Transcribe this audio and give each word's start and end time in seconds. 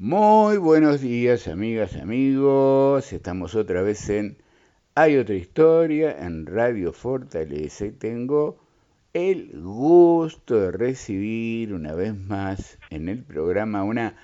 Muy 0.00 0.58
buenos 0.58 1.00
días, 1.00 1.48
amigas, 1.48 1.96
amigos. 1.96 3.12
Estamos 3.12 3.56
otra 3.56 3.82
vez 3.82 4.08
en 4.10 4.38
Hay 4.94 5.16
otra 5.16 5.34
historia 5.34 6.16
en 6.20 6.46
Radio 6.46 6.92
Fortaleza 6.92 7.86
y 7.86 7.90
tengo 7.90 8.60
el 9.12 9.50
gusto 9.60 10.54
de 10.54 10.70
recibir 10.70 11.74
una 11.74 11.94
vez 11.94 12.14
más 12.14 12.78
en 12.90 13.08
el 13.08 13.24
programa 13.24 13.82
una 13.82 14.14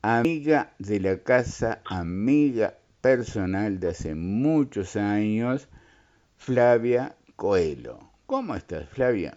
amiga 0.00 0.70
de 0.78 1.00
la 1.00 1.18
casa, 1.18 1.82
amiga 1.84 2.72
personal 3.02 3.78
de 3.78 3.90
hace 3.90 4.14
muchos 4.14 4.96
años, 4.96 5.68
Flavia 6.38 7.14
Coelho. 7.36 7.98
¿Cómo 8.24 8.54
estás, 8.54 8.88
Flavia? 8.88 9.36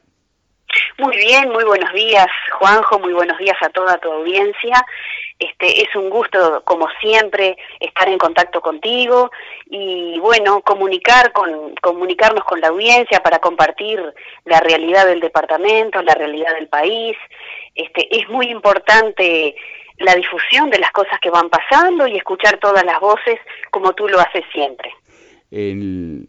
Muy 0.98 1.18
bien, 1.18 1.50
muy 1.50 1.66
buenos 1.66 1.92
días, 1.92 2.28
Juanjo, 2.58 3.00
muy 3.00 3.12
buenos 3.12 3.38
días 3.38 3.58
a 3.62 3.70
toda 3.70 3.98
tu 3.98 4.10
audiencia. 4.10 4.86
Este, 5.44 5.82
es 5.82 5.94
un 5.96 6.10
gusto, 6.10 6.64
como 6.64 6.88
siempre, 7.02 7.58
estar 7.82 8.08
en 8.08 8.18
contacto 8.18 8.62
contigo 8.62 9.30
y, 9.70 10.18
bueno, 10.20 10.62
comunicar 10.62 11.34
con, 11.34 11.76
comunicarnos 11.82 12.46
con 12.46 12.62
la 12.62 12.70
audiencia 12.70 13.22
para 13.22 13.40
compartir 13.40 14.02
la 14.46 14.62
realidad 14.62 15.06
del 15.06 15.20
departamento, 15.20 16.02
la 16.02 16.14
realidad 16.14 16.54
del 16.54 16.70
país. 16.70 17.18
Este, 17.76 18.08
es 18.18 18.30
muy 18.30 18.48
importante 18.52 19.56
la 19.98 20.16
difusión 20.16 20.70
de 20.70 20.80
las 20.80 20.92
cosas 20.92 21.20
que 21.20 21.30
van 21.30 21.50
pasando 21.50 22.08
y 22.08 22.16
escuchar 22.16 22.58
todas 22.60 22.86
las 22.86 23.02
voces 23.02 23.38
como 23.70 23.94
tú 23.94 24.08
lo 24.08 24.20
haces 24.20 24.46
siempre. 24.54 24.92
En, 25.52 26.26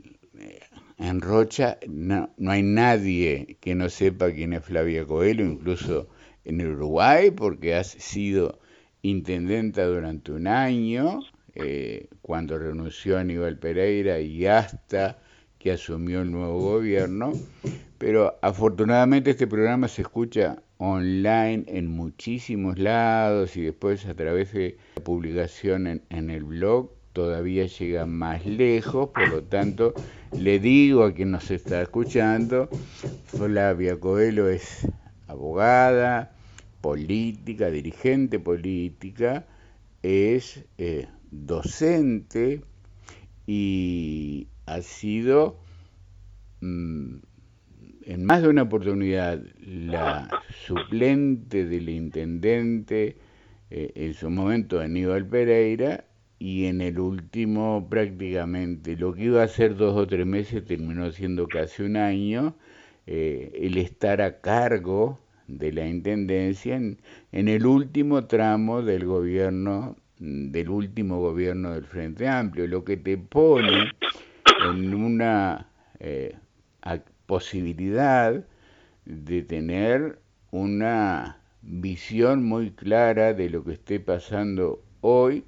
Rocha 1.20 1.78
no, 1.86 2.30
no 2.36 2.50
hay 2.50 2.62
nadie 2.62 3.58
que 3.60 3.76
no 3.76 3.88
sepa 3.88 4.32
quién 4.32 4.54
es 4.54 4.64
Flavia 4.64 5.06
Coelho, 5.06 5.44
incluso 5.44 6.08
en 6.44 6.66
Uruguay, 6.66 7.30
porque 7.30 7.74
has 7.76 7.92
sido 7.92 8.58
intendenta 9.04 9.84
durante 9.84 10.32
un 10.32 10.46
año, 10.46 11.20
eh, 11.54 12.08
cuando 12.22 12.58
renunció 12.58 13.18
Aníbal 13.18 13.58
Pereira 13.58 14.18
y 14.18 14.46
hasta 14.46 15.18
que 15.58 15.72
asumió 15.72 16.22
el 16.22 16.32
nuevo 16.32 16.58
gobierno, 16.58 17.32
pero 17.98 18.38
afortunadamente 18.40 19.30
este 19.30 19.46
programa 19.46 19.88
se 19.88 20.02
escucha 20.02 20.62
online 20.78 21.64
en 21.68 21.86
muchísimos 21.86 22.78
lados 22.78 23.56
y 23.56 23.62
después 23.62 24.06
a 24.06 24.14
través 24.14 24.54
de 24.54 24.78
la 24.96 25.04
publicación 25.04 25.86
en, 25.86 26.02
en 26.08 26.30
el 26.30 26.44
blog 26.44 26.90
todavía 27.12 27.66
llega 27.66 28.06
más 28.06 28.46
lejos, 28.46 29.10
por 29.10 29.28
lo 29.28 29.42
tanto 29.42 29.92
le 30.32 30.58
digo 30.58 31.04
a 31.04 31.12
quien 31.12 31.30
nos 31.30 31.50
está 31.50 31.82
escuchando, 31.82 32.70
Flavia 33.26 34.00
Coelho 34.00 34.48
es 34.48 34.88
abogada, 35.28 36.33
política, 36.84 37.70
dirigente 37.70 38.38
política, 38.38 39.46
es 40.02 40.66
eh, 40.76 41.08
docente 41.30 42.60
y 43.46 44.48
ha 44.66 44.82
sido 44.82 45.58
mm, 46.60 47.14
en 48.02 48.24
más 48.26 48.42
de 48.42 48.48
una 48.48 48.64
oportunidad 48.64 49.42
la 49.64 50.28
suplente 50.66 51.64
del 51.64 51.88
intendente 51.88 53.16
eh, 53.70 53.92
en 53.94 54.12
su 54.12 54.28
momento 54.28 54.78
Aníbal 54.78 55.26
Pereira 55.26 56.04
y 56.38 56.66
en 56.66 56.82
el 56.82 56.98
último 56.98 57.86
prácticamente 57.88 58.94
lo 58.94 59.14
que 59.14 59.24
iba 59.24 59.42
a 59.42 59.48
ser 59.48 59.74
dos 59.76 59.96
o 59.96 60.06
tres 60.06 60.26
meses 60.26 60.62
terminó 60.66 61.10
siendo 61.12 61.48
casi 61.48 61.82
un 61.82 61.96
año 61.96 62.56
eh, 63.06 63.52
el 63.54 63.78
estar 63.78 64.20
a 64.20 64.42
cargo 64.42 65.23
de 65.46 65.72
la 65.72 65.86
Intendencia 65.86 66.76
en, 66.76 66.98
el 67.32 67.66
último 67.66 68.26
tramo 68.26 68.82
del 68.82 69.04
gobierno, 69.04 69.96
del 70.18 70.68
último 70.68 71.20
gobierno 71.20 71.72
del 71.72 71.84
Frente 71.84 72.28
Amplio, 72.28 72.66
lo 72.66 72.84
que 72.84 72.96
te 72.96 73.18
pone 73.18 73.92
en 74.68 74.94
una 74.94 75.68
eh, 76.00 76.36
posibilidad 77.26 78.44
de 79.04 79.42
tener 79.42 80.18
una 80.50 81.38
visión 81.62 82.44
muy 82.44 82.70
clara 82.70 83.34
de 83.34 83.50
lo 83.50 83.64
que 83.64 83.72
esté 83.72 84.00
pasando 84.00 84.82
hoy, 85.00 85.44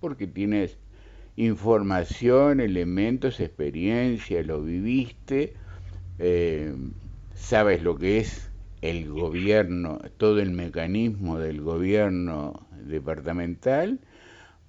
porque 0.00 0.26
tienes 0.26 0.78
información, 1.36 2.60
elementos, 2.60 3.40
experiencia, 3.40 4.42
lo 4.42 4.62
viviste, 4.62 5.54
eh, 6.18 6.74
sabes 7.34 7.82
lo 7.82 7.96
que 7.96 8.18
es 8.18 8.50
el 8.88 9.08
gobierno, 9.08 9.98
todo 10.16 10.40
el 10.40 10.50
mecanismo 10.50 11.38
del 11.38 11.60
gobierno 11.60 12.68
departamental. 12.84 14.00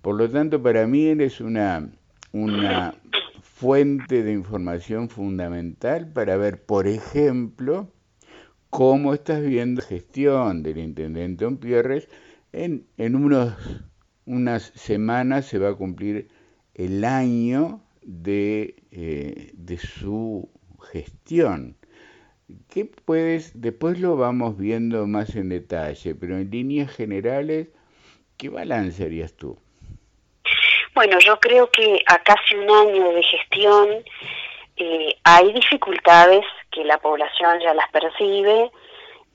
Por 0.02 0.16
lo 0.16 0.30
tanto, 0.30 0.62
para 0.62 0.88
mí 0.88 1.06
eres 1.06 1.42
una, 1.42 1.90
una 2.32 2.96
fuente 3.42 4.24
de 4.24 4.34
información 4.34 5.10
fundamental 5.10 6.12
para 6.12 6.38
ver, 6.38 6.64
por 6.64 6.88
ejemplo, 6.88 7.92
cómo 8.70 9.14
estás 9.14 9.42
viendo 9.44 9.82
la 9.82 9.88
gestión 9.88 10.64
del 10.64 10.80
intendente 10.80 11.46
Ompierres. 11.46 12.08
En, 12.52 12.88
en 12.98 13.16
unos, 13.16 13.56
unas 14.26 14.72
semanas 14.76 15.46
se 15.46 15.60
va 15.60 15.70
a 15.70 15.76
cumplir 15.76 16.30
el 16.74 17.04
año 17.06 17.82
de, 18.04 18.76
eh, 18.92 19.52
de 19.56 19.78
su 19.78 20.50
gestión. 20.92 21.77
¿Qué 22.70 22.86
puedes, 22.86 23.60
después 23.60 24.00
lo 24.00 24.16
vamos 24.16 24.58
viendo 24.58 25.06
más 25.06 25.36
en 25.36 25.50
detalle, 25.50 26.16
pero 26.16 26.38
en 26.38 26.50
líneas 26.50 26.96
generales, 26.96 27.68
¿qué 28.38 28.48
balance 28.48 29.04
harías 29.04 29.36
tú? 29.36 29.58
Bueno, 30.96 31.20
yo 31.20 31.38
creo 31.40 31.70
que 31.70 32.02
a 32.08 32.20
casi 32.20 32.56
un 32.56 32.70
año 32.70 33.10
de 33.12 33.24
gestión 33.24 33.90
eh, 34.78 35.16
hay 35.24 35.52
dificultades 35.52 36.46
que 36.72 36.86
la 36.86 36.98
población 37.00 37.60
ya 37.60 37.74
las 37.74 37.90
percibe 37.92 38.72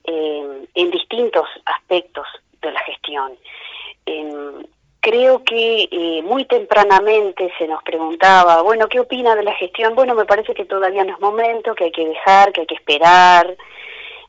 eh, 0.05 0.67
en 0.73 0.91
distintos 0.91 1.47
aspectos 1.65 2.27
de 2.61 2.71
la 2.71 2.79
gestión. 2.81 3.37
Creo 5.03 5.43
que 5.43 5.89
eh, 5.91 6.21
muy 6.23 6.45
tempranamente 6.45 7.51
se 7.57 7.67
nos 7.67 7.83
preguntaba, 7.83 8.61
bueno, 8.61 8.87
¿qué 8.87 9.01
opina 9.01 9.35
de 9.35 9.43
la 9.43 9.53
gestión? 9.55 9.95
Bueno, 9.95 10.15
me 10.15 10.23
parece 10.23 10.53
que 10.53 10.63
todavía 10.63 11.03
no 11.03 11.11
es 11.11 11.19
momento, 11.19 11.75
que 11.75 11.83
hay 11.83 11.91
que 11.91 12.07
dejar, 12.07 12.53
que 12.53 12.61
hay 12.61 12.67
que 12.67 12.75
esperar, 12.75 13.57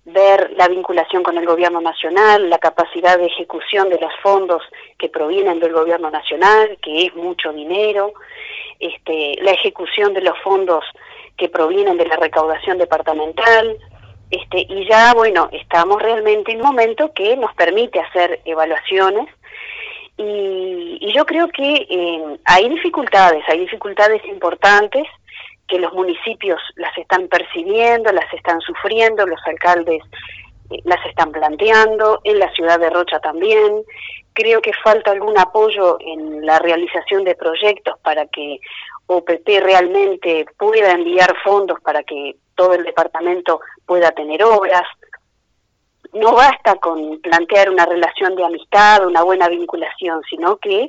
ver 0.05 0.51
la 0.57 0.67
vinculación 0.67 1.23
con 1.23 1.39
el 1.39 1.47
gobierno 1.47 1.81
nacional, 1.81 2.51
la 2.51 2.59
capacidad 2.59 3.17
de 3.17 3.27
ejecución 3.27 3.89
de 3.89 4.01
los 4.01 4.11
fondos 4.21 4.65
que 4.99 5.09
provienen 5.09 5.61
del 5.61 5.73
gobierno 5.73 6.11
nacional, 6.11 6.77
que 6.83 7.07
es 7.07 7.15
mucho 7.15 7.53
dinero, 7.53 8.13
este, 8.81 9.37
la 9.43 9.53
ejecución 9.53 10.13
de 10.13 10.23
los 10.23 10.37
fondos 10.43 10.85
que 11.37 11.49
provienen 11.49 11.99
de 11.99 12.07
la 12.07 12.17
recaudación 12.17 12.79
departamental, 12.79 13.79
este, 14.29 14.67
y 14.69 14.89
ya, 14.89 15.15
bueno, 15.15 15.49
estamos 15.53 16.03
realmente 16.03 16.51
en 16.51 16.63
un 16.63 16.67
momento 16.67 17.13
que 17.13 17.37
nos 17.37 17.55
permite 17.55 18.01
hacer 18.01 18.41
evaluaciones 18.45 19.29
y, 20.17 21.13
yo 21.13 21.25
creo 21.27 21.49
que 21.49 21.87
eh, 21.89 22.39
hay 22.45 22.69
dificultades, 22.69 23.45
hay 23.49 23.61
dificultades 23.61 24.25
importantes 24.27 25.05
que 25.69 25.79
los 25.79 25.93
municipios 25.93 26.61
las 26.77 26.97
están 26.99 27.29
percibiendo, 27.29 28.13
las 28.13 28.33
están 28.33 28.61
sufriendo, 28.61 29.27
los 29.27 29.41
alcaldes 29.47 30.03
eh, 30.71 30.79
las 30.85 31.05
están 31.07 31.33
planteando, 31.33 32.21
en 32.25 32.39
la 32.39 32.53
ciudad 32.53 32.79
de 32.79 32.91
Rocha 32.91 33.21
también. 33.21 33.83
Creo 34.33 34.61
que 34.61 34.73
falta 34.83 35.13
algún 35.13 35.39
apoyo 35.39 35.99
en 36.01 36.45
la 36.45 36.59
realización 36.59 37.25
de 37.25 37.37
proyectos 37.37 37.99
para 38.01 38.27
que 38.27 38.59
OPP 39.07 39.47
realmente 39.61 40.47
pueda 40.59 40.93
enviar 40.93 41.35
fondos 41.45 41.81
para 41.81 42.03
que 42.03 42.37
todo 42.55 42.75
el 42.75 42.85
departamento 42.85 43.61
pueda 43.87 44.11
tener 44.13 44.43
obras 44.43 44.83
no 46.15 46.35
basta 46.35 46.77
con 46.77 47.21
plantear 47.21 47.71
una 47.71 47.87
relación 47.87 48.37
de 48.37 48.45
amistad, 48.45 49.07
una 49.07 49.23
buena 49.23 49.49
vinculación, 49.49 50.23
sino 50.29 50.57
que 50.57 50.89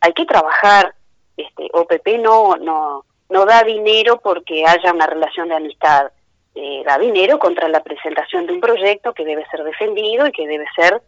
hay 0.00 0.12
que 0.12 0.26
trabajar. 0.26 0.94
Este, 1.36 1.68
OPP 1.72 2.18
no, 2.20 2.56
no, 2.56 3.04
no 3.28 3.44
da 3.44 3.62
dinero 3.62 4.20
porque 4.22 4.64
haya 4.66 4.92
una 4.92 5.06
relación 5.06 5.48
de 5.48 5.56
amistad, 5.56 6.10
eh, 6.54 6.82
da 6.84 6.98
dinero 6.98 7.38
contra 7.38 7.68
la 7.68 7.82
presentación 7.82 8.46
de 8.46 8.52
un 8.52 8.60
proyecto 8.60 9.12
que 9.12 9.24
debe 9.24 9.44
ser 9.46 9.64
defendido 9.64 10.26
y 10.26 10.32
que 10.32 10.46
debe 10.46 10.66
ser 10.76 11.02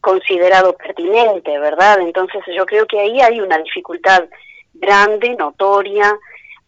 considerado 0.00 0.74
pertinente, 0.76 1.58
¿verdad? 1.58 2.00
Entonces 2.00 2.42
yo 2.56 2.64
creo 2.64 2.86
que 2.86 3.00
ahí 3.00 3.20
hay 3.20 3.40
una 3.40 3.58
dificultad 3.58 4.24
grande, 4.72 5.36
notoria, 5.36 6.18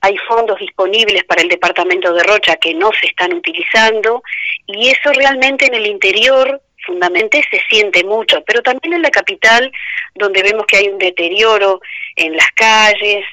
hay 0.02 0.16
fondos 0.28 0.58
disponibles 0.58 1.24
para 1.24 1.42
el 1.42 1.48
departamento 1.48 2.12
de 2.12 2.24
Rocha 2.24 2.56
que 2.56 2.74
no 2.74 2.90
se 3.00 3.06
están 3.06 3.32
utilizando 3.32 4.22
y 4.66 4.88
eso 4.88 5.12
realmente 5.12 5.66
en 5.66 5.74
el 5.74 5.86
interior 5.86 6.60
fundamentalmente 6.84 7.44
se 7.48 7.60
siente 7.70 8.02
mucho, 8.02 8.42
pero 8.44 8.60
también 8.62 8.94
en 8.94 9.02
la 9.02 9.10
capital 9.10 9.70
donde 10.16 10.42
vemos 10.42 10.66
que 10.66 10.78
hay 10.78 10.88
un 10.88 10.98
deterioro 10.98 11.80
en 12.16 12.36
las 12.36 12.50
calles, 12.56 13.24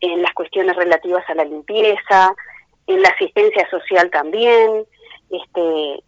en 0.00 0.20
las 0.20 0.32
cuestiones 0.34 0.74
relativas 0.74 1.24
a 1.30 1.34
la 1.34 1.44
limpieza, 1.44 2.34
en 2.88 3.02
la 3.02 3.08
asistencia 3.10 3.68
social 3.70 4.10
también, 4.10 4.84
este, 5.30 6.02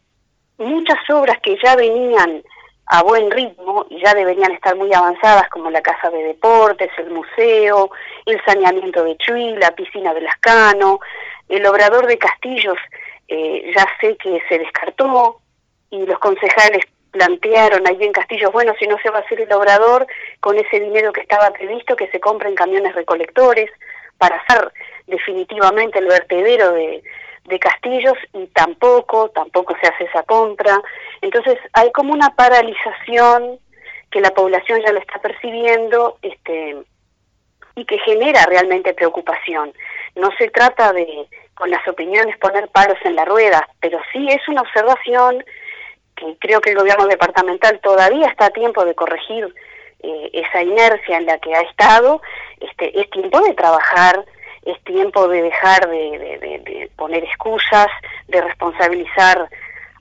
muchas 0.59 0.99
obras 1.11 1.39
que 1.41 1.57
ya 1.63 1.77
venían 1.77 2.43
a 2.91 3.03
buen 3.03 3.31
ritmo 3.31 3.87
y 3.91 4.03
ya 4.03 4.15
deberían 4.15 4.53
estar 4.53 4.75
muy 4.75 4.93
avanzadas 4.93 5.49
como 5.51 5.71
la 5.71 5.83
Casa 5.83 6.11
de 6.11 6.23
Deportes, 6.23 6.91
el 6.99 7.11
museo, 7.11 7.91
el 8.25 8.43
saneamiento 8.45 9.05
de 9.05 9.17
Chuy, 9.19 9.57
la 9.57 9.73
piscina 9.73 10.15
de 10.15 10.23
Lascano, 10.23 11.01
el 11.49 11.67
obrador 11.67 12.07
de 12.07 12.19
Castillos 12.19 12.79
eh, 13.29 13.73
ya 13.77 13.87
sé 14.01 14.17
que 14.17 14.41
se 14.49 14.59
descartó 14.59 15.41
y 15.91 16.05
los 16.07 16.19
concejales 16.19 16.83
plantearon 17.11 17.87
ahí 17.87 17.99
en 18.01 18.13
Castillos, 18.13 18.53
bueno, 18.53 18.75
si 18.79 18.87
no 18.87 18.97
se 19.03 19.11
va 19.11 19.19
a 19.19 19.23
hacer 19.23 19.41
el 19.41 19.53
obrador 19.53 20.07
con 20.41 20.59
ese 20.59 20.81
dinero 20.81 21.13
que 21.13 21.23
estaba 21.23 21.51
previsto, 21.51 21.97
que 21.97 22.09
se 22.09 22.21
compren 22.21 22.55
camiones 22.55 22.95
recolectores 22.95 23.71
para 24.17 24.37
hacer 24.37 24.73
definitivamente 25.07 25.99
el 25.99 26.07
vertedero 26.07 26.73
de, 26.73 27.03
de 27.49 27.59
Castillos 27.59 28.17
y 28.33 28.47
tampoco, 28.49 29.31
tampoco 29.31 29.75
se 29.81 29.89
hace 29.89 30.05
esa 30.05 30.23
compra. 30.23 30.81
Entonces 31.21 31.59
hay 31.73 31.91
como 31.93 32.13
una 32.13 32.31
paralización 32.31 33.59
que 34.11 34.21
la 34.21 34.31
población 34.31 34.81
ya 34.85 34.93
lo 34.93 34.99
está 34.99 35.21
percibiendo 35.21 36.19
este, 36.23 36.77
y 37.75 37.85
que 37.85 37.99
genera 37.99 38.45
realmente 38.47 38.95
preocupación. 38.95 39.73
No 40.15 40.31
se 40.39 40.49
trata 40.51 40.93
de, 40.93 41.27
con 41.55 41.71
las 41.71 41.87
opiniones, 41.87 42.39
poner 42.39 42.69
palos 42.69 42.99
en 43.05 43.17
la 43.17 43.25
rueda, 43.25 43.69
pero 43.81 44.01
sí 44.13 44.27
es 44.31 44.47
una 44.49 44.63
observación 44.63 45.45
que 46.17 46.37
creo 46.41 46.61
que 46.61 46.71
el 46.71 46.79
gobierno 46.79 47.07
departamental 47.07 47.79
todavía 47.81 48.29
está 48.29 48.47
a 48.47 48.51
tiempo 48.51 48.85
de 48.85 48.95
corregir 48.95 49.55
eh, 50.01 50.31
esa 50.33 50.63
inercia 50.63 51.19
en 51.19 51.27
la 51.27 51.39
que 51.39 51.55
ha 51.55 51.61
estado. 51.61 52.23
Este, 52.61 52.99
es 52.99 53.11
tiempo 53.11 53.41
de 53.41 53.55
trabajar 53.55 54.25
es 54.69 54.83
tiempo 54.85 55.29
de 55.29 55.43
dejar 55.43 55.89
de, 55.89 56.91
poner 56.97 57.25
excusas, 57.25 57.87
de 58.27 58.41
responsabilizar 58.41 59.49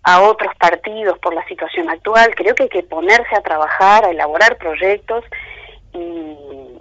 a 0.07 0.21
otros 0.21 0.55
partidos 0.55 1.19
por 1.19 1.33
la 1.33 1.45
situación 1.47 1.89
actual. 1.89 2.33
Creo 2.33 2.55
que 2.55 2.63
hay 2.63 2.69
que 2.69 2.83
ponerse 2.83 3.35
a 3.35 3.41
trabajar, 3.41 4.05
a 4.05 4.11
elaborar 4.11 4.57
proyectos 4.57 5.25
y 5.93 6.33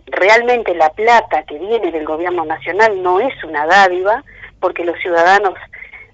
realmente 0.06 0.72
la 0.76 0.90
plata 0.90 1.42
que 1.42 1.58
viene 1.58 1.90
del 1.90 2.04
gobierno 2.04 2.44
nacional 2.44 3.02
no 3.02 3.18
es 3.18 3.34
una 3.42 3.66
dádiva 3.66 4.22
porque 4.60 4.84
los 4.84 4.96
ciudadanos 5.00 5.54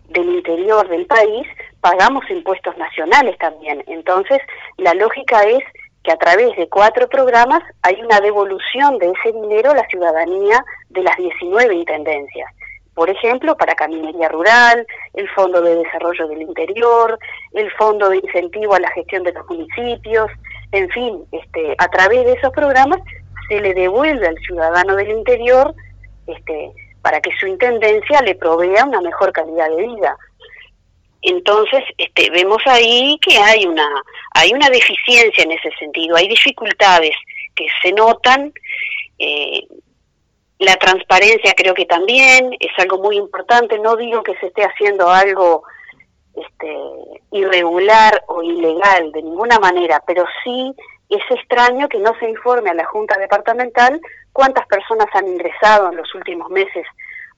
del 0.08 0.26
interior 0.36 0.88
del 0.88 1.04
país 1.04 1.46
pagamos 1.82 2.24
impuestos 2.30 2.78
nacionales 2.78 3.36
también. 3.36 3.84
Entonces, 3.88 4.38
la 4.78 4.94
lógica 4.94 5.42
es 5.42 5.62
que 6.04 6.12
a 6.12 6.16
través 6.16 6.56
de 6.56 6.66
cuatro 6.70 7.10
programas 7.10 7.62
hay 7.82 8.00
una 8.00 8.20
devolución 8.20 8.96
de 8.96 9.12
ese 9.12 9.32
dinero 9.32 9.72
a 9.72 9.76
la 9.76 9.86
ciudadanía 9.88 10.64
de 10.88 11.02
las 11.02 11.18
19 11.18 11.74
intendencias. 11.74 12.50
Por 12.94 13.10
ejemplo, 13.10 13.54
para 13.56 13.74
caminería 13.74 14.28
rural, 14.28 14.86
el 15.14 15.28
Fondo 15.30 15.60
de 15.60 15.76
Desarrollo 15.76 16.28
del 16.28 16.42
Interior, 16.42 17.18
el 17.52 17.70
Fondo 17.72 18.08
de 18.08 18.16
Incentivo 18.16 18.74
a 18.74 18.80
la 18.80 18.90
Gestión 18.92 19.22
de 19.24 19.32
los 19.32 19.46
Municipios, 19.48 20.30
en 20.72 20.88
fin, 20.90 21.24
este, 21.32 21.74
a 21.78 21.88
través 21.88 22.24
de 22.24 22.32
esos 22.32 22.50
programas 22.52 23.00
se 23.48 23.60
le 23.60 23.74
devuelve 23.74 24.26
al 24.26 24.38
ciudadano 24.38 24.96
del 24.96 25.10
interior 25.10 25.74
este, 26.26 26.72
para 27.02 27.20
que 27.20 27.30
su 27.38 27.46
intendencia 27.46 28.22
le 28.22 28.34
provea 28.34 28.84
una 28.84 29.00
mejor 29.00 29.32
calidad 29.32 29.68
de 29.68 29.86
vida. 29.86 30.16
Entonces, 31.20 31.84
este, 31.98 32.30
vemos 32.30 32.62
ahí 32.66 33.18
que 33.20 33.36
hay 33.38 33.66
una, 33.66 33.86
hay 34.34 34.52
una 34.52 34.68
deficiencia 34.70 35.44
en 35.44 35.52
ese 35.52 35.70
sentido, 35.78 36.16
hay 36.16 36.26
dificultades 36.28 37.14
que 37.54 37.66
se 37.82 37.92
notan. 37.92 38.52
Eh, 39.18 39.60
la 40.62 40.76
transparencia 40.76 41.54
creo 41.56 41.74
que 41.74 41.86
también 41.86 42.50
es 42.58 42.70
algo 42.78 42.98
muy 42.98 43.16
importante. 43.16 43.78
No 43.78 43.96
digo 43.96 44.22
que 44.22 44.36
se 44.36 44.46
esté 44.46 44.64
haciendo 44.64 45.10
algo 45.10 45.64
este, 46.34 46.76
irregular 47.32 48.24
o 48.28 48.42
ilegal 48.42 49.12
de 49.12 49.22
ninguna 49.22 49.58
manera, 49.58 50.02
pero 50.06 50.24
sí 50.44 50.74
es 51.08 51.22
extraño 51.30 51.88
que 51.88 51.98
no 51.98 52.14
se 52.18 52.28
informe 52.28 52.70
a 52.70 52.74
la 52.74 52.86
Junta 52.86 53.18
Departamental 53.18 54.00
cuántas 54.32 54.66
personas 54.66 55.08
han 55.12 55.28
ingresado 55.28 55.90
en 55.90 55.96
los 55.96 56.14
últimos 56.14 56.48
meses 56.50 56.86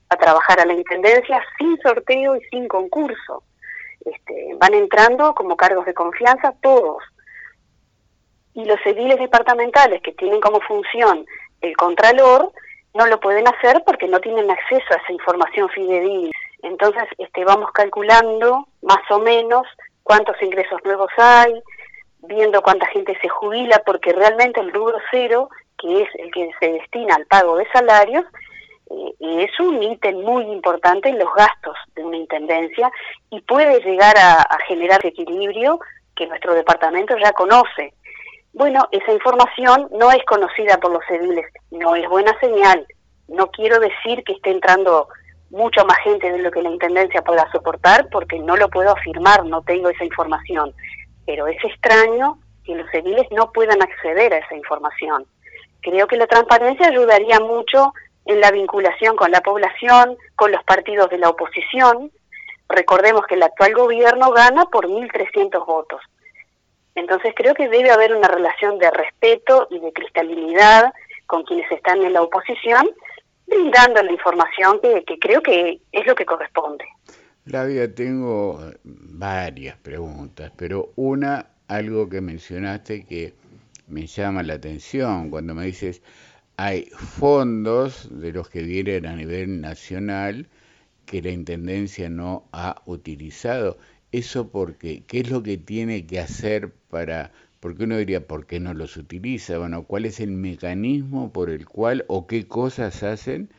a 0.09 0.15
trabajar 0.15 0.59
a 0.59 0.65
la 0.65 0.73
Intendencia 0.73 1.43
sin 1.57 1.77
sorteo 1.81 2.35
y 2.35 2.41
sin 2.45 2.67
concurso. 2.67 3.43
Este, 4.05 4.55
van 4.59 4.73
entrando 4.75 5.33
como 5.33 5.57
cargos 5.57 5.85
de 5.85 5.93
confianza 5.93 6.53
todos. 6.61 7.03
Y 8.53 8.63
los 8.65 8.79
ediles 8.85 9.19
departamentales 9.19 10.01
que 10.01 10.13
tienen 10.13 10.39
como 10.39 10.61
función 10.61 11.25
el 11.61 11.75
contralor 11.75 12.53
no 12.95 13.05
lo 13.05 13.19
pueden 13.19 13.47
hacer 13.47 13.83
porque 13.85 14.07
no 14.07 14.19
tienen 14.19 14.49
acceso 14.49 14.85
a 14.91 14.97
esa 14.97 15.11
información 15.11 15.69
fidedigna. 15.69 16.31
Entonces 16.63 17.03
este, 17.17 17.45
vamos 17.45 17.71
calculando 17.71 18.67
más 18.81 19.11
o 19.11 19.19
menos 19.19 19.67
cuántos 20.03 20.41
ingresos 20.41 20.79
nuevos 20.83 21.11
hay, 21.17 21.53
viendo 22.19 22.61
cuánta 22.61 22.87
gente 22.87 23.17
se 23.21 23.29
jubila, 23.29 23.83
porque 23.85 24.13
realmente 24.13 24.61
el 24.61 24.71
rubro 24.71 24.97
cero, 25.11 25.49
que 25.77 26.03
es 26.03 26.09
el 26.15 26.31
que 26.31 26.49
se 26.59 26.71
destina 26.71 27.15
al 27.15 27.25
pago 27.25 27.57
de 27.57 27.67
salarios, 27.71 28.25
eh, 28.89 29.47
es 29.49 29.59
un 29.59 29.81
ítem 29.81 30.21
muy 30.21 30.43
importante 30.45 31.09
en 31.09 31.19
los 31.19 31.33
gastos 31.33 31.75
de 31.95 32.03
una 32.03 32.17
intendencia 32.17 32.91
y 33.29 33.41
puede 33.41 33.81
llegar 33.81 34.15
a, 34.17 34.45
generar 34.67 35.05
equilibrio 35.05 35.79
que 36.15 36.27
nuestro 36.27 36.53
departamento 36.53 37.15
ya 37.17 37.31
conoce. 37.33 37.93
Bueno, 38.55 38.87
esa 38.89 39.11
información 39.11 39.89
no 39.91 40.09
es 40.13 40.23
conocida 40.23 40.77
por 40.77 40.93
los 40.93 41.03
civiles, 41.09 41.45
no 41.71 41.93
es 41.93 42.07
buena 42.07 42.39
señal. 42.39 42.87
No 43.27 43.47
quiero 43.47 43.81
decir 43.81 44.23
que 44.23 44.31
esté 44.31 44.51
entrando 44.51 45.09
mucho 45.49 45.85
más 45.85 45.97
gente 46.05 46.31
de 46.31 46.37
lo 46.37 46.51
que 46.51 46.61
la 46.61 46.69
Intendencia 46.69 47.21
pueda 47.21 47.51
soportar, 47.51 48.07
porque 48.09 48.39
no 48.39 48.55
lo 48.55 48.69
puedo 48.69 48.91
afirmar, 48.91 49.43
no 49.45 49.61
tengo 49.63 49.89
esa 49.89 50.05
información. 50.05 50.73
Pero 51.25 51.47
es 51.47 51.61
extraño 51.65 52.39
que 52.63 52.75
los 52.75 52.89
civiles 52.91 53.27
no 53.31 53.51
puedan 53.51 53.81
acceder 53.81 54.33
a 54.33 54.37
esa 54.37 54.55
información. 54.55 55.25
Creo 55.81 56.07
que 56.07 56.15
la 56.15 56.25
transparencia 56.25 56.87
ayudaría 56.87 57.41
mucho 57.41 57.91
en 58.23 58.39
la 58.39 58.51
vinculación 58.51 59.17
con 59.17 59.31
la 59.31 59.41
población, 59.41 60.15
con 60.37 60.53
los 60.53 60.63
partidos 60.63 61.09
de 61.09 61.17
la 61.17 61.27
oposición. 61.27 62.09
Recordemos 62.69 63.25
que 63.27 63.35
el 63.35 63.43
actual 63.43 63.73
gobierno 63.73 64.31
gana 64.31 64.63
por 64.67 64.87
1.300 64.87 65.65
votos. 65.65 65.99
Entonces 66.95 67.33
creo 67.35 67.53
que 67.53 67.67
debe 67.67 67.91
haber 67.91 68.15
una 68.15 68.27
relación 68.27 68.79
de 68.79 68.89
respeto 68.89 69.67
y 69.69 69.79
de 69.79 69.91
cristalinidad 69.91 70.93
con 71.27 71.43
quienes 71.43 71.69
están 71.71 72.01
en 72.03 72.13
la 72.13 72.21
oposición, 72.21 72.89
brindando 73.47 74.01
la 74.01 74.11
información 74.11 74.79
que, 74.81 75.03
creo 75.19 75.41
que 75.41 75.79
es 75.91 76.05
lo 76.05 76.15
que 76.15 76.25
corresponde. 76.25 76.85
Flavia, 77.45 77.93
tengo 77.93 78.59
varias 78.83 79.77
preguntas, 79.77 80.51
pero 80.55 80.91
una, 80.95 81.47
algo 81.67 82.09
que 82.09 82.21
mencionaste 82.21 83.05
que 83.05 83.33
me 83.87 84.07
llama 84.07 84.41
la 84.41 84.55
atención 84.55 85.29
cuando 85.29 85.53
me 85.53 85.65
dices 85.65 86.01
hay 86.57 86.85
fondos 86.85 88.07
de 88.09 88.31
los 88.31 88.49
que 88.49 88.63
vienen 88.63 89.05
a 89.05 89.15
nivel 89.15 89.61
nacional 89.61 90.47
que 91.05 91.21
la 91.21 91.29
Intendencia 91.29 92.09
no 92.09 92.45
ha 92.51 92.81
utilizado. 92.85 93.77
¿Eso 94.15 94.49
porque 94.49 95.03
qué 95.07 95.19
es 95.19 95.29
lo 95.29 95.43
que 95.43 95.57
tiene 95.57 96.07
que 96.07 96.21
hacer 96.21 96.71
para, 96.89 97.33
porque 97.59 97.83
uno 97.83 97.97
diría, 97.97 98.25
¿por 98.25 98.45
qué 98.45 98.61
no 98.61 98.73
los 98.73 98.95
utiliza? 98.95 99.57
Bueno, 99.57 99.83
¿cuál 99.83 100.05
es 100.05 100.21
el 100.21 100.31
mecanismo 100.31 101.33
por 101.33 101.49
el 101.49 101.65
cual 101.65 102.05
o 102.07 102.25
qué 102.25 102.47
cosas 102.47 103.03
hacen 103.03 103.49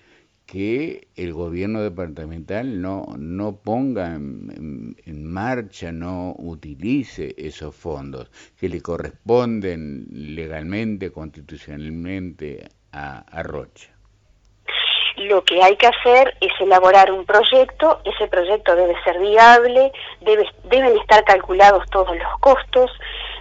que 0.46 1.08
el 1.14 1.34
gobierno 1.34 1.82
departamental 1.82 2.80
no, 2.80 3.04
no 3.18 3.56
ponga 3.60 4.14
en, 4.14 4.96
en, 5.04 5.24
marcha, 5.26 5.92
no 5.92 6.34
utilice 6.38 7.34
esos 7.36 7.74
fondos 7.74 8.30
que 8.58 8.70
le 8.70 8.80
corresponden 8.80 10.06
legalmente, 10.10 11.12
constitucionalmente 11.12 12.66
a, 12.92 13.42
Rocha? 13.42 13.95
Lo 15.16 15.44
que 15.44 15.62
hay 15.62 15.76
que 15.76 15.86
hacer 15.86 16.36
es 16.40 16.52
elaborar 16.60 17.10
un 17.10 17.24
proyecto, 17.24 18.00
ese 18.04 18.28
proyecto 18.28 18.76
debe 18.76 18.94
ser 19.02 19.18
viable, 19.18 19.90
debe, 20.20 20.46
deben 20.64 20.96
estar 20.98 21.24
calculados 21.24 21.84
todos 21.90 22.14
los 22.16 22.38
costos, 22.40 22.90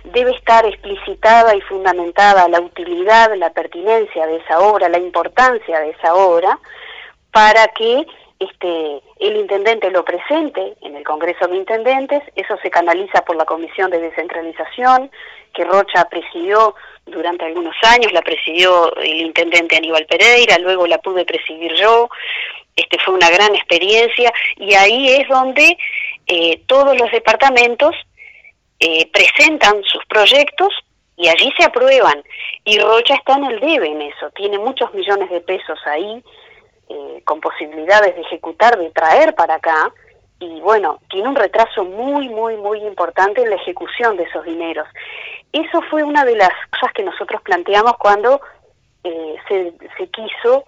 debe 0.05 0.31
estar 0.31 0.65
explicitada 0.65 1.53
y 1.55 1.61
fundamentada 1.61 2.47
la 2.47 2.61
utilidad, 2.61 3.35
la 3.35 3.51
pertinencia 3.51 4.25
de 4.25 4.37
esa 4.37 4.59
obra, 4.59 4.87
la 4.87 4.99
importancia 4.99 5.81
de 5.81 5.89
esa 5.89 6.15
obra, 6.15 6.57
para 7.31 7.67
que 7.67 8.05
este, 8.39 9.01
el 9.19 9.37
intendente 9.37 9.89
lo 9.91 10.03
presente 10.03 10.75
en 10.81 10.95
el 10.95 11.03
Congreso 11.03 11.47
de 11.47 11.57
Intendentes, 11.57 12.21
eso 12.35 12.57
se 12.61 12.69
canaliza 12.69 13.23
por 13.23 13.35
la 13.35 13.45
Comisión 13.45 13.91
de 13.91 13.99
Descentralización, 13.99 15.09
que 15.53 15.63
Rocha 15.63 16.05
presidió 16.09 16.75
durante 17.05 17.45
algunos 17.45 17.75
años, 17.83 18.11
la 18.11 18.21
presidió 18.21 18.95
el 18.97 19.21
intendente 19.21 19.77
Aníbal 19.77 20.05
Pereira, 20.05 20.57
luego 20.57 20.87
la 20.87 20.97
pude 20.97 21.25
presidir 21.25 21.73
yo, 21.75 22.09
este 22.75 22.97
fue 22.99 23.13
una 23.13 23.29
gran 23.29 23.55
experiencia 23.55 24.33
y 24.57 24.73
ahí 24.73 25.09
es 25.09 25.27
donde 25.29 25.77
eh, 26.27 26.61
todos 26.67 26.97
los 26.97 27.09
departamentos 27.11 27.95
eh, 28.79 29.09
presentan 29.11 29.81
sus 29.83 30.03
proyectos 30.05 30.73
y 31.15 31.29
allí 31.29 31.53
se 31.57 31.63
aprueban. 31.63 32.23
Y 32.65 32.77
Rocha 32.79 33.15
está 33.15 33.35
en 33.37 33.45
el 33.45 33.59
debe 33.59 33.87
en 33.87 34.01
eso, 34.01 34.29
tiene 34.31 34.57
muchos 34.57 34.93
millones 34.93 35.29
de 35.29 35.41
pesos 35.41 35.79
ahí 35.85 36.23
eh, 36.89 37.21
con 37.23 37.39
posibilidades 37.39 38.15
de 38.15 38.21
ejecutar, 38.21 38.77
de 38.77 38.89
traer 38.91 39.33
para 39.35 39.55
acá, 39.55 39.93
y 40.39 40.59
bueno, 40.59 40.99
tiene 41.09 41.29
un 41.29 41.35
retraso 41.35 41.85
muy, 41.85 42.27
muy, 42.27 42.57
muy 42.57 42.79
importante 42.79 43.41
en 43.41 43.49
la 43.49 43.55
ejecución 43.55 44.17
de 44.17 44.23
esos 44.23 44.43
dineros. 44.43 44.87
Eso 45.61 45.81
fue 45.89 46.03
una 46.03 46.25
de 46.25 46.35
las 46.35 46.49
cosas 46.71 46.93
que 46.93 47.03
nosotros 47.03 47.41
planteamos 47.41 47.97
cuando 47.97 48.41
eh, 49.03 49.35
se, 49.47 50.07
quiso 50.09 50.65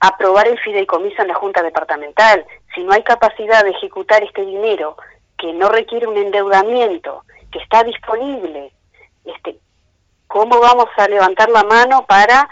aprobar 0.00 0.48
el 0.48 0.58
fideicomiso 0.58 1.22
en 1.22 1.28
la 1.28 1.34
Junta 1.34 1.62
Departamental. 1.62 2.44
Si 2.74 2.82
no 2.82 2.92
hay 2.92 3.02
capacidad 3.02 3.64
de 3.64 3.70
ejecutar 3.70 4.22
este 4.22 4.44
dinero 4.44 4.96
que 5.38 5.52
no 5.52 5.68
requiere 5.68 6.06
un 6.06 6.16
endeudamiento, 6.16 7.24
que 7.50 7.60
está 7.60 7.82
disponible, 7.84 8.72
este, 9.24 9.56
¿cómo 10.26 10.60
vamos 10.60 10.88
a 10.96 11.08
levantar 11.08 11.48
la 11.48 11.64
mano 11.64 12.04
para 12.06 12.48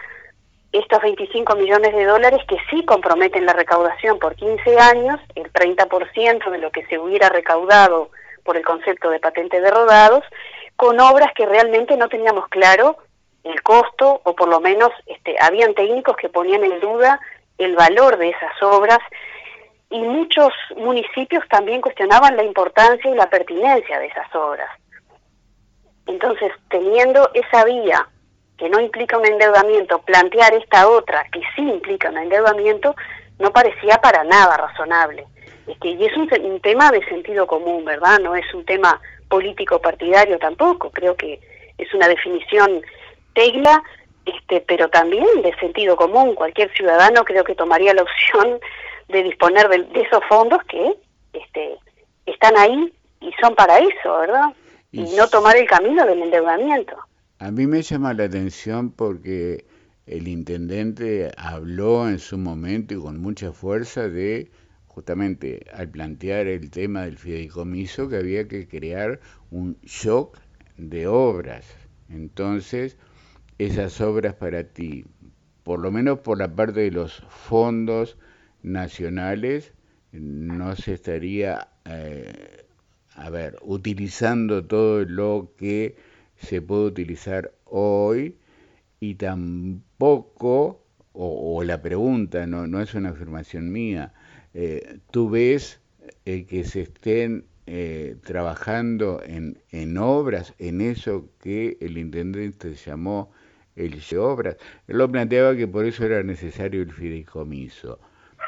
estos 0.73 1.03
25 1.03 1.55
millones 1.57 1.95
de 1.95 2.05
dólares 2.05 2.41
que 2.49 2.57
sí 2.71 2.85
comprometen 2.85 3.47
la 3.47 3.53
recaudación 3.53 4.19
por 4.19 4.35
15 4.35 4.79
años, 4.79 5.21
el 5.35 5.53
30% 5.53 6.51
de 6.51 6.59
lo 6.59 6.71
que 6.73 6.85
se 6.87 6.99
hubiera 6.99 7.29
recaudado 7.29 8.11
por 8.43 8.57
el 8.57 8.65
concepto 8.65 9.11
de 9.11 9.21
patente 9.21 9.61
de 9.61 9.71
rodados, 9.71 10.25
con 10.85 11.01
obras 11.01 11.33
que 11.35 11.47
realmente 11.47 11.97
no 11.97 12.11
teníamos 12.11 12.47
claro 12.49 12.99
el 13.43 13.63
costo 13.63 14.21
o 14.23 14.35
por 14.35 14.51
lo 14.51 14.61
menos 14.61 14.91
este, 15.07 15.35
habían 15.41 15.73
técnicos 15.73 16.15
que 16.15 16.29
ponían 16.29 16.63
en 16.63 16.79
duda 16.79 17.19
el 17.57 17.75
valor 17.75 18.19
de 18.19 18.29
esas 18.29 18.63
obras 18.63 18.99
y 19.89 19.99
muchos 20.01 20.53
municipios 20.77 21.43
también 21.49 21.81
cuestionaban 21.81 22.37
la 22.37 22.45
importancia 22.45 23.11
y 23.11 23.15
la 23.15 23.31
pertinencia 23.31 23.99
de 23.99 24.09
esas 24.09 24.35
obras. 24.35 24.69
Entonces, 26.07 26.53
teniendo 26.69 27.31
esa 27.33 27.65
vía 27.65 28.07
que 28.59 28.69
no 28.69 28.79
implica 28.79 29.17
un 29.17 29.25
endeudamiento, 29.25 30.03
plantear 30.03 30.53
esta 30.53 30.87
otra 30.87 31.25
que 31.33 31.41
sí 31.57 31.63
implica 31.63 32.11
un 32.11 32.19
endeudamiento, 32.19 32.95
no 33.39 33.51
parecía 33.55 34.03
para 34.03 34.23
nada 34.23 34.59
razonable. 34.59 35.25
Este, 35.67 35.89
y 35.89 36.05
es 36.05 36.15
un, 36.15 36.29
un, 36.43 36.61
tema 36.61 36.91
de 36.91 37.03
sentido 37.07 37.47
común, 37.47 37.87
¿verdad? 37.87 38.19
No 38.19 38.37
es 38.37 38.53
un 38.53 38.67
tema 38.67 39.01
político 39.29 39.81
partidario 39.81 40.39
tampoco. 40.39 40.91
Creo 40.91 41.17
que 41.17 41.41
es 41.79 41.93
una 41.95 42.09
definición 42.09 42.83
tegla, 43.35 43.83
este, 44.27 44.61
pero 44.61 44.89
también 44.89 45.27
de 45.43 45.55
sentido 45.57 45.97
común. 45.97 46.35
Cualquier 46.35 46.73
ciudadano 46.75 47.25
creo 47.25 47.45
que 47.45 47.55
tomaría 47.55 47.95
la 47.95 48.03
opción 48.03 48.59
de 49.09 49.23
disponer 49.23 49.69
de, 49.69 49.83
de 49.83 50.01
esos 50.01 50.21
fondos 50.29 50.63
que 50.65 50.95
este, 51.33 51.77
están 52.27 52.57
ahí 52.57 52.93
y 53.21 53.33
son 53.41 53.55
para 53.55 53.79
eso, 53.79 54.19
¿verdad? 54.21 54.55
Y, 54.93 55.03
y 55.03 55.17
no 55.17 55.29
tomar 55.29 55.57
el 55.57 55.67
camino 55.67 56.07
del 56.07 56.23
endeudamiento. 56.23 56.97
A 57.39 57.51
mí 57.51 57.67
me 57.67 57.83
llama 57.83 58.15
la 58.15 58.25
atención 58.25 58.93
porque 58.93 59.65
el 60.07 60.29
intendente 60.29 61.33
habló 61.37 62.09
en 62.09 62.19
su 62.19 62.39
momento 62.39 62.95
y 62.95 63.01
con 63.01 63.21
mucha 63.21 63.53
fuerza 63.53 64.09
de 64.09 64.51
justamente 64.95 65.67
al 65.73 65.89
plantear 65.89 66.47
el 66.47 66.71
tema 66.71 67.03
del 67.03 67.19
fideicomiso 67.19 68.09
que 68.09 68.17
había 68.17 68.47
que 68.47 68.69
crear 68.69 69.21
un 69.51 69.77
shock 69.83 70.39
de 70.77 71.09
obras. 71.09 71.67
Entonces, 72.09 72.97
esas 73.59 74.01
obras 74.01 74.35
para 74.35 74.63
ti, 74.65 75.05
por 75.65 75.81
lo 75.81 75.91
menos 75.91 76.21
por 76.21 76.39
la 76.39 76.55
parte 76.55 76.81
de 76.81 76.93
los 76.93 77.25
fondos 77.29 78.17
nacionales, 78.63 79.73
no 80.13 80.77
se 80.77 80.95
estaría, 80.95 81.69
eh, 81.87 82.65
a 83.17 83.31
ver, 83.31 83.57
utilizando 83.63 84.65
todo 84.65 85.05
lo 85.05 85.55
que 85.57 85.97
se 86.37 86.63
puede 86.63 86.85
utilizar 86.85 87.53
hoy 87.65 88.37
y 89.01 89.17
tampoco, 89.17 90.85
o, 91.13 91.57
o 91.59 91.65
la 91.65 91.83
pregunta, 91.83 92.47
no, 92.47 92.67
no 92.69 92.81
es 92.81 92.95
una 92.95 93.11
afirmación 93.11 93.73
mía, 93.73 94.13
eh, 94.55 94.99
tú 95.11 95.29
ves 95.31 95.81
eh, 96.25 96.47
que 96.47 96.65
se 96.65 96.83
estén 96.83 97.45
eh, 97.67 98.17
trabajando 98.25 99.23
en, 99.23 99.59
en, 99.71 99.99
obras, 99.99 100.55
en 100.59 100.81
eso 100.81 101.27
que 101.43 101.77
el 101.81 101.99
intendente 101.99 102.75
llamó 102.75 103.33
el 103.77 104.01
de 104.01 104.19
obras. 104.19 104.57
Él 104.87 104.99
lo 104.99 105.11
planteaba 105.11 105.57
que 105.57 105.67
por 105.67 105.85
eso 105.85 106.05
era 106.05 106.23
necesario 106.23 106.83
el 106.83 106.93
fideicomiso, 106.93 107.99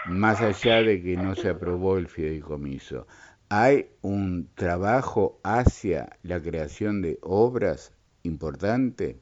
más 0.07 0.41
allá 0.41 0.83
de 0.83 1.03
que 1.03 1.17
no 1.17 1.35
se 1.35 1.49
aprobó 1.49 1.99
el 1.99 2.09
fideicomiso. 2.09 3.07
¿Hay 3.49 3.87
un 4.03 4.49
trabajo 4.55 5.39
hacia 5.43 6.11
la 6.23 6.41
creación 6.41 7.01
de 7.01 7.19
obras 7.23 7.93
importante? 8.23 9.17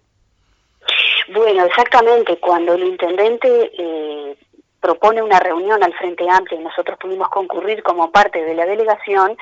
Bueno, 1.33 1.65
exactamente. 1.67 2.39
Cuando 2.39 2.75
el 2.75 2.85
intendente 2.85 3.71
eh, 3.79 4.37
propone 4.85 5.23
una 5.23 5.41
reunión 5.41 5.83
al 5.83 5.95
Frente 5.95 6.29
Amplio 6.29 6.61
y 6.61 6.63
nosotros 6.63 6.99
pudimos 6.99 7.31
concurrir 7.31 7.83
como 7.83 8.11
parte 8.11 8.45
de 8.45 8.55
la 8.55 8.67
delegación, 8.67 9.35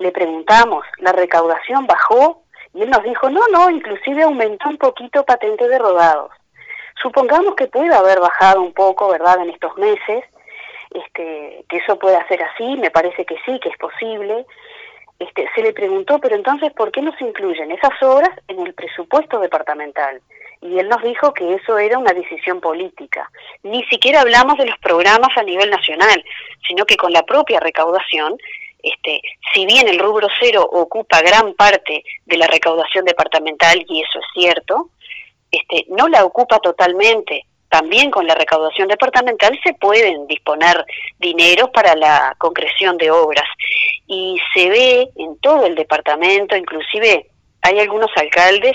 le 0.00 0.10
preguntamos, 0.10 0.84
¿la 0.96 1.12
recaudación 1.12 1.86
bajó? 1.86 2.42
Y 2.74 2.82
él 2.82 2.90
nos 2.90 3.04
dijo, 3.04 3.30
no, 3.30 3.40
no, 3.52 3.70
inclusive 3.70 4.24
aumentó 4.24 4.68
un 4.68 4.76
poquito 4.76 5.24
patente 5.24 5.68
de 5.68 5.78
rodados. 5.78 6.32
Supongamos 7.00 7.54
que 7.54 7.68
puede 7.68 7.94
haber 7.94 8.18
bajado 8.18 8.60
un 8.60 8.72
poco, 8.72 9.08
¿verdad?, 9.08 9.40
en 9.40 9.50
estos 9.50 9.76
meses, 9.76 10.24
este, 10.90 11.64
que 11.68 11.76
eso 11.76 11.96
pueda 11.96 12.26
ser 12.26 12.42
así, 12.42 12.76
me 12.76 12.90
parece 12.90 13.24
que 13.24 13.36
sí, 13.46 13.60
que 13.60 13.68
es 13.68 13.78
posible. 13.78 14.46
Este, 15.18 15.48
se 15.54 15.62
le 15.62 15.72
preguntó, 15.72 16.18
pero 16.20 16.36
entonces, 16.36 16.72
¿por 16.72 16.92
qué 16.92 17.02
no 17.02 17.12
se 17.16 17.24
incluyen 17.24 17.72
esas 17.72 18.00
obras 18.02 18.30
en 18.46 18.64
el 18.64 18.74
presupuesto 18.74 19.40
departamental? 19.40 20.20
y 20.60 20.78
él 20.78 20.88
nos 20.88 21.02
dijo 21.02 21.32
que 21.32 21.54
eso 21.54 21.78
era 21.78 21.98
una 21.98 22.12
decisión 22.12 22.60
política. 22.60 23.30
Ni 23.62 23.84
siquiera 23.84 24.22
hablamos 24.22 24.58
de 24.58 24.66
los 24.66 24.78
programas 24.78 25.30
a 25.36 25.42
nivel 25.42 25.70
nacional, 25.70 26.24
sino 26.66 26.84
que 26.84 26.96
con 26.96 27.12
la 27.12 27.22
propia 27.22 27.60
recaudación, 27.60 28.36
este, 28.82 29.20
si 29.54 29.66
bien 29.66 29.88
el 29.88 29.98
rubro 29.98 30.28
cero 30.40 30.68
ocupa 30.70 31.20
gran 31.20 31.54
parte 31.54 32.02
de 32.26 32.36
la 32.36 32.46
recaudación 32.46 33.04
departamental, 33.04 33.84
y 33.88 34.02
eso 34.02 34.18
es 34.18 34.26
cierto, 34.34 34.90
este, 35.50 35.86
no 35.88 36.08
la 36.08 36.24
ocupa 36.24 36.58
totalmente. 36.58 37.44
También 37.68 38.10
con 38.10 38.26
la 38.26 38.34
recaudación 38.34 38.88
departamental 38.88 39.58
se 39.62 39.74
pueden 39.74 40.26
disponer 40.26 40.84
dineros 41.18 41.70
para 41.70 41.94
la 41.94 42.34
concreción 42.38 42.96
de 42.96 43.10
obras. 43.10 43.44
Y 44.06 44.38
se 44.54 44.70
ve 44.70 45.08
en 45.16 45.38
todo 45.40 45.66
el 45.66 45.74
departamento, 45.74 46.56
inclusive 46.56 47.26
hay 47.62 47.80
algunos 47.80 48.10
alcaldes 48.16 48.72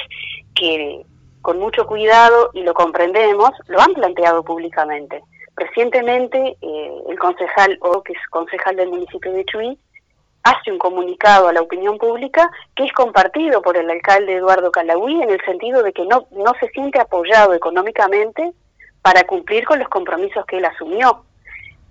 que 0.54 1.02
con 1.42 1.60
mucho 1.60 1.86
cuidado 1.88 2.52
y 2.54 2.62
lo 2.62 2.74
comprendemos, 2.74 3.50
lo 3.68 3.82
han 3.82 3.94
planteado 3.94 4.44
públicamente. 4.44 5.24
Recientemente 5.56 6.58
eh, 6.62 6.92
el 7.10 7.20
concejal, 7.20 7.78
o 7.82 8.02
que 8.04 8.14
es 8.14 8.20
concejal 8.30 8.76
del 8.76 8.90
municipio 8.90 9.32
de 9.34 9.46
Chuy, 9.46 9.78
hace 10.44 10.72
un 10.72 10.78
comunicado 10.78 11.48
a 11.48 11.54
la 11.54 11.62
opinión 11.62 11.98
pública 11.98 12.50
que 12.76 12.84
es 12.86 12.94
compartido 12.94 13.62
por 13.62 13.78
el 13.78 13.90
alcalde 13.90 14.36
Eduardo 14.36 14.72
Calagüí 14.72 15.22
en 15.22 15.30
el 15.30 15.42
sentido 15.46 15.84
de 15.84 15.94
que 15.94 16.06
no, 16.06 16.28
no 16.32 16.54
se 16.60 16.70
siente 16.70 17.00
apoyado 17.00 17.54
económicamente 17.54 18.54
para 19.04 19.26
cumplir 19.26 19.66
con 19.66 19.78
los 19.78 19.90
compromisos 19.90 20.46
que 20.48 20.58
él 20.58 20.66
asumió. 20.66 21.24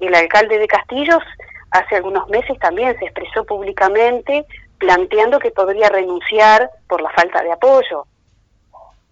El 0.01 0.15
alcalde 0.17 0.59
de 0.59 0.67
Castillos 0.67 1.23
hace 1.71 1.97
algunos 1.97 2.29
meses 2.29 2.59
también 2.59 2.99
se 2.99 3.05
expresó 3.05 3.45
públicamente 3.45 4.45
planteando 4.79 5.39
que 5.39 5.53
podría 5.53 5.89
renunciar 5.89 6.69
por 6.89 7.01
la 7.01 7.11
falta 7.11 7.41
de 7.43 7.53
apoyo 7.53 8.07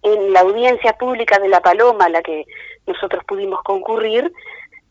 en 0.03 0.33
la 0.33 0.41
audiencia 0.41 0.93
pública 0.93 1.39
de 1.39 1.47
La 1.47 1.61
Paloma, 1.61 2.05
a 2.05 2.09
la 2.09 2.21
que 2.21 2.45
nosotros 2.87 3.23
pudimos 3.25 3.61
concurrir, 3.63 4.33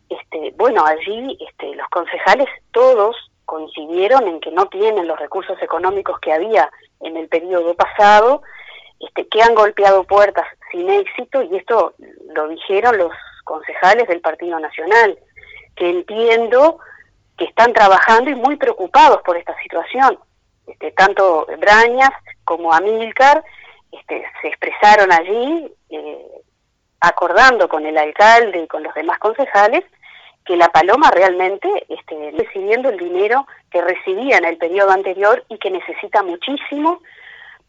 este, 0.09 0.55
bueno, 0.57 0.85
allí 0.87 1.37
este, 1.41 1.75
los 1.75 1.89
concejales 1.89 2.49
todos 2.71 3.17
coincidieron 3.45 4.29
en 4.29 4.41
que 4.41 4.53
no 4.53 4.67
tienen 4.67 5.09
los 5.09 5.19
recursos 5.19 5.61
económicos 5.61 6.21
que 6.21 6.33
había 6.33 6.71
en 7.01 7.17
el 7.17 7.29
periodo 7.29 7.75
pasado, 7.75 8.43
este, 9.01 9.27
que 9.29 9.43
han 9.43 9.55
golpeado 9.55 10.05
puertas 10.05 10.47
sin 10.71 10.89
éxito, 10.89 11.43
y 11.43 11.57
esto 11.57 11.95
lo 12.35 12.49
dijeron 12.49 12.99
los 12.99 13.13
concejales 13.45 14.07
del 14.07 14.21
Partido 14.21 14.61
Nacional, 14.61 15.19
que 15.75 15.91
entiendo 15.91 16.79
que 17.37 17.47
están 17.47 17.73
trabajando 17.73 18.31
y 18.31 18.35
muy 18.35 18.57
preocupados 18.57 19.23
por 19.23 19.37
esta 19.37 19.57
situación. 19.63 20.19
Este, 20.67 20.93
tanto 20.93 21.47
Brañas 21.59 22.11
como 22.45 22.73
Amílcar 22.73 23.43
este, 23.91 24.23
se 24.41 24.49
expresaron 24.49 25.11
allí, 25.11 25.73
eh, 25.89 26.27
acordando 27.01 27.69
con 27.69 27.87
el 27.87 27.97
alcalde 27.97 28.63
y 28.63 28.67
con 28.69 28.83
los 28.83 28.95
demás 28.95 29.19
concejales, 29.19 29.85
que 30.45 30.57
la 30.57 30.69
Paloma 30.69 31.11
realmente 31.11 31.69
este, 31.89 32.33
recibiendo 32.37 32.89
el 32.91 32.99
dinero 32.99 33.47
que 33.71 33.81
recibía 33.81 34.37
en 34.37 34.45
el 34.45 34.59
periodo 34.59 34.91
anterior 34.91 35.45
y 35.49 35.59
que 35.59 35.71
necesita 35.71 36.23
muchísimo, 36.23 37.01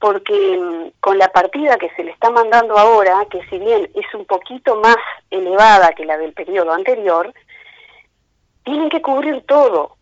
porque 0.01 0.57
mm, 0.57 0.99
con 0.99 1.17
la 1.17 1.29
partida 1.29 1.77
que 1.77 1.89
se 1.91 2.03
le 2.03 2.11
está 2.11 2.29
mandando 2.29 2.77
ahora, 2.77 3.25
que 3.29 3.41
si 3.49 3.59
bien 3.59 3.89
es 3.93 4.13
un 4.13 4.25
poquito 4.25 4.75
más 4.77 4.97
elevada 5.29 5.93
que 5.93 6.03
la 6.03 6.17
del 6.17 6.33
periodo 6.33 6.73
anterior, 6.73 7.31
tienen 8.63 8.89
que 8.89 9.01
cubrir 9.01 9.43
todo, 9.45 9.95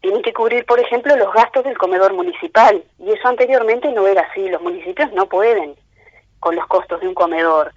tienen 0.00 0.22
que 0.22 0.32
cubrir, 0.32 0.64
por 0.66 0.78
ejemplo, 0.78 1.16
los 1.16 1.32
gastos 1.32 1.64
del 1.64 1.76
comedor 1.76 2.12
municipal. 2.14 2.84
Y 2.98 3.10
eso 3.10 3.28
anteriormente 3.28 3.90
no 3.92 4.06
era 4.06 4.22
así. 4.22 4.48
Los 4.48 4.62
municipios 4.62 5.12
no 5.12 5.26
pueden 5.26 5.74
con 6.38 6.54
los 6.54 6.66
costos 6.66 7.00
de 7.00 7.08
un 7.08 7.14
comedor. 7.14 7.72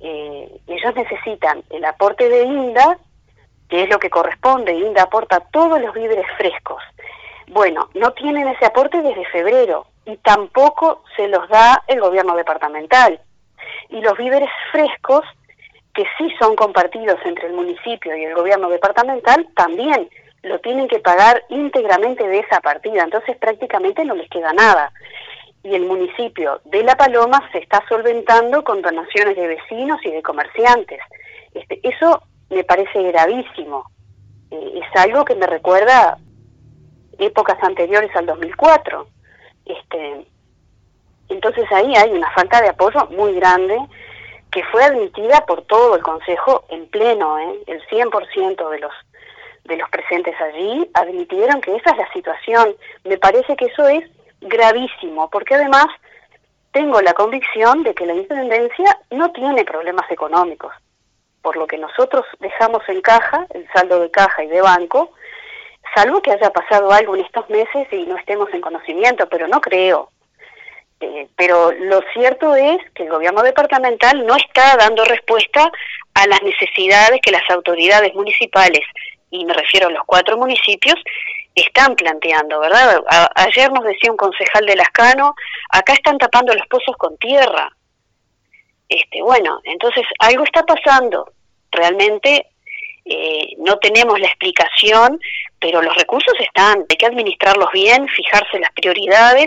Eh, 0.00 0.60
ellos 0.66 0.94
necesitan 0.94 1.62
el 1.70 1.84
aporte 1.84 2.28
de 2.28 2.42
INDA, 2.42 2.98
que 3.68 3.84
es 3.84 3.90
lo 3.90 3.98
que 3.98 4.10
corresponde. 4.10 4.74
INDA 4.74 5.04
aporta 5.04 5.40
todos 5.52 5.80
los 5.80 5.94
víveres 5.94 6.26
frescos. 6.36 6.82
Bueno, 7.48 7.88
no 7.94 8.12
tienen 8.12 8.48
ese 8.48 8.66
aporte 8.66 9.00
desde 9.00 9.24
febrero. 9.26 9.86
Y 10.04 10.16
tampoco 10.18 11.04
se 11.16 11.28
los 11.28 11.48
da 11.48 11.82
el 11.86 12.00
gobierno 12.00 12.34
departamental. 12.36 13.20
Y 13.88 14.00
los 14.00 14.16
víveres 14.16 14.50
frescos, 14.70 15.24
que 15.94 16.04
sí 16.18 16.32
son 16.38 16.56
compartidos 16.56 17.18
entre 17.24 17.48
el 17.48 17.52
municipio 17.52 18.16
y 18.16 18.24
el 18.24 18.34
gobierno 18.34 18.68
departamental, 18.68 19.46
también 19.54 20.08
lo 20.42 20.58
tienen 20.60 20.88
que 20.88 20.98
pagar 20.98 21.44
íntegramente 21.50 22.26
de 22.26 22.40
esa 22.40 22.60
partida, 22.60 23.04
entonces 23.04 23.36
prácticamente 23.36 24.04
no 24.04 24.14
les 24.14 24.28
queda 24.28 24.52
nada. 24.52 24.92
Y 25.62 25.74
el 25.74 25.82
municipio 25.82 26.60
de 26.64 26.82
La 26.82 26.96
Paloma 26.96 27.48
se 27.52 27.58
está 27.58 27.84
solventando 27.88 28.64
con 28.64 28.82
donaciones 28.82 29.36
de 29.36 29.46
vecinos 29.46 30.00
y 30.04 30.10
de 30.10 30.22
comerciantes. 30.22 30.98
Este, 31.54 31.80
eso 31.84 32.22
me 32.50 32.64
parece 32.64 33.00
gravísimo. 33.02 33.84
Eh, 34.50 34.80
es 34.82 35.00
algo 35.00 35.24
que 35.24 35.36
me 35.36 35.46
recuerda 35.46 36.18
épocas 37.18 37.62
anteriores 37.62 38.10
al 38.16 38.26
2004. 38.26 39.06
Este, 39.78 40.26
entonces 41.28 41.64
ahí 41.72 41.94
hay 41.96 42.10
una 42.10 42.30
falta 42.32 42.60
de 42.60 42.68
apoyo 42.68 43.06
muy 43.10 43.34
grande 43.34 43.78
que 44.50 44.62
fue 44.64 44.84
admitida 44.84 45.46
por 45.46 45.62
todo 45.62 45.96
el 45.96 46.02
Consejo 46.02 46.64
en 46.68 46.86
pleno, 46.88 47.38
¿eh? 47.38 47.62
el 47.66 47.80
100% 47.88 48.70
de 48.70 48.78
los 48.78 48.92
de 49.64 49.76
los 49.76 49.88
presentes 49.90 50.34
allí 50.40 50.90
admitieron 50.94 51.60
que 51.60 51.76
esa 51.76 51.90
es 51.90 51.96
la 51.96 52.12
situación. 52.12 52.74
Me 53.04 53.16
parece 53.16 53.54
que 53.56 53.66
eso 53.66 53.86
es 53.86 54.04
gravísimo, 54.40 55.30
porque 55.30 55.54
además 55.54 55.86
tengo 56.72 57.00
la 57.00 57.14
convicción 57.14 57.82
de 57.82 57.94
que 57.94 58.06
la 58.06 58.14
Intendencia 58.14 58.98
no 59.10 59.30
tiene 59.30 59.64
problemas 59.64 60.10
económicos, 60.10 60.72
por 61.42 61.56
lo 61.56 61.66
que 61.66 61.78
nosotros 61.78 62.24
dejamos 62.40 62.82
en 62.88 63.00
caja, 63.02 63.46
el 63.50 63.68
saldo 63.72 64.00
de 64.00 64.10
caja 64.10 64.42
y 64.42 64.48
de 64.48 64.60
banco, 64.60 65.12
salvo 65.94 66.20
que 66.22 66.32
haya 66.32 66.50
pasado 66.50 66.92
algo 66.92 67.14
en 67.16 67.24
estos 67.24 67.48
meses 67.50 67.86
y 67.92 68.06
no 68.06 68.16
estemos 68.16 68.48
en 68.52 68.60
conocimiento, 68.60 69.28
pero 69.28 69.48
no 69.48 69.60
creo. 69.60 70.10
Eh, 71.00 71.26
pero 71.36 71.72
lo 71.72 72.00
cierto 72.12 72.54
es 72.54 72.78
que 72.94 73.02
el 73.04 73.10
gobierno 73.10 73.42
departamental 73.42 74.24
no 74.24 74.36
está 74.36 74.76
dando 74.76 75.04
respuesta 75.04 75.70
a 76.14 76.26
las 76.26 76.42
necesidades 76.42 77.20
que 77.20 77.32
las 77.32 77.48
autoridades 77.50 78.14
municipales, 78.14 78.82
y 79.30 79.44
me 79.44 79.54
refiero 79.54 79.88
a 79.88 79.92
los 79.92 80.04
cuatro 80.06 80.36
municipios, 80.36 80.94
están 81.54 81.96
planteando, 81.96 82.60
¿verdad? 82.60 83.02
ayer 83.34 83.70
nos 83.72 83.84
decía 83.84 84.10
un 84.10 84.16
concejal 84.16 84.64
de 84.64 84.76
Lascano, 84.76 85.34
acá 85.70 85.92
están 85.92 86.16
tapando 86.18 86.54
los 86.54 86.66
pozos 86.68 86.96
con 86.96 87.16
tierra. 87.18 87.70
Este, 88.88 89.22
bueno, 89.22 89.60
entonces 89.64 90.04
algo 90.18 90.44
está 90.44 90.62
pasando. 90.64 91.30
Realmente 91.70 92.46
eh, 93.04 93.54
no 93.58 93.78
tenemos 93.78 94.18
la 94.20 94.26
explicación, 94.26 95.20
pero 95.60 95.82
los 95.82 95.96
recursos 95.96 96.34
están, 96.40 96.84
hay 96.88 96.96
que 96.96 97.06
administrarlos 97.06 97.68
bien, 97.72 98.06
fijarse 98.08 98.58
las 98.58 98.70
prioridades 98.72 99.46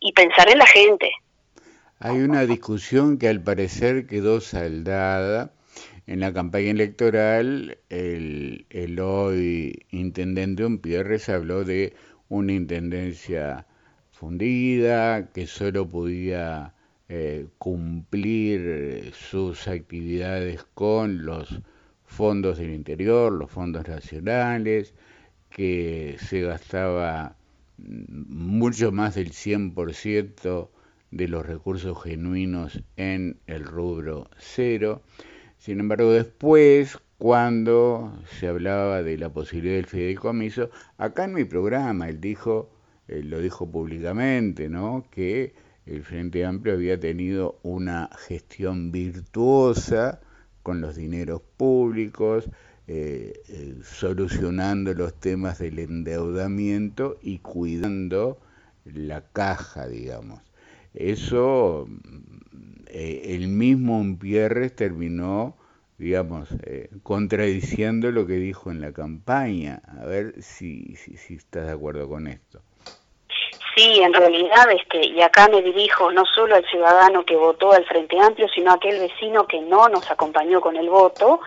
y 0.00 0.12
pensar 0.12 0.50
en 0.50 0.58
la 0.58 0.66
gente. 0.66 1.10
Hay 1.98 2.18
una 2.20 2.46
discusión 2.46 3.18
que 3.18 3.28
al 3.28 3.42
parecer 3.42 4.06
quedó 4.06 4.40
saldada. 4.40 5.52
En 6.06 6.20
la 6.20 6.32
campaña 6.32 6.70
electoral, 6.70 7.78
el, 7.88 8.66
el 8.70 8.98
hoy 8.98 9.86
intendente 9.90 10.64
Umpierres 10.64 11.28
habló 11.28 11.62
de 11.62 11.94
una 12.28 12.52
intendencia 12.52 13.66
fundida, 14.10 15.30
que 15.32 15.46
solo 15.46 15.88
podía 15.88 16.74
eh, 17.08 17.46
cumplir 17.58 19.12
sus 19.14 19.66
actividades 19.66 20.64
con 20.74 21.24
los 21.24 21.60
fondos 22.10 22.58
del 22.58 22.74
interior, 22.74 23.32
los 23.32 23.50
fondos 23.50 23.86
nacionales, 23.88 24.94
que 25.48 26.16
se 26.18 26.42
gastaba 26.42 27.36
mucho 27.78 28.92
más 28.92 29.14
del 29.14 29.30
100% 29.30 30.68
de 31.12 31.28
los 31.28 31.46
recursos 31.46 32.02
genuinos 32.02 32.82
en 32.96 33.38
el 33.46 33.64
rubro 33.64 34.28
cero. 34.38 35.02
Sin 35.56 35.80
embargo, 35.80 36.12
después, 36.12 36.98
cuando 37.18 38.12
se 38.38 38.48
hablaba 38.48 39.02
de 39.02 39.16
la 39.16 39.32
posibilidad 39.32 39.76
del 39.76 39.86
fideicomiso, 39.86 40.70
acá 40.98 41.24
en 41.24 41.34
mi 41.34 41.44
programa 41.44 42.08
él 42.08 42.20
dijo, 42.20 42.70
él 43.08 43.30
lo 43.30 43.40
dijo 43.40 43.70
públicamente, 43.70 44.68
¿no? 44.68 45.04
que 45.10 45.54
el 45.86 46.02
Frente 46.02 46.44
Amplio 46.44 46.74
había 46.74 46.98
tenido 46.98 47.58
una 47.62 48.10
gestión 48.26 48.92
virtuosa 48.92 50.20
con 50.62 50.80
los 50.80 50.96
dineros 50.96 51.42
públicos, 51.56 52.48
eh, 52.86 53.40
eh, 53.48 53.78
solucionando 53.84 54.94
los 54.94 55.14
temas 55.14 55.58
del 55.58 55.78
endeudamiento 55.78 57.18
y 57.22 57.38
cuidando 57.38 58.40
la 58.84 59.22
caja, 59.32 59.86
digamos. 59.86 60.40
Eso, 60.94 61.88
eh, 62.88 63.22
el 63.26 63.46
mismo 63.48 64.00
Umpierres 64.00 64.74
terminó, 64.74 65.56
digamos, 65.98 66.48
contradiciendo 67.04 68.10
lo 68.10 68.26
que 68.26 68.36
dijo 68.36 68.72
en 68.72 68.80
la 68.80 68.92
campaña. 68.92 69.82
A 69.86 70.04
ver 70.06 70.42
si, 70.42 70.96
si, 70.96 71.16
si 71.16 71.34
estás 71.34 71.66
de 71.66 71.72
acuerdo 71.72 72.08
con 72.08 72.26
esto. 72.26 72.60
Sí, 73.74 74.00
en 74.02 74.12
realidad, 74.12 74.70
este, 74.72 75.06
y 75.06 75.22
acá 75.22 75.48
me 75.48 75.62
dirijo 75.62 76.10
no 76.10 76.24
solo 76.26 76.56
al 76.56 76.66
ciudadano 76.66 77.24
que 77.24 77.36
votó 77.36 77.72
al 77.72 77.84
Frente 77.84 78.18
Amplio, 78.18 78.48
sino 78.48 78.70
a 78.70 78.74
aquel 78.74 78.98
vecino 78.98 79.46
que 79.46 79.60
no 79.60 79.88
nos 79.88 80.10
acompañó 80.10 80.60
con 80.60 80.76
el 80.76 80.90
voto, 80.90 81.40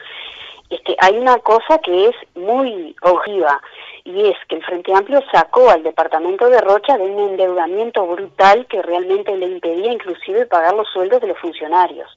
este, 0.70 0.96
hay 1.00 1.18
una 1.18 1.38
cosa 1.40 1.80
que 1.80 2.08
es 2.08 2.16
muy 2.36 2.96
objetiva, 3.02 3.62
y 4.06 4.28
es 4.30 4.38
que 4.48 4.56
el 4.56 4.66
Frente 4.66 4.94
Amplio 4.94 5.22
sacó 5.32 5.70
al 5.70 5.84
departamento 5.84 6.50
de 6.50 6.60
Rocha 6.62 6.98
de 6.98 7.04
un 7.04 7.30
endeudamiento 7.30 8.06
brutal 8.06 8.66
que 8.68 8.82
realmente 8.82 9.36
le 9.36 9.48
impedía 9.48 9.92
inclusive 9.92 10.46
pagar 10.46 10.74
los 10.74 10.88
sueldos 10.90 11.22
de 11.22 11.28
los 11.28 11.38
funcionarios. 11.40 12.10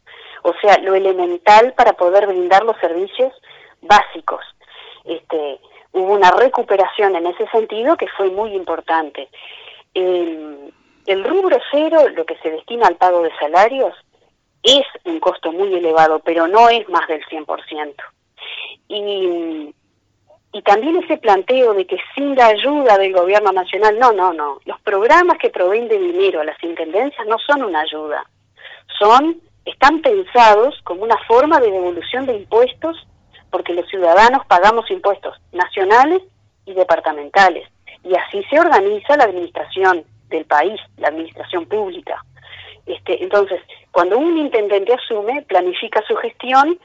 O 0.42 0.52
sea, 0.60 0.78
lo 0.78 0.94
elemental 0.94 1.74
para 1.74 1.92
poder 1.92 2.26
brindar 2.26 2.64
los 2.64 2.76
servicios 2.78 3.32
básicos. 3.82 4.44
Este, 5.04 5.60
hubo 5.92 6.12
una 6.12 6.30
recuperación 6.30 7.14
en 7.16 7.26
ese 7.26 7.46
sentido 7.48 7.96
que 7.96 8.08
fue 8.16 8.30
muy 8.30 8.54
importante 8.54 9.28
el, 9.96 11.24
rubro 11.24 11.58
cero, 11.70 12.08
lo 12.14 12.24
que 12.24 12.36
se 12.38 12.50
destina 12.50 12.86
al 12.86 12.96
pago 12.96 13.22
de 13.22 13.30
salarios, 13.38 13.94
es 14.62 14.84
un 15.04 15.20
costo 15.20 15.52
muy 15.52 15.74
elevado, 15.74 16.20
pero 16.20 16.46
no 16.48 16.68
es 16.68 16.88
más 16.88 17.06
del 17.08 17.24
100%. 17.26 17.94
Y, 18.88 19.74
y 20.52 20.62
también 20.62 20.96
ese 20.96 21.18
planteo 21.18 21.74
de 21.74 21.86
que 21.86 21.98
sin 22.14 22.34
la 22.34 22.48
ayuda 22.48 22.98
del 22.98 23.12
gobierno 23.12 23.52
nacional, 23.52 23.98
no, 23.98 24.12
no, 24.12 24.32
no. 24.32 24.60
Los 24.64 24.80
programas 24.80 25.38
que 25.38 25.50
proveen 25.50 25.88
de 25.88 25.98
dinero 25.98 26.40
a 26.40 26.44
las 26.44 26.62
intendencias 26.62 27.26
no 27.26 27.36
son 27.38 27.62
una 27.62 27.80
ayuda, 27.80 28.28
son, 28.98 29.40
están 29.64 30.00
pensados 30.02 30.80
como 30.84 31.02
una 31.02 31.18
forma 31.26 31.60
de 31.60 31.70
devolución 31.70 32.26
de 32.26 32.36
impuestos, 32.36 33.06
porque 33.50 33.74
los 33.74 33.88
ciudadanos 33.88 34.44
pagamos 34.46 34.90
impuestos 34.90 35.36
nacionales 35.52 36.22
y 36.66 36.74
departamentales 36.74 37.68
y 38.08 38.14
así 38.14 38.42
se 38.48 38.60
organiza 38.60 39.16
la 39.16 39.24
administración 39.24 40.04
del 40.28 40.44
país, 40.44 40.80
la 40.98 41.08
administración 41.08 41.66
pública. 41.66 42.24
Este, 42.86 43.22
entonces, 43.22 43.60
cuando 43.90 44.16
un 44.18 44.38
intendente 44.38 44.94
asume, 44.94 45.42
planifica 45.42 46.02
su 46.06 46.14
gestión 46.16 46.78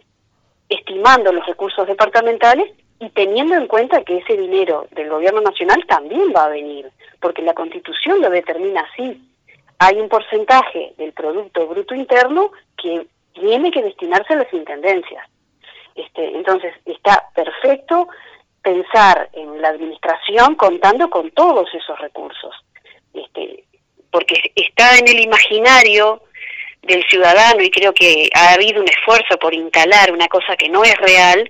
estimando 0.67 1.31
los 1.31 1.45
recursos 1.45 1.85
departamentales 1.85 2.71
y 2.99 3.09
teniendo 3.09 3.55
en 3.55 3.67
cuenta 3.67 4.03
que 4.03 4.17
ese 4.17 4.37
dinero 4.37 4.87
del 4.91 5.09
gobierno 5.09 5.41
nacional 5.41 5.85
también 5.87 6.33
va 6.35 6.45
a 6.45 6.49
venir, 6.49 6.89
porque 7.19 7.41
la 7.41 7.53
constitución 7.53 8.21
lo 8.21 8.29
determina 8.29 8.81
así. 8.91 9.21
Hay 9.79 9.99
un 9.99 10.09
porcentaje 10.09 10.93
del 10.97 11.11
Producto 11.13 11.67
Bruto 11.67 11.93
Interno 11.93 12.51
que 12.77 13.05
tiene 13.33 13.71
que 13.71 13.83
destinarse 13.83 14.33
a 14.33 14.37
las 14.37 14.53
intendencias. 14.53 15.27
Este, 15.95 16.35
entonces, 16.35 16.73
está 16.85 17.29
perfecto 17.35 18.07
pensar 18.61 19.29
en 19.33 19.61
la 19.61 19.69
administración 19.69 20.55
contando 20.55 21.09
con 21.09 21.31
todos 21.31 21.67
esos 21.73 21.97
recursos, 21.99 22.55
este, 23.13 23.63
porque 24.11 24.51
está 24.55 24.97
en 24.97 25.07
el 25.07 25.19
imaginario 25.19 26.21
del 26.83 27.03
ciudadano 27.07 27.61
y 27.63 27.69
creo 27.69 27.93
que 27.93 28.29
ha 28.33 28.53
habido 28.53 28.81
un 28.81 28.89
esfuerzo 28.89 29.37
por 29.39 29.53
instalar 29.53 30.11
una 30.11 30.27
cosa 30.27 30.55
que 30.57 30.69
no 30.69 30.83
es 30.83 30.95
real, 30.97 31.47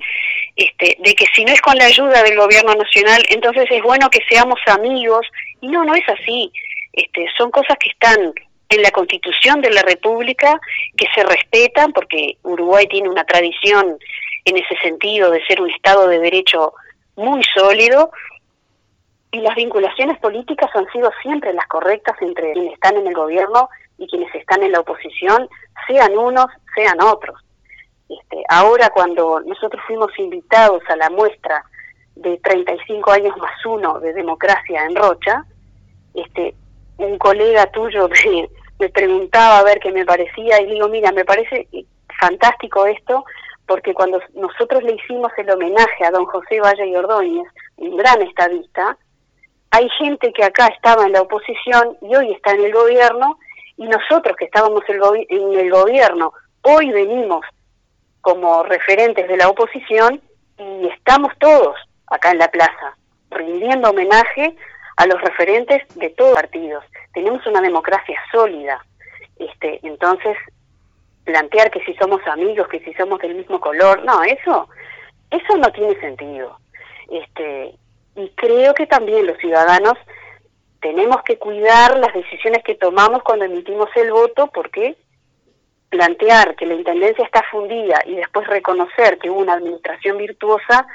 este, 0.55 0.97
de 0.99 1.15
que 1.15 1.25
si 1.33 1.45
no 1.45 1.53
es 1.53 1.61
con 1.61 1.75
la 1.77 1.85
ayuda 1.85 2.21
del 2.23 2.37
gobierno 2.37 2.73
nacional, 2.75 3.23
entonces 3.29 3.65
es 3.69 3.81
bueno 3.81 4.09
que 4.09 4.23
seamos 4.29 4.59
amigos, 4.67 5.25
y 5.61 5.67
no, 5.67 5.83
no 5.85 5.95
es 5.95 6.07
así, 6.09 6.51
este, 6.93 7.27
son 7.37 7.51
cosas 7.51 7.77
que 7.77 7.89
están 7.89 8.33
en 8.69 8.81
la 8.81 8.91
constitución 8.91 9.61
de 9.61 9.69
la 9.69 9.81
República, 9.81 10.59
que 10.97 11.07
se 11.13 11.23
respetan, 11.23 11.91
porque 11.93 12.37
Uruguay 12.43 12.87
tiene 12.87 13.09
una 13.09 13.25
tradición 13.25 13.97
en 14.45 14.57
ese 14.57 14.75
sentido 14.81 15.29
de 15.29 15.45
ser 15.45 15.61
un 15.61 15.69
Estado 15.69 16.07
de 16.07 16.19
Derecho 16.19 16.73
muy 17.21 17.41
sólido 17.55 18.11
y 19.31 19.39
las 19.39 19.55
vinculaciones 19.55 20.19
políticas 20.19 20.69
han 20.75 20.91
sido 20.91 21.09
siempre 21.21 21.53
las 21.53 21.67
correctas 21.67 22.15
entre 22.21 22.51
quienes 22.53 22.73
están 22.73 22.97
en 22.97 23.07
el 23.07 23.13
gobierno 23.13 23.69
y 23.97 24.07
quienes 24.07 24.33
están 24.35 24.61
en 24.63 24.73
la 24.73 24.81
oposición, 24.81 25.47
sean 25.87 26.17
unos, 26.17 26.47
sean 26.75 26.99
otros. 27.01 27.39
Este, 28.09 28.43
ahora 28.49 28.89
cuando 28.89 29.39
nosotros 29.41 29.81
fuimos 29.87 30.11
invitados 30.19 30.81
a 30.89 30.97
la 30.97 31.09
muestra 31.09 31.63
de 32.15 32.37
35 32.39 33.11
años 33.11 33.37
más 33.37 33.65
uno 33.65 33.99
de 33.99 34.13
democracia 34.13 34.83
en 34.83 34.95
Rocha, 34.95 35.45
este, 36.13 36.53
un 36.97 37.17
colega 37.17 37.71
tuyo 37.71 38.09
me, 38.25 38.49
me 38.79 38.89
preguntaba 38.89 39.59
a 39.59 39.63
ver 39.63 39.79
qué 39.79 39.91
me 39.91 40.05
parecía 40.05 40.59
y 40.61 40.65
digo, 40.65 40.89
mira, 40.89 41.11
me 41.11 41.23
parece 41.23 41.69
fantástico 42.19 42.85
esto 42.85 43.23
porque 43.71 43.93
cuando 43.93 44.19
nosotros 44.33 44.83
le 44.83 44.95
hicimos 44.95 45.31
el 45.37 45.49
homenaje 45.49 46.03
a 46.03 46.11
don 46.11 46.25
José 46.25 46.59
Valle 46.59 46.87
y 46.87 46.95
Ordóñez, 46.97 47.47
un 47.77 47.95
gran 47.95 48.21
estadista, 48.21 48.97
hay 49.69 49.87
gente 49.91 50.33
que 50.33 50.43
acá 50.43 50.67
estaba 50.67 51.05
en 51.05 51.13
la 51.13 51.21
oposición 51.21 51.97
y 52.01 52.13
hoy 52.13 52.33
está 52.33 52.51
en 52.51 52.65
el 52.65 52.73
gobierno, 52.73 53.39
y 53.77 53.87
nosotros 53.87 54.35
que 54.35 54.43
estábamos 54.43 54.83
en 54.89 55.53
el 55.57 55.71
gobierno, 55.71 56.33
hoy 56.63 56.91
venimos 56.91 57.45
como 58.19 58.63
referentes 58.63 59.25
de 59.29 59.37
la 59.37 59.47
oposición 59.47 60.21
y 60.57 60.87
estamos 60.87 61.31
todos 61.39 61.77
acá 62.07 62.31
en 62.31 62.39
la 62.39 62.51
plaza, 62.51 62.97
rindiendo 63.29 63.91
homenaje 63.91 64.53
a 64.97 65.05
los 65.05 65.21
referentes 65.21 65.81
de 65.95 66.09
todos 66.09 66.31
los 66.31 66.41
partidos. 66.41 66.83
Tenemos 67.13 67.47
una 67.47 67.61
democracia 67.61 68.19
sólida. 68.33 68.85
Este, 69.37 69.79
entonces, 69.83 70.35
plantear 71.23 71.71
que 71.71 71.83
si 71.83 71.93
somos 71.95 72.25
amigos, 72.27 72.67
que 72.67 72.79
si 72.79 72.93
somos 72.93 73.19
del 73.19 73.35
mismo 73.35 73.59
color, 73.59 74.03
no, 74.03 74.23
eso, 74.23 74.67
eso 75.29 75.57
no 75.57 75.71
tiene 75.71 75.99
sentido. 75.99 76.57
Este, 77.09 77.75
y 78.15 78.29
creo 78.35 78.73
que 78.73 78.87
también 78.87 79.27
los 79.27 79.37
ciudadanos 79.37 79.93
tenemos 80.81 81.21
que 81.23 81.37
cuidar 81.37 81.97
las 81.97 82.13
decisiones 82.13 82.63
que 82.63 82.75
tomamos 82.75 83.21
cuando 83.23 83.45
emitimos 83.45 83.89
el 83.95 84.11
voto, 84.11 84.47
porque 84.47 84.95
plantear 85.89 86.55
que 86.55 86.65
la 86.65 86.73
intendencia 86.73 87.25
está 87.25 87.43
fundida 87.51 88.01
y 88.05 88.15
después 88.15 88.47
reconocer 88.47 89.19
que 89.19 89.29
hubo 89.29 89.41
una 89.41 89.53
administración 89.53 90.17
virtuosa, 90.17 90.87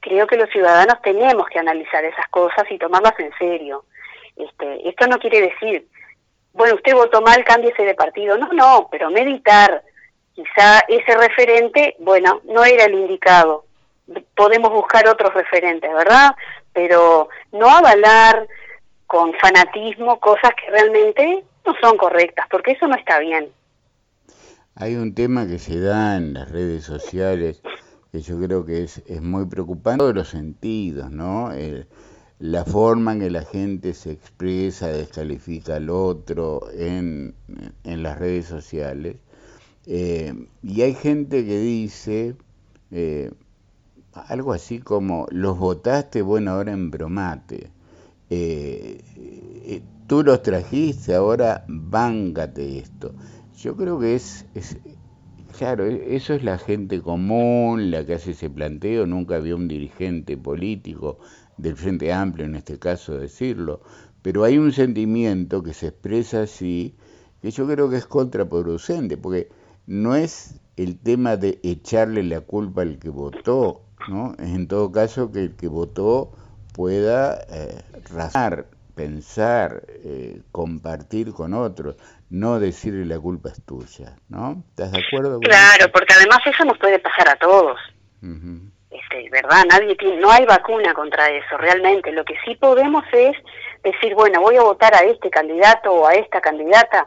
creo 0.00 0.26
que 0.26 0.36
los 0.36 0.48
ciudadanos 0.50 1.02
tenemos 1.02 1.46
que 1.48 1.58
analizar 1.58 2.04
esas 2.04 2.28
cosas 2.28 2.64
y 2.70 2.78
tomarlas 2.78 3.18
en 3.18 3.32
serio. 3.36 3.84
Este, 4.36 4.88
esto 4.88 5.06
no 5.06 5.18
quiere 5.18 5.40
decir 5.40 5.86
bueno, 6.54 6.76
usted 6.76 6.94
votó 6.94 7.20
mal, 7.20 7.44
cámbiese 7.44 7.82
de 7.82 7.94
partido. 7.94 8.38
No, 8.38 8.48
no, 8.52 8.88
pero 8.90 9.10
meditar. 9.10 9.82
Quizá 10.34 10.80
ese 10.88 11.16
referente, 11.16 11.94
bueno, 12.00 12.40
no 12.44 12.64
era 12.64 12.84
el 12.84 12.94
indicado. 12.94 13.66
Podemos 14.34 14.70
buscar 14.72 15.06
otros 15.08 15.32
referentes, 15.34 15.92
¿verdad? 15.92 16.34
Pero 16.72 17.28
no 17.52 17.68
avalar 17.68 18.46
con 19.06 19.32
fanatismo 19.34 20.18
cosas 20.18 20.50
que 20.56 20.70
realmente 20.70 21.44
no 21.64 21.74
son 21.80 21.96
correctas, 21.96 22.46
porque 22.50 22.72
eso 22.72 22.88
no 22.88 22.96
está 22.96 23.18
bien. 23.20 23.48
Hay 24.76 24.96
un 24.96 25.14
tema 25.14 25.46
que 25.46 25.58
se 25.58 25.78
da 25.78 26.16
en 26.16 26.34
las 26.34 26.50
redes 26.50 26.84
sociales 26.84 27.62
que 28.10 28.20
yo 28.20 28.40
creo 28.40 28.64
que 28.64 28.82
es, 28.82 28.98
es 29.06 29.22
muy 29.22 29.46
preocupante 29.46 29.92
en 29.92 29.98
todos 29.98 30.14
los 30.14 30.28
sentidos, 30.28 31.10
¿no? 31.10 31.52
La 32.44 32.66
forma 32.66 33.14
en 33.14 33.20
que 33.20 33.30
la 33.30 33.42
gente 33.42 33.94
se 33.94 34.12
expresa, 34.12 34.88
descalifica 34.88 35.76
al 35.76 35.88
otro 35.88 36.60
en, 36.74 37.34
las 37.84 38.18
redes 38.18 38.44
sociales. 38.44 39.16
Eh, 39.86 40.46
y 40.62 40.82
hay 40.82 40.92
gente 40.92 41.46
que 41.46 41.58
dice 41.58 42.36
eh, 42.90 43.32
algo 44.12 44.52
así 44.52 44.78
como, 44.78 45.26
los 45.30 45.58
votaste, 45.58 46.20
bueno, 46.20 46.50
ahora 46.50 46.72
embromate. 46.72 47.70
Eh, 48.28 49.00
tú 50.06 50.22
los 50.22 50.42
trajiste, 50.42 51.14
ahora 51.14 51.64
vángate 51.66 52.78
esto. 52.78 53.14
Yo 53.56 53.74
creo 53.74 53.98
que 53.98 54.16
es, 54.16 54.44
es, 54.54 54.76
claro, 55.56 55.86
eso 55.86 56.34
es 56.34 56.44
la 56.44 56.58
gente 56.58 57.00
común, 57.00 57.90
la 57.90 58.04
que 58.04 58.12
hace 58.12 58.32
ese 58.32 58.50
planteo, 58.50 59.06
nunca 59.06 59.36
había 59.36 59.56
un 59.56 59.66
dirigente 59.66 60.36
político 60.36 61.20
del 61.56 61.76
Frente 61.76 62.12
Amplio 62.12 62.46
en 62.46 62.56
este 62.56 62.78
caso 62.78 63.18
decirlo, 63.18 63.80
pero 64.22 64.44
hay 64.44 64.58
un 64.58 64.72
sentimiento 64.72 65.62
que 65.62 65.74
se 65.74 65.88
expresa 65.88 66.42
así, 66.42 66.96
que 67.42 67.50
yo 67.50 67.66
creo 67.66 67.90
que 67.90 67.96
es 67.96 68.06
contraproducente, 68.06 69.16
porque 69.16 69.50
no 69.86 70.16
es 70.16 70.60
el 70.76 70.98
tema 70.98 71.36
de 71.36 71.60
echarle 71.62 72.22
la 72.22 72.40
culpa 72.40 72.82
al 72.82 72.98
que 72.98 73.10
votó, 73.10 73.82
¿no? 74.08 74.34
Es 74.38 74.48
en 74.48 74.66
todo 74.66 74.90
caso 74.90 75.30
que 75.30 75.40
el 75.40 75.56
que 75.56 75.68
votó 75.68 76.32
pueda 76.72 77.38
eh, 77.50 77.82
razar, 78.10 78.66
pensar, 78.94 79.84
eh, 79.88 80.40
compartir 80.52 81.32
con 81.32 81.54
otros, 81.54 81.96
no 82.30 82.58
decirle 82.58 83.04
la 83.04 83.20
culpa 83.20 83.50
es 83.50 83.62
tuya, 83.62 84.16
¿no? 84.28 84.64
¿Estás 84.70 84.92
de 84.92 85.04
acuerdo? 85.06 85.38
claro, 85.40 85.92
porque 85.92 86.14
además 86.14 86.38
eso 86.46 86.64
nos 86.64 86.78
puede 86.78 86.98
pasar 86.98 87.28
a 87.28 87.36
todos 87.36 87.78
este, 88.94 89.28
¿verdad? 89.30 89.64
Nadie 89.70 89.96
tiene, 89.96 90.16
no 90.16 90.30
hay 90.30 90.44
vacuna 90.44 90.94
contra 90.94 91.28
eso, 91.30 91.56
realmente. 91.56 92.12
Lo 92.12 92.24
que 92.24 92.36
sí 92.44 92.54
podemos 92.56 93.04
es 93.12 93.36
decir, 93.82 94.14
bueno, 94.14 94.40
voy 94.40 94.56
a 94.56 94.62
votar 94.62 94.94
a 94.94 95.00
este 95.00 95.30
candidato 95.30 95.92
o 95.92 96.06
a 96.06 96.14
esta 96.14 96.40
candidata, 96.40 97.06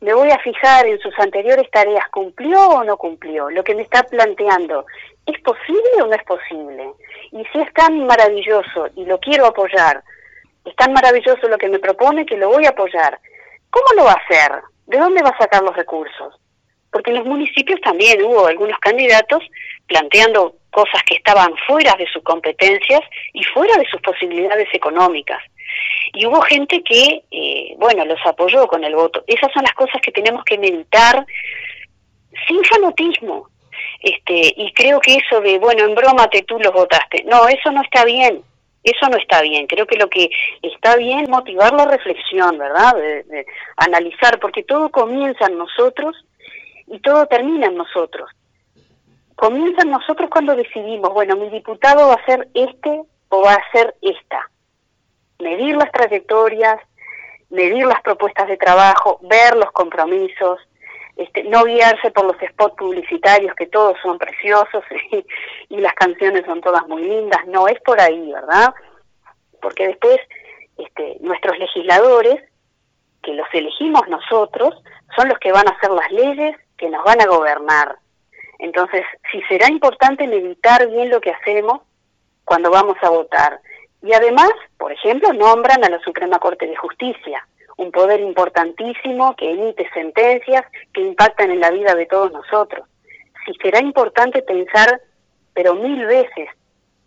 me 0.00 0.14
voy 0.14 0.30
a 0.30 0.38
fijar 0.38 0.86
en 0.86 0.98
sus 1.00 1.18
anteriores 1.18 1.68
tareas, 1.70 2.08
¿cumplió 2.10 2.68
o 2.68 2.84
no 2.84 2.96
cumplió? 2.96 3.50
Lo 3.50 3.64
que 3.64 3.74
me 3.74 3.82
está 3.82 4.02
planteando, 4.04 4.86
¿es 5.26 5.40
posible 5.42 6.02
o 6.02 6.06
no 6.06 6.14
es 6.14 6.24
posible? 6.24 6.92
Y 7.32 7.44
si 7.46 7.60
es 7.60 7.72
tan 7.72 8.06
maravilloso 8.06 8.88
y 8.94 9.04
lo 9.04 9.18
quiero 9.18 9.46
apoyar, 9.46 10.02
es 10.64 10.76
tan 10.76 10.92
maravilloso 10.92 11.48
lo 11.48 11.58
que 11.58 11.68
me 11.68 11.78
propone 11.78 12.26
que 12.26 12.36
lo 12.36 12.48
voy 12.48 12.66
a 12.66 12.70
apoyar, 12.70 13.18
¿cómo 13.70 13.86
lo 13.96 14.04
va 14.04 14.12
a 14.12 14.22
hacer? 14.24 14.62
¿De 14.86 14.98
dónde 14.98 15.22
va 15.22 15.30
a 15.30 15.38
sacar 15.38 15.62
los 15.62 15.76
recursos? 15.76 16.38
Porque 16.98 17.12
en 17.12 17.18
los 17.18 17.26
municipios 17.26 17.80
también 17.80 18.20
hubo 18.24 18.48
algunos 18.48 18.76
candidatos 18.80 19.38
planteando 19.86 20.56
cosas 20.72 21.00
que 21.04 21.14
estaban 21.14 21.54
fuera 21.64 21.94
de 21.94 22.08
sus 22.08 22.24
competencias 22.24 23.02
y 23.32 23.44
fuera 23.44 23.76
de 23.76 23.86
sus 23.88 24.00
posibilidades 24.00 24.66
económicas. 24.72 25.40
Y 26.12 26.26
hubo 26.26 26.40
gente 26.40 26.82
que, 26.82 27.22
eh, 27.30 27.76
bueno, 27.78 28.04
los 28.04 28.18
apoyó 28.26 28.66
con 28.66 28.82
el 28.82 28.96
voto. 28.96 29.22
Esas 29.28 29.52
son 29.52 29.62
las 29.62 29.74
cosas 29.74 30.02
que 30.02 30.10
tenemos 30.10 30.42
que 30.42 30.58
meditar 30.58 31.24
sin 32.48 32.64
fanatismo. 32.64 33.48
Este, 34.02 34.54
y 34.56 34.72
creo 34.72 34.98
que 34.98 35.18
eso 35.18 35.40
de, 35.40 35.60
bueno, 35.60 35.84
en 35.84 35.94
broma 35.94 36.28
tú 36.48 36.58
los 36.58 36.72
votaste. 36.72 37.22
No, 37.28 37.46
eso 37.46 37.70
no 37.70 37.80
está 37.82 38.04
bien. 38.04 38.42
Eso 38.82 39.08
no 39.08 39.18
está 39.18 39.40
bien. 39.42 39.68
Creo 39.68 39.86
que 39.86 39.98
lo 39.98 40.10
que 40.10 40.30
está 40.62 40.96
bien 40.96 41.20
es 41.20 41.28
motivar 41.28 41.72
la 41.74 41.84
reflexión, 41.84 42.58
¿verdad? 42.58 42.96
de 42.96 43.46
analizar, 43.76 44.40
porque 44.40 44.64
todo 44.64 44.88
comienza 44.88 45.46
en 45.46 45.58
nosotros 45.58 46.16
y 46.90 47.00
todo 47.00 47.26
termina 47.26 47.66
en 47.66 47.76
nosotros 47.76 48.30
comienzan 49.38 49.90
nosotros 49.90 50.28
cuando 50.30 50.56
decidimos, 50.56 51.12
bueno, 51.14 51.36
mi 51.36 51.48
diputado 51.48 52.08
va 52.08 52.14
a 52.14 52.26
ser 52.26 52.48
este 52.54 53.02
o 53.28 53.42
va 53.42 53.52
a 53.52 53.70
ser 53.70 53.94
esta. 54.02 54.50
Medir 55.38 55.76
las 55.76 55.92
trayectorias, 55.92 56.80
medir 57.48 57.86
las 57.86 58.02
propuestas 58.02 58.48
de 58.48 58.56
trabajo, 58.56 59.20
ver 59.22 59.56
los 59.56 59.70
compromisos, 59.70 60.58
este, 61.14 61.44
no 61.44 61.64
guiarse 61.64 62.10
por 62.10 62.24
los 62.24 62.36
spots 62.50 62.74
publicitarios 62.76 63.54
que 63.54 63.66
todos 63.66 63.96
son 64.02 64.18
preciosos 64.18 64.82
y, 65.68 65.76
las 65.76 65.94
canciones 65.94 66.44
son 66.44 66.60
todas 66.60 66.88
muy 66.88 67.04
lindas, 67.04 67.46
no 67.46 67.68
es 67.68 67.80
por 67.82 68.00
ahí, 68.00 68.32
¿verdad? 68.32 68.74
Porque 69.62 69.86
después 69.86 70.18
este, 70.78 71.16
nuestros 71.20 71.56
legisladores, 71.60 72.42
que 73.22 73.34
los 73.34 73.46
elegimos 73.52 74.02
nosotros, 74.08 74.74
son 75.14 75.28
los 75.28 75.38
que 75.38 75.52
van 75.52 75.68
a 75.68 75.72
hacer 75.76 75.90
las 75.90 76.10
leyes 76.10 76.56
que 76.78 76.88
nos 76.88 77.04
van 77.04 77.20
a 77.20 77.26
gobernar. 77.26 77.98
Entonces, 78.58 79.04
si 79.30 79.42
será 79.42 79.68
importante 79.68 80.26
meditar 80.26 80.88
bien 80.88 81.10
lo 81.10 81.20
que 81.20 81.30
hacemos 81.30 81.82
cuando 82.44 82.70
vamos 82.70 82.96
a 83.02 83.10
votar. 83.10 83.60
Y 84.02 84.12
además, 84.14 84.50
por 84.78 84.92
ejemplo, 84.92 85.32
nombran 85.32 85.84
a 85.84 85.90
la 85.90 86.00
Suprema 86.00 86.38
Corte 86.38 86.66
de 86.66 86.76
Justicia, 86.76 87.46
un 87.76 87.92
poder 87.92 88.20
importantísimo 88.20 89.36
que 89.36 89.50
emite 89.50 89.88
sentencias 89.92 90.64
que 90.92 91.02
impactan 91.02 91.50
en 91.50 91.60
la 91.60 91.70
vida 91.70 91.94
de 91.94 92.06
todos 92.06 92.32
nosotros. 92.32 92.86
Si 93.44 93.52
será 93.62 93.80
importante 93.80 94.42
pensar, 94.42 95.00
pero 95.52 95.74
mil 95.74 96.04
veces, 96.06 96.48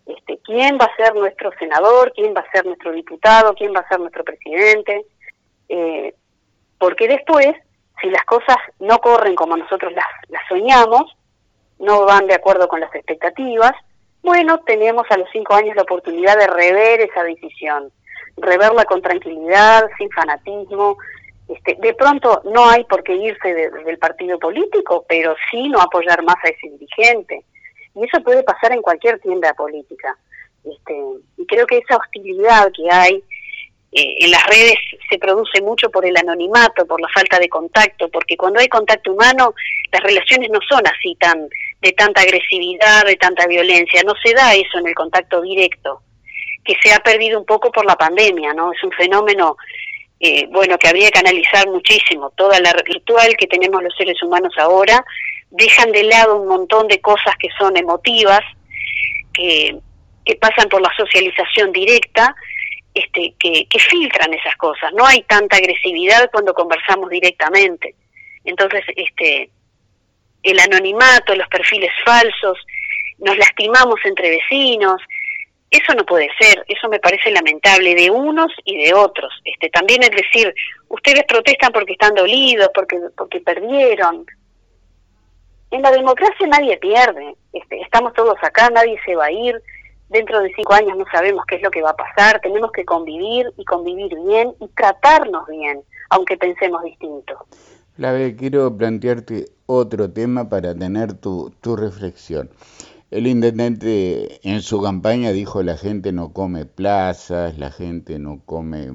este, 0.05 0.39
quién 0.43 0.77
va 0.79 0.85
a 0.85 0.95
ser 0.95 1.15
nuestro 1.15 1.51
senador, 1.59 2.11
quién 2.13 2.33
va 2.35 2.41
a 2.41 2.51
ser 2.51 2.65
nuestro 2.65 2.91
diputado, 2.91 3.53
quién 3.53 3.73
va 3.73 3.79
a 3.79 3.87
ser 3.87 3.99
nuestro 3.99 4.23
presidente, 4.23 5.05
eh, 5.69 6.13
porque 6.77 7.07
después, 7.07 7.47
si 8.01 8.09
las 8.09 8.23
cosas 8.25 8.57
no 8.79 8.97
corren 8.99 9.35
como 9.35 9.55
nosotros 9.55 9.93
las, 9.93 10.05
las 10.29 10.41
soñamos, 10.47 11.15
no 11.79 12.05
van 12.05 12.27
de 12.27 12.35
acuerdo 12.35 12.67
con 12.67 12.79
las 12.79 12.93
expectativas, 12.93 13.73
bueno, 14.23 14.59
tenemos 14.59 15.05
a 15.09 15.17
los 15.17 15.27
cinco 15.31 15.55
años 15.55 15.75
la 15.75 15.81
oportunidad 15.81 16.37
de 16.37 16.47
rever 16.47 17.01
esa 17.01 17.23
decisión, 17.23 17.91
reverla 18.37 18.85
con 18.85 19.01
tranquilidad, 19.01 19.89
sin 19.97 20.09
fanatismo. 20.11 20.97
Este, 21.47 21.75
de 21.81 21.93
pronto 21.95 22.41
no 22.45 22.69
hay 22.69 22.83
por 22.83 23.03
qué 23.03 23.15
irse 23.15 23.53
del 23.53 23.97
partido 23.97 24.37
político, 24.37 25.05
pero 25.09 25.35
sí 25.49 25.69
no 25.69 25.81
apoyar 25.81 26.23
más 26.23 26.35
a 26.43 26.49
ese 26.49 26.69
dirigente. 26.69 27.43
Y 27.95 28.05
eso 28.05 28.23
puede 28.23 28.43
pasar 28.43 28.71
en 28.73 28.81
cualquier 28.81 29.19
tienda 29.19 29.53
política. 29.53 30.15
Este, 30.63 31.03
y 31.37 31.45
creo 31.47 31.65
que 31.65 31.79
esa 31.79 31.97
hostilidad 31.97 32.71
que 32.75 32.89
hay 32.91 33.23
eh, 33.93 34.15
en 34.19 34.31
las 34.31 34.45
redes 34.47 34.75
se 35.09 35.17
produce 35.17 35.61
mucho 35.61 35.89
por 35.89 36.05
el 36.05 36.15
anonimato, 36.15 36.85
por 36.85 37.01
la 37.01 37.09
falta 37.09 37.39
de 37.39 37.49
contacto, 37.49 38.09
porque 38.09 38.37
cuando 38.37 38.59
hay 38.59 38.67
contacto 38.67 39.11
humano 39.11 39.53
las 39.91 40.01
relaciones 40.01 40.49
no 40.49 40.59
son 40.69 40.81
así 40.87 41.15
tan 41.19 41.49
de 41.81 41.91
tanta 41.91 42.21
agresividad, 42.21 43.05
de 43.05 43.17
tanta 43.17 43.47
violencia, 43.47 44.01
no 44.05 44.13
se 44.23 44.33
da 44.33 44.53
eso 44.53 44.79
en 44.79 44.87
el 44.87 44.95
contacto 44.95 45.41
directo, 45.41 46.01
que 46.63 46.75
se 46.81 46.93
ha 46.93 46.99
perdido 46.99 47.39
un 47.39 47.45
poco 47.45 47.71
por 47.71 47.85
la 47.85 47.95
pandemia, 47.95 48.53
¿no? 48.53 48.71
Es 48.71 48.81
un 48.83 48.91
fenómeno 48.91 49.57
eh, 50.23 50.47
bueno, 50.51 50.77
que 50.77 50.87
habría 50.87 51.09
que 51.09 51.19
analizar 51.19 51.67
muchísimo. 51.67 52.31
Toda 52.35 52.59
la 52.59 52.71
ritual 52.85 53.35
que 53.35 53.47
tenemos 53.47 53.81
los 53.81 53.95
seres 53.97 54.21
humanos 54.21 54.53
ahora 54.57 55.03
dejan 55.49 55.91
de 55.91 56.03
lado 56.03 56.37
un 56.37 56.47
montón 56.47 56.87
de 56.87 57.01
cosas 57.01 57.35
que 57.39 57.49
son 57.57 57.75
emotivas, 57.75 58.41
que, 59.33 59.75
que 60.23 60.35
pasan 60.35 60.69
por 60.69 60.79
la 60.79 60.91
socialización 60.95 61.71
directa, 61.71 62.35
este, 62.93 63.33
que, 63.39 63.65
que 63.67 63.79
filtran 63.79 64.33
esas 64.33 64.55
cosas. 64.57 64.91
No 64.93 65.05
hay 65.05 65.23
tanta 65.23 65.57
agresividad 65.57 66.29
cuando 66.31 66.53
conversamos 66.53 67.09
directamente. 67.09 67.95
Entonces, 68.43 68.83
este, 68.95 69.49
el 70.43 70.59
anonimato, 70.59 71.35
los 71.35 71.47
perfiles 71.47 71.91
falsos, 72.03 72.57
nos 73.19 73.37
lastimamos 73.37 73.95
entre 74.03 74.31
vecinos, 74.31 75.01
eso 75.69 75.93
no 75.93 76.05
puede 76.05 76.27
ser, 76.37 76.65
eso 76.67 76.89
me 76.89 76.99
parece 76.99 77.31
lamentable 77.31 77.95
de 77.95 78.09
unos 78.11 78.51
y 78.65 78.83
de 78.83 78.93
otros. 78.93 79.31
Este, 79.45 79.69
también 79.69 80.03
es 80.03 80.11
decir, 80.11 80.53
ustedes 80.89 81.23
protestan 81.23 81.71
porque 81.71 81.93
están 81.93 82.13
dolidos, 82.13 82.69
porque, 82.73 82.99
porque 83.15 83.39
perdieron. 83.39 84.25
En 85.71 85.81
la 85.81 85.91
democracia 85.91 86.45
nadie 86.47 86.75
pierde, 86.77 87.35
este, 87.53 87.79
estamos 87.79 88.13
todos 88.13 88.35
acá, 88.41 88.69
nadie 88.69 88.99
se 89.05 89.15
va 89.15 89.25
a 89.25 89.31
ir, 89.31 89.55
dentro 90.11 90.41
de 90.41 90.51
cinco 90.55 90.73
años 90.73 90.97
no 90.97 91.05
sabemos 91.11 91.45
qué 91.47 91.55
es 91.55 91.61
lo 91.61 91.71
que 91.71 91.81
va 91.81 91.91
a 91.91 91.95
pasar, 91.95 92.39
tenemos 92.41 92.71
que 92.71 92.85
convivir 92.85 93.51
y 93.57 93.65
convivir 93.65 94.15
bien 94.25 94.53
y 94.59 94.67
tratarnos 94.69 95.47
bien, 95.47 95.81
aunque 96.09 96.37
pensemos 96.37 96.83
distinto. 96.83 97.45
Flavia, 97.95 98.35
quiero 98.35 98.75
plantearte 98.75 99.45
otro 99.65 100.11
tema 100.11 100.49
para 100.49 100.75
tener 100.75 101.13
tu, 101.13 101.51
tu 101.61 101.75
reflexión. 101.75 102.49
El 103.09 103.27
intendente 103.27 104.39
en 104.49 104.61
su 104.61 104.81
campaña 104.81 105.31
dijo 105.31 105.63
la 105.63 105.75
gente 105.75 106.13
no 106.13 106.31
come 106.31 106.65
plazas, 106.65 107.57
la 107.57 107.69
gente 107.69 108.19
no 108.19 108.41
come 108.45 108.89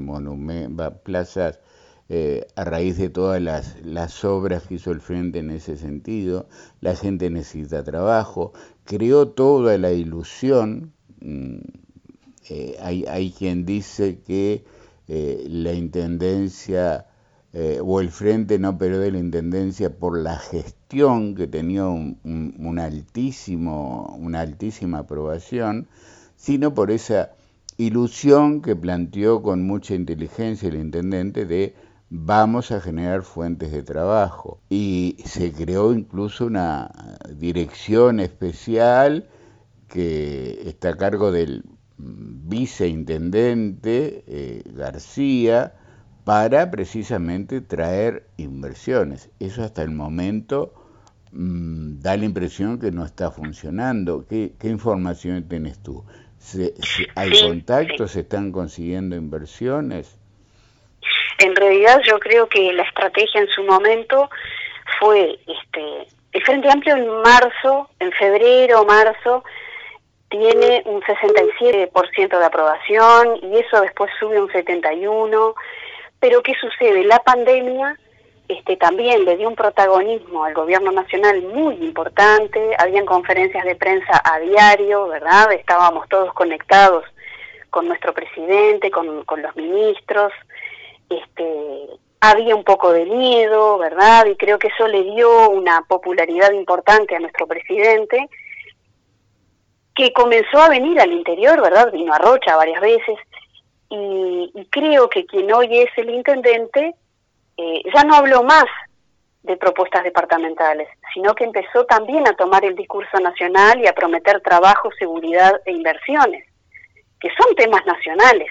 plazas 1.02 1.60
eh, 2.08 2.46
a 2.54 2.64
raíz 2.64 2.96
de 2.98 3.10
todas 3.10 3.42
las, 3.42 3.76
las 3.84 4.24
obras 4.24 4.62
que 4.62 4.76
hizo 4.76 4.92
el 4.92 5.00
frente 5.00 5.40
en 5.40 5.50
ese 5.50 5.76
sentido, 5.76 6.46
la 6.80 6.94
gente 6.94 7.28
necesita 7.30 7.82
trabajo, 7.82 8.52
creó 8.84 9.28
toda 9.28 9.76
la 9.76 9.92
ilusión, 9.92 10.94
eh, 11.20 12.76
hay, 12.80 13.32
quien 13.32 13.64
dice 13.64 14.20
que 14.26 14.64
eh, 15.08 15.46
la 15.48 15.72
intendencia 15.72 17.06
eh, 17.52 17.80
o 17.82 18.00
el 18.00 18.10
frente 18.10 18.58
no 18.58 18.76
perdió 18.76 19.10
la 19.10 19.18
intendencia 19.18 19.90
por 19.98 20.18
la 20.18 20.36
gestión 20.36 21.34
que 21.34 21.46
tenía 21.46 21.86
un, 21.86 22.78
altísimo, 22.78 24.14
una 24.20 24.40
altísima 24.40 24.98
aprobación, 24.98 25.88
sino 26.36 26.74
por 26.74 26.90
esa 26.90 27.30
ilusión 27.78 28.62
que 28.62 28.76
planteó 28.76 29.42
con 29.42 29.66
mucha 29.66 29.94
inteligencia 29.94 30.68
el 30.68 30.76
intendente 30.76 31.46
de 31.46 31.74
vamos 32.10 32.72
a 32.72 32.80
generar 32.80 33.22
fuentes 33.22 33.72
de 33.72 33.82
trabajo. 33.82 34.60
Y 34.68 35.16
se 35.24 35.52
creó 35.52 35.92
incluso 35.94 36.46
una 36.46 36.90
dirección 37.34 38.20
especial 38.20 39.28
que 39.88 40.60
está 40.66 40.90
a 40.90 40.96
cargo 40.96 41.32
del 41.32 41.64
viceintendente 41.98 44.24
eh, 44.26 44.62
García, 44.66 45.72
para 46.24 46.70
precisamente 46.70 47.60
traer 47.60 48.26
inversiones. 48.36 49.30
Eso 49.38 49.62
hasta 49.62 49.82
el 49.82 49.90
momento 49.90 50.72
mm, 51.30 52.00
da 52.00 52.16
la 52.16 52.24
impresión 52.24 52.80
que 52.80 52.90
no 52.90 53.04
está 53.04 53.30
funcionando. 53.30 54.26
¿Qué, 54.28 54.52
información 54.64 55.48
tienes 55.48 55.80
tú? 55.82 56.04
¿Se, 56.38 56.74
hay 57.14 57.30
contactos? 57.40 58.10
¿Se 58.10 58.20
están 58.20 58.50
consiguiendo 58.50 59.14
inversiones? 59.14 60.18
En 61.38 61.54
realidad 61.54 62.00
yo 62.04 62.18
creo 62.18 62.48
que 62.48 62.72
la 62.72 62.82
estrategia 62.82 63.42
en 63.42 63.48
su 63.48 63.62
momento 63.62 64.28
fue 64.98 65.38
este 65.46 66.08
el 66.32 66.42
Frente 66.42 66.70
Amplio 66.70 66.96
en 66.96 67.08
marzo, 67.22 67.88
en 67.98 68.12
febrero, 68.12 68.84
marzo, 68.84 69.42
tiene 70.28 70.82
un 70.86 71.00
67% 71.02 72.38
de 72.38 72.44
aprobación 72.44 73.38
y 73.42 73.58
eso 73.58 73.80
después 73.80 74.10
sube 74.18 74.40
un 74.40 74.48
71%. 74.48 75.54
Pero 76.18 76.42
¿qué 76.42 76.54
sucede? 76.54 77.04
La 77.04 77.18
pandemia 77.20 77.98
este, 78.48 78.76
también 78.76 79.24
le 79.24 79.36
dio 79.36 79.48
un 79.48 79.56
protagonismo 79.56 80.44
al 80.44 80.54
gobierno 80.54 80.92
nacional 80.92 81.42
muy 81.42 81.74
importante, 81.76 82.76
habían 82.78 83.04
conferencias 83.04 83.64
de 83.64 83.74
prensa 83.74 84.22
a 84.24 84.38
diario, 84.38 85.08
¿verdad? 85.08 85.52
Estábamos 85.52 86.08
todos 86.08 86.32
conectados 86.32 87.04
con 87.70 87.88
nuestro 87.88 88.14
presidente, 88.14 88.90
con, 88.90 89.24
con 89.24 89.42
los 89.42 89.54
ministros, 89.56 90.32
este, 91.10 91.88
había 92.20 92.54
un 92.54 92.64
poco 92.64 92.92
de 92.92 93.04
miedo, 93.04 93.78
¿verdad? 93.78 94.26
Y 94.26 94.36
creo 94.36 94.58
que 94.58 94.68
eso 94.68 94.86
le 94.86 95.02
dio 95.02 95.50
una 95.50 95.82
popularidad 95.82 96.52
importante 96.52 97.16
a 97.16 97.20
nuestro 97.20 97.46
presidente, 97.46 98.28
que 99.96 100.12
comenzó 100.12 100.58
a 100.58 100.68
venir 100.68 101.00
al 101.00 101.10
interior, 101.10 101.60
¿verdad? 101.60 101.90
Vino 101.90 102.12
a 102.12 102.18
Rocha 102.18 102.54
varias 102.54 102.80
veces, 102.80 103.18
y, 103.88 104.68
creo 104.70 105.08
que 105.08 105.24
quien 105.26 105.52
hoy 105.52 105.78
es 105.78 105.90
el 105.96 106.10
intendente 106.10 106.94
eh, 107.56 107.82
ya 107.94 108.02
no 108.04 108.16
habló 108.16 108.42
más 108.42 108.64
de 109.42 109.56
propuestas 109.56 110.02
departamentales, 110.02 110.88
sino 111.14 111.34
que 111.34 111.44
empezó 111.44 111.84
también 111.86 112.26
a 112.28 112.34
tomar 112.34 112.64
el 112.64 112.74
discurso 112.74 113.18
nacional 113.20 113.80
y 113.80 113.86
a 113.86 113.94
prometer 113.94 114.40
trabajo, 114.40 114.90
seguridad 114.98 115.60
e 115.64 115.72
inversiones, 115.72 116.44
que 117.20 117.28
son 117.38 117.54
temas 117.54 117.86
nacionales. 117.86 118.48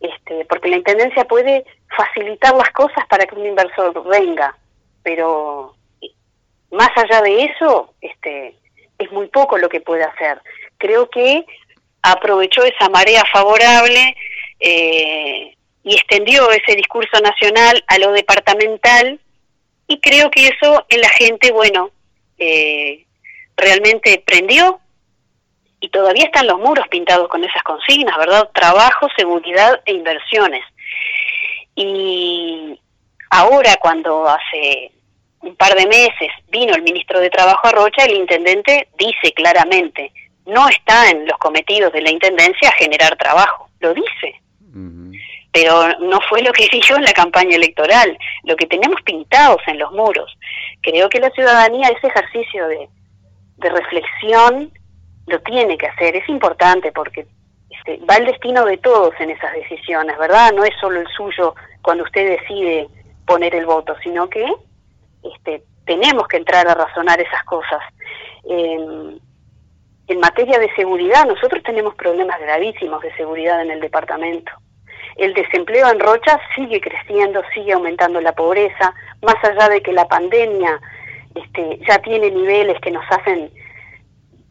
Este, 0.00 0.44
porque 0.46 0.68
la 0.68 0.76
Intendencia 0.76 1.24
puede 1.26 1.64
facilitar 1.96 2.54
las 2.56 2.70
cosas 2.70 3.06
para 3.08 3.24
que 3.24 3.36
un 3.36 3.46
inversor 3.46 4.02
venga, 4.08 4.56
pero 5.04 5.76
más 6.72 6.90
allá 6.96 7.20
de 7.20 7.44
eso, 7.44 7.94
este, 8.00 8.56
es 9.02 9.12
muy 9.12 9.28
poco 9.28 9.58
lo 9.58 9.68
que 9.68 9.80
puede 9.80 10.04
hacer. 10.04 10.40
Creo 10.78 11.08
que 11.10 11.44
aprovechó 12.02 12.64
esa 12.64 12.88
marea 12.88 13.24
favorable 13.32 14.16
eh, 14.60 15.54
y 15.84 15.94
extendió 15.94 16.50
ese 16.50 16.76
discurso 16.76 17.20
nacional 17.20 17.84
a 17.86 17.98
lo 17.98 18.12
departamental 18.12 19.20
y 19.86 20.00
creo 20.00 20.30
que 20.30 20.48
eso 20.48 20.84
en 20.88 21.00
la 21.00 21.08
gente, 21.10 21.52
bueno, 21.52 21.90
eh, 22.38 23.04
realmente 23.56 24.22
prendió 24.24 24.80
y 25.80 25.88
todavía 25.88 26.24
están 26.24 26.46
los 26.46 26.58
muros 26.58 26.86
pintados 26.88 27.28
con 27.28 27.44
esas 27.44 27.62
consignas, 27.62 28.16
¿verdad? 28.16 28.48
Trabajo, 28.54 29.08
seguridad 29.16 29.80
e 29.84 29.92
inversiones. 29.92 30.64
Y 31.74 32.78
ahora 33.30 33.76
cuando 33.80 34.28
hace 34.28 34.92
un 35.42 35.56
par 35.56 35.74
de 35.74 35.86
meses 35.86 36.28
vino 36.48 36.74
el 36.74 36.82
ministro 36.82 37.20
de 37.20 37.30
Trabajo 37.30 37.66
a 37.66 37.72
Rocha, 37.72 38.04
el 38.04 38.16
intendente 38.16 38.88
dice 38.98 39.32
claramente, 39.34 40.12
no 40.46 40.68
está 40.68 41.10
en 41.10 41.26
los 41.26 41.38
cometidos 41.38 41.92
de 41.92 42.02
la 42.02 42.10
Intendencia 42.10 42.72
generar 42.78 43.16
trabajo, 43.16 43.68
lo 43.80 43.94
dice. 43.94 44.40
Pero 45.52 45.98
no 45.98 46.18
fue 46.28 46.40
lo 46.42 46.52
que 46.52 46.66
dijo 46.72 46.96
en 46.96 47.04
la 47.04 47.12
campaña 47.12 47.56
electoral, 47.56 48.16
lo 48.44 48.56
que 48.56 48.66
tenemos 48.66 49.00
pintados 49.02 49.60
en 49.66 49.78
los 49.78 49.92
muros. 49.92 50.32
Creo 50.80 51.08
que 51.08 51.20
la 51.20 51.30
ciudadanía 51.30 51.88
ese 51.88 52.06
ejercicio 52.06 52.66
de, 52.68 52.88
de 53.58 53.68
reflexión 53.68 54.72
lo 55.26 55.40
tiene 55.40 55.76
que 55.76 55.86
hacer, 55.86 56.16
es 56.16 56.28
importante 56.28 56.90
porque 56.92 57.26
este, 57.70 57.98
va 58.04 58.16
el 58.16 58.26
destino 58.26 58.64
de 58.64 58.78
todos 58.78 59.14
en 59.20 59.30
esas 59.30 59.52
decisiones, 59.54 60.16
¿verdad? 60.18 60.52
No 60.52 60.64
es 60.64 60.72
solo 60.80 61.00
el 61.00 61.08
suyo 61.08 61.54
cuando 61.80 62.04
usted 62.04 62.38
decide 62.38 62.88
poner 63.26 63.54
el 63.54 63.66
voto, 63.66 63.94
sino 64.02 64.28
que 64.28 64.44
este, 65.22 65.64
tenemos 65.84 66.26
que 66.28 66.36
entrar 66.36 66.68
a 66.68 66.74
razonar 66.74 67.20
esas 67.20 67.44
cosas. 67.44 67.80
Eh, 68.48 69.18
en 70.08 70.20
materia 70.20 70.58
de 70.58 70.74
seguridad, 70.74 71.26
nosotros 71.26 71.62
tenemos 71.62 71.94
problemas 71.94 72.38
gravísimos 72.40 73.00
de 73.02 73.14
seguridad 73.16 73.62
en 73.62 73.70
el 73.70 73.80
departamento. 73.80 74.52
El 75.16 75.34
desempleo 75.34 75.90
en 75.90 76.00
Rocha 76.00 76.40
sigue 76.54 76.80
creciendo, 76.80 77.42
sigue 77.54 77.72
aumentando 77.72 78.20
la 78.20 78.32
pobreza, 78.32 78.94
más 79.22 79.36
allá 79.42 79.68
de 79.68 79.82
que 79.82 79.92
la 79.92 80.08
pandemia 80.08 80.80
este, 81.34 81.78
ya 81.88 81.98
tiene 81.98 82.30
niveles 82.30 82.80
que 82.80 82.90
nos 82.90 83.04
hacen 83.10 83.50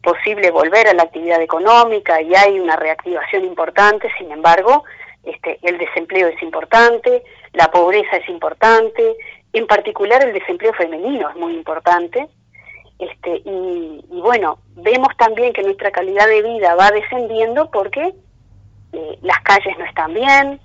posible 0.02 0.50
volver 0.50 0.88
a 0.88 0.94
la 0.94 1.04
actividad 1.04 1.40
económica 1.40 2.20
y 2.20 2.34
hay 2.34 2.58
una 2.58 2.76
reactivación 2.76 3.44
importante, 3.44 4.08
sin 4.18 4.32
embargo, 4.32 4.84
este, 5.22 5.58
el 5.62 5.78
desempleo 5.78 6.28
es 6.28 6.42
importante, 6.42 7.22
la 7.52 7.70
pobreza 7.70 8.16
es 8.16 8.28
importante, 8.28 9.16
en 9.52 9.66
particular 9.66 10.24
el 10.24 10.32
desempleo 10.32 10.72
femenino 10.72 11.28
es 11.28 11.36
muy 11.36 11.54
importante, 11.54 12.28
este, 12.98 13.42
y, 13.44 14.04
bueno, 14.08 14.58
vemos 14.76 15.08
también 15.16 15.52
que 15.52 15.62
nuestra 15.62 15.90
calidad 15.90 16.28
de 16.28 16.42
vida 16.42 16.74
va 16.74 16.90
descendiendo 16.90 17.70
porque 17.70 18.14
eh, 18.92 19.18
las 19.22 19.40
calles 19.42 19.76
no 19.78 19.84
están 19.84 20.14
bien, 20.14 20.60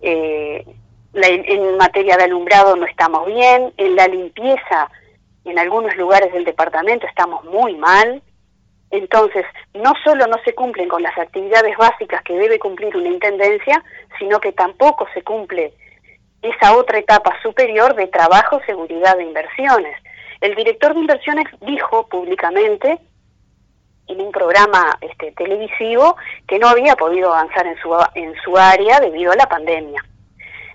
eh, 0.00 0.64
en 1.12 1.76
materia 1.76 2.16
de 2.16 2.24
alumbrado 2.24 2.76
no 2.76 2.86
estamos 2.86 3.26
bien, 3.26 3.72
en 3.76 3.96
la 3.96 4.06
limpieza 4.06 4.90
en 5.46 5.58
algunos 5.58 5.96
lugares 5.96 6.32
del 6.32 6.44
departamento 6.44 7.06
estamos 7.06 7.44
muy 7.44 7.76
mal, 7.76 8.22
Entonces, 8.90 9.44
no 9.74 9.92
solo 10.04 10.26
no 10.26 10.36
se 10.44 10.54
cumplen 10.54 10.88
con 10.88 11.02
las 11.02 11.16
actividades 11.18 11.76
básicas 11.76 12.22
que 12.22 12.34
debe 12.34 12.58
cumplir 12.58 12.96
una 12.96 13.08
intendencia, 13.08 13.82
sino 14.18 14.38
que 14.38 14.52
tampoco 14.52 15.06
se 15.12 15.22
cumple 15.22 15.72
esa 16.46 16.76
otra 16.76 16.98
etapa 16.98 17.34
superior 17.42 17.94
de 17.94 18.06
trabajo, 18.08 18.60
seguridad 18.66 19.18
e 19.18 19.24
inversiones. 19.24 19.96
El 20.40 20.54
director 20.54 20.94
de 20.94 21.00
inversiones 21.00 21.46
dijo 21.60 22.08
públicamente 22.08 22.98
en 24.08 24.20
un 24.20 24.30
programa 24.30 24.96
este, 25.00 25.32
televisivo 25.32 26.16
que 26.46 26.58
no 26.58 26.68
había 26.68 26.94
podido 26.96 27.32
avanzar 27.32 27.66
en 27.66 27.76
su, 27.78 27.94
en 28.14 28.34
su 28.44 28.56
área 28.56 29.00
debido 29.00 29.32
a 29.32 29.36
la 29.36 29.48
pandemia. 29.48 30.04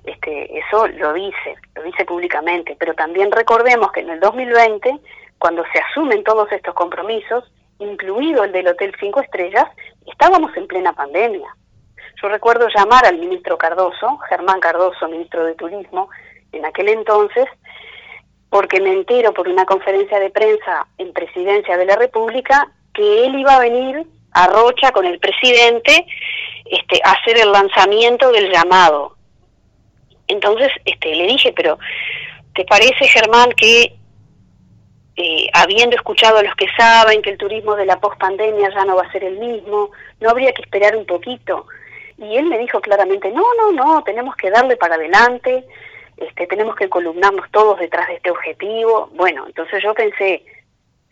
Este, 0.03 0.57
eso 0.57 0.88
lo 0.88 1.13
dice, 1.13 1.55
lo 1.75 1.84
dice 1.84 2.05
públicamente, 2.05 2.75
pero 2.79 2.93
también 2.95 3.31
recordemos 3.31 3.91
que 3.91 4.01
en 4.01 4.10
el 4.10 4.19
2020, 4.19 4.99
cuando 5.38 5.63
se 5.71 5.79
asumen 5.79 6.23
todos 6.23 6.51
estos 6.51 6.73
compromisos, 6.73 7.51
incluido 7.79 8.43
el 8.43 8.51
del 8.51 8.67
Hotel 8.67 8.93
Cinco 8.99 9.21
Estrellas, 9.21 9.67
estábamos 10.05 10.55
en 10.57 10.67
plena 10.67 10.93
pandemia. 10.93 11.55
Yo 12.21 12.30
recuerdo 12.30 12.67
llamar 12.74 13.06
al 13.06 13.17
ministro 13.17 13.58
Cardoso, 13.58 14.17
Germán 14.30 14.60
Cardoso, 14.60 15.08
ministro 15.08 15.43
de 15.45 15.56
Turismo, 15.56 16.10
en 16.52 16.65
aquel 16.65 16.89
entonces, 16.89 17.45
porque 18.50 18.82
me 18.82 18.91
entero 18.91 19.34
por 19.34 19.47
una 19.47 19.65
conferencia 19.65 20.19
de 20.19 20.30
prensa 20.30 20.88
en 20.97 21.13
Presidencia 21.13 21.78
de 21.78 21.86
la 21.86 21.95
República 21.95 22.69
que 22.93 23.26
él 23.26 23.39
iba 23.39 23.56
a 23.56 23.60
venir 23.60 24.06
a 24.34 24.47
Rocha 24.47 24.91
con 24.91 25.06
el 25.06 25.19
presidente 25.19 26.06
este, 26.65 27.00
a 27.04 27.12
hacer 27.12 27.38
el 27.38 27.52
lanzamiento 27.52 28.32
del 28.32 28.52
llamado. 28.52 29.15
Entonces 30.28 30.69
este, 30.86 31.15
le 31.15 31.28
dije, 31.28 31.54
pero 31.54 31.78
¿te 32.54 32.65
parece, 32.65 33.08
Germán, 33.08 33.52
que 33.52 33.95
eh, 35.17 35.47
habiendo 35.54 35.95
escuchado 35.95 36.38
a 36.38 36.43
los 36.43 36.56
que 36.56 36.67
saben 36.78 37.21
que 37.21 37.32
el 37.32 37.38
turismo 37.38 37.76
de 37.76 37.86
la 37.86 38.00
pospandemia 38.00 38.69
ya 38.74 38.86
no 38.86 38.95
va 38.95 39.04
a 39.04 39.12
ser 39.12 39.24
el 39.24 39.38
mismo, 39.38 39.91
no 40.19 40.30
habría 40.30 40.54
que 40.54 40.62
esperar 40.62 40.95
un 40.95 41.06
poquito? 41.06 41.67
Y 42.21 42.38
él 42.38 42.45
me 42.45 42.60
dijo 42.60 42.79
claramente, 42.81 43.31
no, 43.31 43.43
no, 43.57 43.71
no, 43.71 44.03
tenemos 44.03 44.36
que 44.36 44.51
darle 44.51 44.77
para 44.77 44.93
adelante, 44.93 45.65
este, 46.17 46.45
tenemos 46.45 46.75
que 46.75 46.88
columnarnos 46.88 47.49
todos 47.49 47.79
detrás 47.79 48.07
de 48.10 48.15
este 48.15 48.29
objetivo. 48.29 49.10
Bueno, 49.13 49.47
entonces 49.47 49.81
yo 49.84 49.95
pensé, 49.95 50.45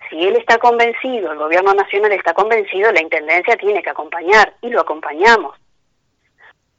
si 0.08 0.28
él 0.28 0.36
está 0.36 0.60
convencido, 0.60 1.32
el 1.32 1.40
gobierno 1.40 1.74
nacional 1.74 2.12
está 2.12 2.36
convencido, 2.36 2.92
la 2.92 3.02
Intendencia 3.02 3.58
tiene 3.58 3.82
que 3.82 3.90
acompañar 3.90 4.54
y 4.62 4.70
lo 4.70 4.82
acompañamos. 4.82 5.58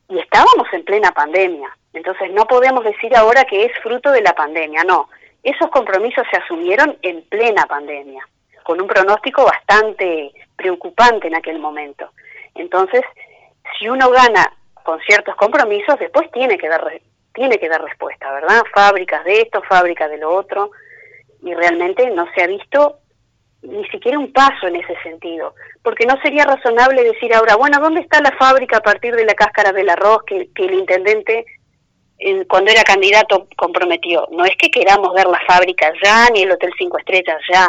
Y 0.09 0.21
estábamos 0.21 0.73
en 0.73 0.85
plena 0.85 1.11
pandemia, 1.11 1.77
entonces 1.93 2.31
no 2.31 2.47
podemos 2.47 2.85
decir 2.85 3.17
ahora 3.17 3.43
que 3.45 3.65
es 3.65 3.73
fruto 3.83 4.13
de 4.13 4.23
la 4.23 4.33
pandemia, 4.33 4.85
no. 4.85 5.09
Esos 5.43 5.71
compromisos 5.71 6.25
se 6.31 6.37
asumieron 6.37 6.97
en 7.03 7.23
plena 7.23 7.67
pandemia, 7.67 8.25
con 8.63 8.81
un 8.81 8.87
pronóstico 8.87 9.45
bastante 9.45 10.31
preocupante 10.55 11.27
en 11.27 11.35
aquel 11.35 11.59
momento. 11.59 12.13
Entonces, 12.55 13.03
si 13.79 13.89
uno 13.89 14.11
gana 14.11 14.53
con 14.85 15.01
ciertos 15.01 15.35
compromisos, 15.37 15.99
después 15.99 16.31
tiene 16.33 16.59
que 16.59 16.69
dar 16.69 16.85
tiene 17.33 17.59
que 17.59 17.69
dar 17.69 17.83
respuesta, 17.83 18.31
¿verdad? 18.33 18.63
Fábricas 18.75 19.25
de 19.25 19.43
esto, 19.43 19.63
fábricas 19.69 20.11
de 20.11 20.19
lo 20.19 20.35
otro, 20.35 20.73
y 21.43 21.55
realmente 21.55 22.11
no 22.11 22.27
se 22.35 22.43
ha 22.43 22.47
visto 22.47 22.99
ni 23.63 23.87
siquiera 23.89 24.19
un 24.19 24.33
paso 24.33 24.67
en 24.67 24.77
ese 24.77 24.95
sentido, 25.03 25.55
porque 25.83 26.07
no 26.07 26.15
sería 26.23 26.45
razonable 26.45 27.03
decir 27.05 27.35
ahora, 27.35 27.57
bueno, 27.57 27.79
¿dónde 27.81 28.01
está 28.01 28.21
la 28.21 28.33
fábrica 28.33 28.79
a 28.79 28.83
partir 28.83 29.15
de 29.15 29.25
la 29.25 29.35
cáscara 29.35 29.73
del 29.73 29.91
arroz 29.91 30.23
que, 30.27 30.51
el 30.55 30.75
intendente 30.75 31.45
cuando 32.49 32.71
era 32.71 32.83
candidato 32.83 33.49
comprometió? 33.57 34.27
No 34.31 34.45
es 34.45 34.57
que 34.57 34.71
queramos 34.71 35.15
ver 35.15 35.27
la 35.27 35.41
fábrica 35.47 35.93
ya, 36.03 36.29
ni 36.31 36.43
el 36.43 36.53
Hotel 36.53 36.73
Cinco 36.79 36.99
Estrellas 36.99 37.41
ya, 37.53 37.69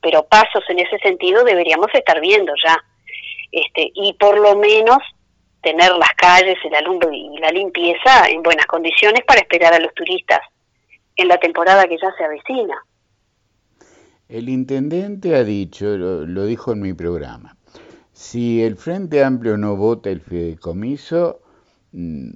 pero 0.00 0.24
pasos 0.24 0.62
en 0.68 0.80
ese 0.80 0.98
sentido 0.98 1.42
deberíamos 1.42 1.88
estar 1.94 2.20
viendo 2.20 2.52
ya. 2.62 2.76
Este, 3.50 3.90
y 3.94 4.12
por 4.14 4.38
lo 4.38 4.56
menos 4.56 4.98
tener 5.64 5.90
las 5.96 6.14
calles, 6.16 6.56
el 6.64 6.74
alumbre 6.74 7.16
y 7.16 7.38
la 7.38 7.50
limpieza 7.50 8.28
en 8.28 8.42
buenas 8.42 8.66
condiciones 8.66 9.24
para 9.26 9.40
esperar 9.40 9.74
a 9.74 9.80
los 9.80 9.92
turistas 9.94 10.40
en 11.16 11.28
la 11.28 11.38
temporada 11.38 11.86
que 11.86 11.96
ya 12.00 12.12
se 12.16 12.24
avecina. 12.24 12.76
El 14.28 14.48
intendente 14.48 15.34
ha 15.34 15.44
dicho, 15.44 15.96
lo, 15.96 16.46
dijo 16.46 16.72
en 16.72 16.80
mi 16.80 16.92
programa, 16.92 17.56
si 18.12 18.62
el 18.62 18.76
Frente 18.76 19.22
Amplio 19.22 19.56
no 19.56 19.76
vota 19.76 20.10
el 20.10 20.20
fideicomiso, 20.20 21.40
mm, 21.92 22.30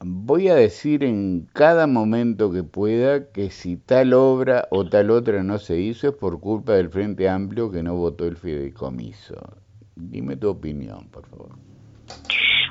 voy 0.00 0.48
a 0.48 0.54
decir 0.54 1.04
en 1.04 1.48
cada 1.52 1.86
momento 1.86 2.52
que 2.52 2.62
pueda 2.62 3.32
que 3.32 3.50
si 3.50 3.76
tal 3.76 4.12
obra 4.12 4.68
o 4.70 4.88
tal 4.88 5.10
otra 5.10 5.42
no 5.42 5.58
se 5.58 5.78
hizo 5.80 6.08
es 6.08 6.14
por 6.14 6.40
culpa 6.40 6.74
del 6.74 6.90
Frente 6.90 7.28
Amplio 7.28 7.70
que 7.70 7.82
no 7.82 7.94
votó 7.96 8.26
el 8.26 8.36
fideicomiso. 8.36 9.34
Dime 9.96 10.36
tu 10.36 10.48
opinión, 10.48 11.08
por 11.10 11.26
favor. 11.26 11.67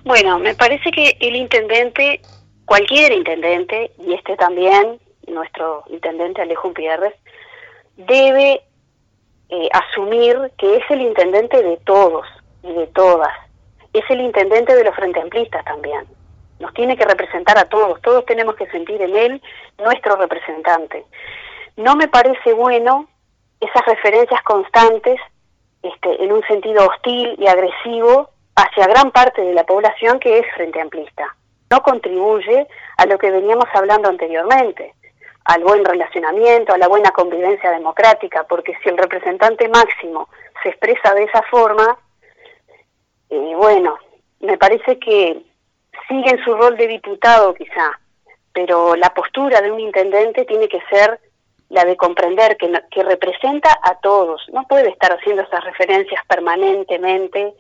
Bueno, 0.04 0.40
me 0.40 0.56
parece 0.56 0.92
que 0.92 1.18
el 1.20 1.36
intendente, 1.36 2.22
cualquier 2.66 3.12
intendente, 3.12 3.92
y 4.00 4.14
este 4.14 4.38
también, 4.38 5.00
nuestro 5.28 5.84
intendente 5.88 6.42
Alejo 6.42 6.74
Pierres, 6.74 7.14
debe 7.98 8.62
eh, 9.50 9.70
asumir 9.74 10.52
que 10.58 10.78
es 10.78 10.84
el 10.90 11.02
intendente 11.02 11.62
de 11.62 11.78
todos 11.78 12.26
y 12.64 12.72
de 12.72 12.88
todas. 12.88 13.34
Es 13.94 14.04
el 14.10 14.22
intendente 14.22 14.76
de 14.76 14.84
los 14.84 14.96
frente 14.96 15.20
amplistas 15.20 15.66
también. 15.66 16.06
Nos 16.60 16.74
tiene 16.74 16.98
que 16.98 17.06
representar 17.06 17.58
a 17.58 17.70
todos, 17.70 18.02
todos 18.02 18.26
tenemos 18.26 18.56
que 18.56 18.68
sentir 18.68 19.02
en 19.02 19.16
él 19.16 19.42
nuestro 19.78 20.16
representante. 20.16 21.06
No 21.76 21.96
me 21.96 22.08
parece 22.08 22.54
bueno 22.54 23.08
esas 23.60 23.86
referencias 23.86 24.42
constantes 24.44 25.20
este, 25.84 26.24
en 26.24 26.32
un 26.32 26.44
sentido 26.48 26.88
hostil 26.88 27.36
y 27.38 27.48
agresivo 27.48 28.30
hacia 28.58 28.88
gran 28.88 29.12
parte 29.12 29.42
de 29.44 29.54
la 29.54 29.64
población 29.64 30.20
que 30.20 30.40
es 30.40 30.46
frente 30.56 30.82
amplista. 30.82 31.36
No 31.70 31.82
contribuye 31.82 32.68
a 32.98 33.06
lo 33.06 33.18
que 33.20 33.30
veníamos 33.30 33.68
hablando 33.74 34.10
anteriormente 34.10 34.94
al 35.46 35.64
buen 35.64 35.86
relacionamiento, 35.86 36.74
a 36.74 36.78
la 36.78 36.88
buena 36.88 37.12
convivencia 37.12 37.72
democrática, 37.72 38.46
porque 38.50 38.74
si 38.84 38.90
el 38.90 38.98
representante 38.98 39.70
máximo 39.70 40.28
se 40.62 40.70
expresa 40.70 41.14
de 41.14 41.24
esa 41.24 41.42
forma, 41.44 41.98
eh, 43.30 43.54
bueno, 43.56 43.98
me 44.42 44.58
parece 44.58 45.00
que 45.00 45.42
sigue 46.08 46.30
en 46.32 46.44
su 46.44 46.54
rol 46.54 46.76
de 46.78 46.88
diputado 46.88 47.54
quizá, 47.54 48.00
pero 48.52 48.96
la 48.96 49.14
postura 49.14 49.62
de 49.62 49.72
un 49.72 49.80
intendente 49.80 50.46
tiene 50.46 50.68
que 50.68 50.82
ser 50.90 51.20
la 51.70 51.86
de 51.86 51.96
comprender 51.96 52.58
que, 52.58 52.72
que 52.90 53.04
representa 53.04 53.78
a 53.84 53.96
todos, 54.00 54.42
no 54.52 54.64
puede 54.68 54.90
estar 54.90 55.14
haciendo 55.14 55.44
esas 55.44 55.64
referencias 55.64 56.26
permanentemente, 56.28 57.54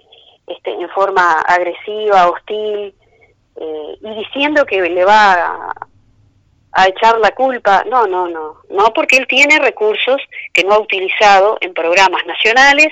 este, 0.48 0.72
en 0.72 0.90
forma 0.90 1.42
agresiva, 1.42 2.30
hostil, 2.30 2.96
eh, 3.58 3.98
y 4.02 4.16
diciendo 4.16 4.66
que 4.66 4.82
le 4.82 5.04
va 5.04 5.34
a, 5.34 5.74
a 6.72 6.88
echar 6.88 7.20
la 7.20 7.32
culpa. 7.32 7.84
No, 7.90 8.08
no, 8.08 8.28
no. 8.28 8.58
No, 8.70 8.94
porque 8.94 9.18
él 9.18 9.28
tiene 9.28 9.60
recursos 9.60 10.22
que 10.54 10.64
no 10.64 10.76
ha 10.76 10.80
utilizado 10.80 11.58
en 11.62 11.74
programas 11.74 12.26
nacionales 12.26 12.88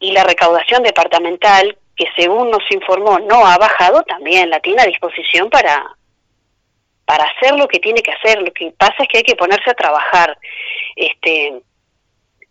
y 0.00 0.12
la 0.12 0.24
recaudación 0.24 0.82
departamental, 0.82 1.78
que 1.94 2.06
según 2.16 2.50
nos 2.50 2.62
informó 2.70 3.18
no 3.20 3.46
ha 3.46 3.58
bajado, 3.58 4.02
también 4.02 4.50
la 4.50 4.60
tiene 4.60 4.82
a 4.82 4.86
disposición 4.86 5.50
para, 5.50 5.94
para 7.04 7.24
hacer 7.24 7.54
lo 7.56 7.68
que 7.68 7.78
tiene 7.78 8.02
que 8.02 8.12
hacer. 8.12 8.42
Lo 8.42 8.52
que 8.52 8.72
pasa 8.76 8.94
es 8.98 9.08
que 9.08 9.18
hay 9.18 9.24
que 9.24 9.36
ponerse 9.36 9.70
a 9.70 9.74
trabajar. 9.74 10.36
Este, 10.96 11.62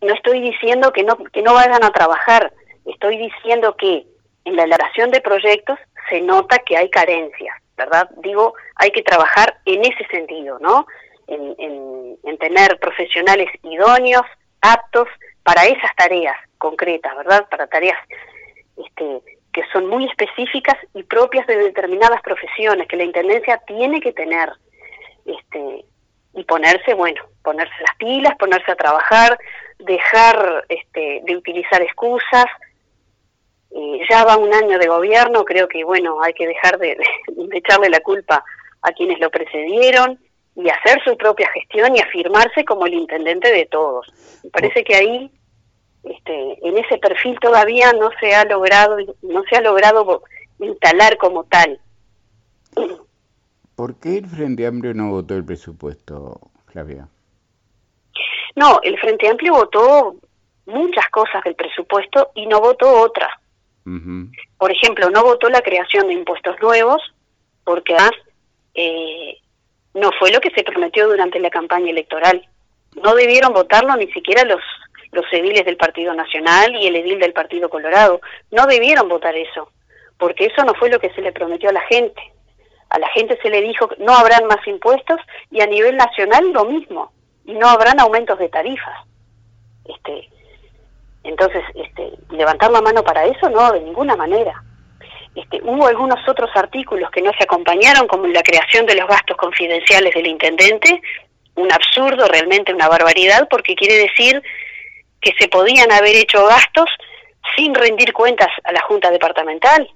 no 0.02 0.14
estoy 0.14 0.40
diciendo 0.42 0.94
que 0.94 1.04
no, 1.04 1.18
que 1.18 1.42
no 1.42 1.54
vayan 1.54 1.84
a 1.84 1.92
trabajar, 1.92 2.54
estoy 2.86 3.18
diciendo 3.18 3.76
que 3.76 4.06
en 4.46 4.56
la 4.56 4.64
elaboración 4.64 5.12
de 5.12 5.22
proyectos 5.22 5.78
se 6.10 6.22
nota 6.22 6.60
que 6.60 6.78
hay 6.78 6.90
carencias. 6.90 7.56
¿verdad? 7.82 8.10
Digo, 8.18 8.54
hay 8.76 8.92
que 8.92 9.02
trabajar 9.02 9.58
en 9.66 9.84
ese 9.84 10.06
sentido, 10.12 10.60
¿no? 10.60 10.86
En, 11.28 11.72
tener 12.40 12.80
profesionales 12.80 13.50
idóneos, 13.62 14.26
aptos 14.62 15.08
para 15.44 15.66
esas 15.66 15.96
tareas 15.96 16.36
concretas, 16.58 17.16
¿verdad? 17.16 17.48
Para 17.50 17.68
tareas 17.68 17.98
este, 18.78 19.22
que 19.54 19.62
son 19.72 19.88
muy 19.88 20.06
específicas 20.06 20.76
y 20.96 21.04
propias 21.04 21.46
de 21.46 21.58
determinadas 21.58 22.20
profesiones 22.24 22.88
que 22.88 22.98
la 22.98 23.04
intendencia 23.04 23.58
tiene 23.68 24.02
que 24.02 24.12
tener, 24.12 24.50
este, 25.26 25.86
y 26.34 26.44
ponerse, 26.46 26.96
bueno, 26.96 27.22
ponerse 27.44 27.76
las 27.80 27.96
pilas, 27.98 28.36
ponerse 28.40 28.72
a 28.72 28.76
trabajar, 28.76 29.38
dejar 29.78 30.66
este, 30.68 31.22
de 31.24 31.38
utilizar 31.38 31.82
excusas, 31.84 32.46
ya 34.10 34.26
va 34.26 34.38
un 34.38 34.54
año 34.54 34.78
de 34.78 34.88
gobierno, 34.88 35.46
creo 35.46 35.68
que 35.68 35.84
bueno, 35.84 36.22
hay 36.22 36.34
que 36.34 36.48
dejar 36.48 36.78
de, 36.78 36.98
echarle 37.54 37.90
la 37.90 38.02
culpa 38.02 38.44
a 38.82 38.92
quienes 38.92 39.20
lo 39.20 39.30
precedieron 39.30 40.20
y 40.56 40.70
hacer 40.70 41.02
su 41.04 41.16
propia 41.18 41.50
gestión 41.54 41.96
y 41.96 42.02
afirmarse 42.02 42.66
como 42.66 42.86
el 42.86 42.94
intendente 42.94 43.52
de 43.52 43.66
todos. 43.66 44.12
Me 44.44 44.50
parece 44.50 44.84
que 44.84 44.96
ahí, 44.96 45.32
este, 46.04 46.68
en 46.68 46.78
ese 46.78 46.98
perfil 46.98 47.40
todavía 47.40 47.94
no 47.94 48.10
se 48.20 48.36
ha 48.36 48.44
logrado, 48.46 48.98
no 49.22 49.44
se 49.50 49.56
ha 49.56 49.62
logrado 49.62 50.24
instalar 50.60 51.18
como 51.18 51.44
tal. 51.46 51.80
¿Por 53.76 53.96
qué 54.00 54.18
el 54.18 54.28
Frente 54.28 54.68
Amplio 54.68 54.94
no 54.94 55.10
votó 55.10 55.36
el 55.36 55.46
presupuesto, 55.46 56.40
Flavia? 56.68 57.08
No, 58.56 58.80
el 58.84 59.00
Frente 59.00 59.30
Amplio 59.30 59.54
votó 59.54 60.16
muchas 60.66 61.08
cosas 61.10 61.44
del 61.44 61.56
presupuesto 61.56 62.32
y 62.36 62.46
no 62.48 62.60
votó 62.60 63.02
otras. 63.02 63.32
Por 64.58 64.72
ejemplo, 64.72 65.10
no 65.10 65.24
votó 65.24 65.50
la 65.50 65.62
creación 65.62 66.08
de 66.08 66.14
impuestos 66.14 66.56
nuevos, 66.62 67.02
porque 67.64 67.94
además 67.94 68.12
eh, 68.76 69.38
no 69.94 70.12
fue 70.20 70.32
lo 70.32 70.40
que 70.40 70.52
se 70.52 70.64
prometió 70.64 71.08
durante 71.08 71.40
la 71.40 71.50
campaña 71.50 71.90
electoral. 71.90 72.48
No 73.02 73.16
debieron 73.16 73.54
votarlo 73.54 73.96
ni 73.96 74.12
siquiera 74.12 74.44
los, 74.44 74.62
los 75.12 75.26
ediles 75.32 75.66
del 75.66 75.78
Partido 75.78 76.14
Nacional 76.14 76.76
y 76.76 76.88
el 76.88 76.96
edil 76.96 77.20
del 77.20 77.34
Partido 77.34 77.70
Colorado. 77.70 78.22
No 78.52 78.66
debieron 78.68 79.10
votar 79.10 79.36
eso, 79.36 79.72
porque 80.18 80.46
eso 80.46 80.64
no 80.64 80.74
fue 80.76 80.90
lo 80.90 81.00
que 81.00 81.14
se 81.14 81.22
le 81.22 81.32
prometió 81.32 81.70
a 81.70 81.74
la 81.74 81.82
gente. 81.82 82.22
A 82.90 83.00
la 83.00 83.08
gente 83.10 83.40
se 83.42 83.50
le 83.50 83.62
dijo 83.62 83.88
que 83.88 84.04
no 84.04 84.14
habrán 84.14 84.46
más 84.48 84.66
impuestos 84.68 85.20
y 85.50 85.62
a 85.62 85.68
nivel 85.68 85.96
nacional 85.96 86.52
lo 86.52 86.66
mismo, 86.66 87.12
y 87.46 87.54
no 87.54 87.68
habrán 87.68 88.00
aumentos 88.00 88.38
de 88.38 88.50
tarifas. 88.50 89.08
Este, 89.86 90.30
entonces, 91.24 91.64
este, 91.76 92.12
levantar 92.32 92.72
la 92.72 92.82
mano 92.82 93.04
para 93.04 93.26
eso, 93.26 93.50
no, 93.50 93.72
de 93.72 93.82
ninguna 93.82 94.16
manera. 94.16 94.64
Este, 95.36 95.62
hubo 95.64 95.88
algunos 95.88 96.28
otros 96.28 96.50
artículos 96.56 97.10
que 97.12 97.22
no 97.22 97.32
se 97.38 97.44
acompañaron, 97.44 98.08
como 98.08 98.28
la 98.28 98.42
creación 98.42 98.86
de 98.86 98.96
los 98.96 99.08
gastos 99.08 99.38
confidenciales 99.38 100.14
del 100.14 100.28
intendente, 100.28 101.02
un 101.56 101.72
absurdo, 101.72 102.28
realmente 102.28 102.74
una 102.74 102.88
barbaridad, 102.88 103.48
porque 103.50 103.76
quiere 103.76 103.96
decir 103.96 104.42
que 105.22 105.34
se 105.38 105.48
podían 105.48 105.92
haber 105.92 106.16
hecho 106.16 106.46
gastos 106.48 106.90
sin 107.56 107.76
rendir 107.76 108.14
cuentas 108.14 108.50
a 108.64 108.72
la 108.72 108.82
Junta 108.82 109.12
Departamental. 109.12 109.90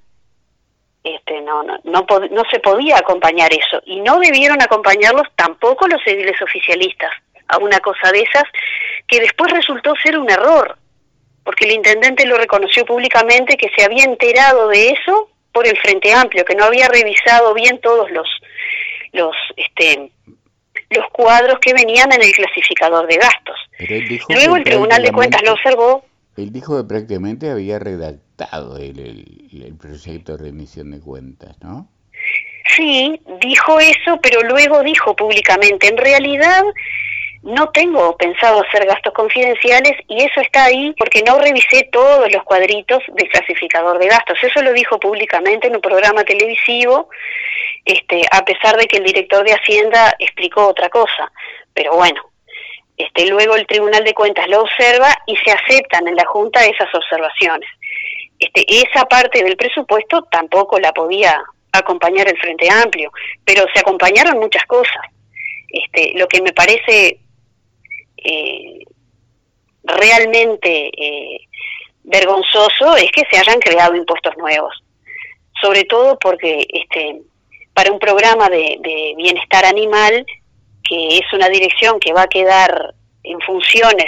Este, 1.03 1.41
no, 1.41 1.63
no, 1.63 2.43
se 2.49 2.59
podía 2.59 2.97
acompañar 2.97 3.51
eso, 3.53 3.81
y 3.85 3.99
no 4.01 4.19
debieron 4.19 4.61
acompañarlos 4.61 5.27
tampoco 5.35 5.87
los 5.87 6.01
ediles 6.05 6.41
oficialistas 6.41 7.11
a 7.47 7.57
una 7.59 7.79
cosa 7.79 8.11
de 8.11 8.21
esas, 8.21 8.43
que 9.07 9.19
después 9.19 9.51
resultó 9.51 9.93
ser 10.01 10.17
un 10.17 10.29
error 10.31 10.77
porque 11.45 11.65
el 11.65 11.71
intendente 11.73 12.25
lo 12.25 12.37
reconoció 12.37 12.83
públicamente 12.85 13.55
que 13.55 13.69
se 13.77 13.85
había 13.85 14.03
enterado 14.03 14.67
de 14.67 14.89
eso 14.89 15.29
por 15.53 15.65
el 15.65 15.77
Frente 15.77 16.11
Amplio, 16.11 16.43
que 16.43 16.55
no 16.55 16.65
había 16.65 16.89
revisado 16.89 17.53
bien 17.53 17.79
todos 17.79 18.11
los 18.11 18.27
los 19.13 19.33
este 19.55 20.11
los 20.89 21.05
cuadros 21.11 21.59
que 21.59 21.73
venían 21.73 22.11
en 22.11 22.21
el 22.21 22.31
clasificador 22.33 23.07
de 23.07 23.17
gastos. 23.17 23.57
Luego 24.29 24.57
el 24.57 24.63
Tribunal 24.63 25.01
de 25.01 25.11
Cuentas 25.11 25.41
lo 25.43 25.53
observó. 25.53 26.05
Él 26.35 26.51
dijo 26.51 26.77
que 26.77 26.87
prácticamente 26.87 27.49
había 27.49 27.79
redactado 27.79 28.77
el, 28.77 28.99
el, 28.99 29.63
el 29.63 29.77
proyecto 29.77 30.35
de 30.35 30.43
remisión 30.43 30.91
de 30.91 30.99
cuentas, 30.99 31.55
¿no? 31.61 31.87
Sí, 32.75 33.19
dijo 33.39 33.79
eso, 33.79 34.19
pero 34.21 34.41
luego 34.41 34.83
dijo 34.83 35.15
públicamente, 35.15 35.87
en 35.87 35.97
realidad 35.97 36.63
no 37.45 37.69
tengo 37.69 38.17
pensado 38.17 38.63
hacer 38.63 38.87
gastos 38.87 39.13
confidenciales 39.13 39.93
y 40.07 40.23
eso 40.23 40.41
está 40.41 40.65
ahí 40.65 40.95
porque 40.97 41.21
no 41.21 41.37
revisé 41.37 41.87
todos 41.91 42.31
los 42.33 42.43
cuadritos 42.43 43.03
del 43.13 43.29
clasificador 43.29 43.99
de 43.99 44.07
gastos. 44.07 44.39
Eso 44.41 44.63
lo 44.63 44.73
dijo 44.73 44.99
públicamente 44.99 45.67
en 45.67 45.75
un 45.75 45.81
programa 45.81 46.23
televisivo, 46.23 47.07
este, 47.85 48.21
a 48.31 48.43
pesar 48.43 48.77
de 48.77 48.87
que 48.87 48.97
el 48.97 49.03
director 49.03 49.45
de 49.45 49.53
Hacienda 49.53 50.15
explicó 50.17 50.67
otra 50.67 50.89
cosa. 50.89 51.31
Pero 51.71 51.95
bueno, 51.95 52.19
este, 52.97 53.27
luego 53.27 53.55
el 53.55 53.67
Tribunal 53.67 54.03
de 54.03 54.15
Cuentas 54.15 54.47
lo 54.49 54.61
observa 54.61 55.15
y 55.27 55.37
se 55.37 55.51
aceptan 55.51 56.07
en 56.07 56.15
la 56.15 56.25
Junta 56.25 56.65
esas 56.65 56.93
observaciones. 56.95 57.69
Este, 58.39 58.65
esa 58.67 59.05
parte 59.05 59.43
del 59.43 59.55
presupuesto 59.55 60.23
tampoco 60.31 60.79
la 60.79 60.91
podía 60.93 61.43
acompañar 61.71 62.27
el 62.27 62.39
Frente 62.39 62.67
Amplio, 62.71 63.11
pero 63.45 63.65
se 63.71 63.81
acompañaron 63.81 64.39
muchas 64.39 64.65
cosas. 64.65 65.03
Este, 65.69 66.13
lo 66.15 66.27
que 66.27 66.41
me 66.41 66.53
parece 66.53 67.19
eh, 68.25 68.79
realmente 69.83 70.89
eh, 70.97 71.39
vergonzoso 72.03 72.95
es 72.97 73.11
que 73.11 73.23
se 73.29 73.37
hayan 73.37 73.59
creado 73.59 73.95
impuestos 73.95 74.35
nuevos, 74.37 74.83
sobre 75.61 75.83
todo 75.83 76.17
porque 76.19 76.65
este, 76.69 77.21
para 77.73 77.91
un 77.91 77.99
programa 77.99 78.49
de, 78.49 79.13
bienestar 79.17 79.65
animal, 79.65 80.25
que 80.87 81.17
es 81.17 81.33
una 81.33 81.49
dirección 81.49 81.99
que 81.99 82.13
va 82.13 82.23
a 82.23 82.27
quedar 82.27 82.93
en 83.23 83.39
funciones 83.41 84.05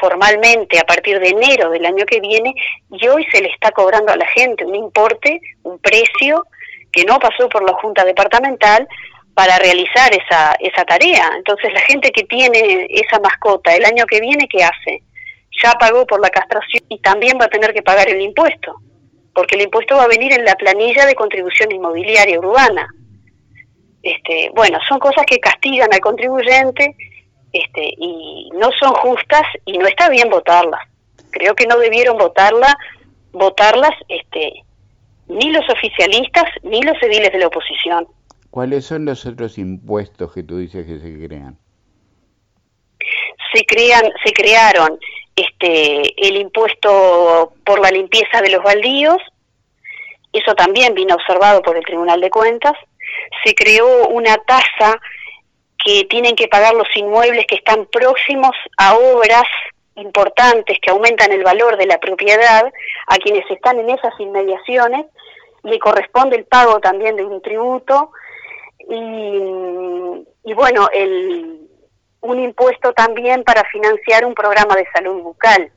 formalmente 0.00 0.78
a 0.78 0.84
partir 0.84 1.20
de 1.20 1.28
enero 1.28 1.70
del 1.70 1.86
año 1.86 2.04
que 2.06 2.20
viene, 2.20 2.54
y 2.90 3.08
hoy 3.08 3.26
se 3.30 3.40
le 3.40 3.48
está 3.48 3.70
cobrando 3.70 4.12
a 4.12 4.16
la 4.16 4.26
gente 4.26 4.64
un 4.64 4.74
importe, 4.74 5.40
un 5.62 5.78
precio 5.78 6.44
que 6.92 7.04
no 7.04 7.18
pasó 7.18 7.48
por 7.48 7.64
la 7.64 7.74
Junta 7.74 8.04
Departamental, 8.04 8.88
para 9.34 9.58
realizar 9.58 10.12
esa, 10.14 10.54
esa 10.60 10.84
tarea. 10.84 11.30
Entonces 11.36 11.72
la 11.72 11.80
gente 11.80 12.10
que 12.10 12.24
tiene 12.24 12.86
esa 12.88 13.18
mascota 13.18 13.74
el 13.74 13.84
año 13.84 14.06
que 14.06 14.20
viene, 14.20 14.48
¿qué 14.48 14.62
hace? 14.62 15.02
Ya 15.62 15.72
pagó 15.72 16.06
por 16.06 16.20
la 16.20 16.30
castración 16.30 16.84
y 16.88 16.98
también 17.00 17.38
va 17.40 17.46
a 17.46 17.50
tener 17.50 17.72
que 17.74 17.82
pagar 17.82 18.08
el 18.08 18.20
impuesto, 18.20 18.76
porque 19.34 19.56
el 19.56 19.62
impuesto 19.62 19.96
va 19.96 20.04
a 20.04 20.08
venir 20.08 20.32
en 20.32 20.44
la 20.44 20.54
planilla 20.54 21.06
de 21.06 21.14
contribución 21.14 21.72
inmobiliaria 21.72 22.38
urbana. 22.38 22.86
Este, 24.02 24.50
bueno, 24.54 24.78
son 24.88 24.98
cosas 24.98 25.24
que 25.26 25.38
castigan 25.38 25.92
al 25.92 26.00
contribuyente 26.00 26.94
este, 27.52 27.94
y 27.96 28.50
no 28.54 28.70
son 28.78 28.92
justas 28.94 29.42
y 29.64 29.78
no 29.78 29.86
está 29.86 30.08
bien 30.10 30.28
votarlas. 30.28 30.80
Creo 31.30 31.54
que 31.54 31.66
no 31.66 31.78
debieron 31.78 32.18
votarla, 32.18 32.76
votarlas 33.32 33.92
este, 34.08 34.64
ni 35.28 35.50
los 35.50 35.68
oficialistas 35.70 36.44
ni 36.62 36.82
los 36.82 37.00
ediles 37.02 37.32
de 37.32 37.38
la 37.38 37.46
oposición. 37.46 38.06
¿Cuáles 38.54 38.86
son 38.86 39.04
los 39.04 39.26
otros 39.26 39.58
impuestos 39.58 40.32
que 40.32 40.44
tú 40.44 40.58
dices 40.58 40.86
que 40.86 41.00
se 41.00 41.26
crean? 41.26 41.58
Se 43.52 43.64
crean, 43.66 44.04
se 44.24 44.32
crearon 44.32 44.96
este 45.34 46.28
el 46.28 46.36
impuesto 46.36 47.52
por 47.64 47.80
la 47.80 47.90
limpieza 47.90 48.40
de 48.42 48.50
los 48.50 48.62
baldíos, 48.62 49.16
eso 50.32 50.54
también 50.54 50.94
vino 50.94 51.16
observado 51.16 51.62
por 51.62 51.76
el 51.76 51.84
Tribunal 51.84 52.20
de 52.20 52.30
Cuentas. 52.30 52.74
Se 53.44 53.56
creó 53.56 54.06
una 54.06 54.36
tasa 54.36 55.00
que 55.84 56.04
tienen 56.04 56.36
que 56.36 56.46
pagar 56.46 56.74
los 56.74 56.86
inmuebles 56.94 57.48
que 57.48 57.56
están 57.56 57.86
próximos 57.86 58.52
a 58.76 58.94
obras 58.94 59.48
importantes 59.96 60.78
que 60.80 60.92
aumentan 60.92 61.32
el 61.32 61.42
valor 61.42 61.76
de 61.76 61.86
la 61.86 61.98
propiedad 61.98 62.72
a 63.08 63.16
quienes 63.16 63.50
están 63.50 63.80
en 63.80 63.90
esas 63.90 64.14
inmediaciones. 64.20 65.06
Le 65.64 65.80
corresponde 65.80 66.36
el 66.36 66.44
pago 66.44 66.78
también 66.78 67.16
de 67.16 67.24
un 67.24 67.42
tributo 67.42 68.12
y, 68.78 70.52
bueno, 70.54 70.88
el, 70.92 71.68
un 72.20 72.40
impuesto 72.40 72.92
también 72.92 73.44
para 73.44 73.64
financiar 73.64 74.24
un 74.24 74.34
programa 74.34 74.74
de 74.74 74.86
salud 74.92 75.22
bucal, 75.22 75.70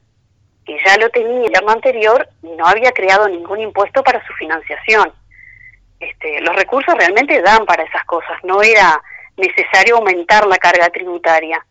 que 0.65 0.77
ya 0.85 0.97
lo 0.97 1.09
tenía 1.09 1.47
el 1.47 1.55
año 1.55 1.69
anterior 1.69 2.27
y 2.43 2.51
no 2.51 2.65
había 2.65 2.91
creado 2.91 3.27
ningún 3.29 3.61
impuesto 3.61 4.03
para 4.03 4.25
su 4.25 4.33
financiación. 4.33 5.13
Este, 5.99 6.41
los 6.41 6.55
recursos 6.55 6.93
realmente 6.95 7.41
dan 7.41 7.65
para 7.65 7.83
esas 7.83 8.03
cosas, 8.05 8.37
no 8.43 8.61
era 8.61 9.01
necesario 9.35 9.97
aumentar 9.97 10.45
la 10.45 10.57
carga 10.57 10.89
tributaria, 10.89 11.65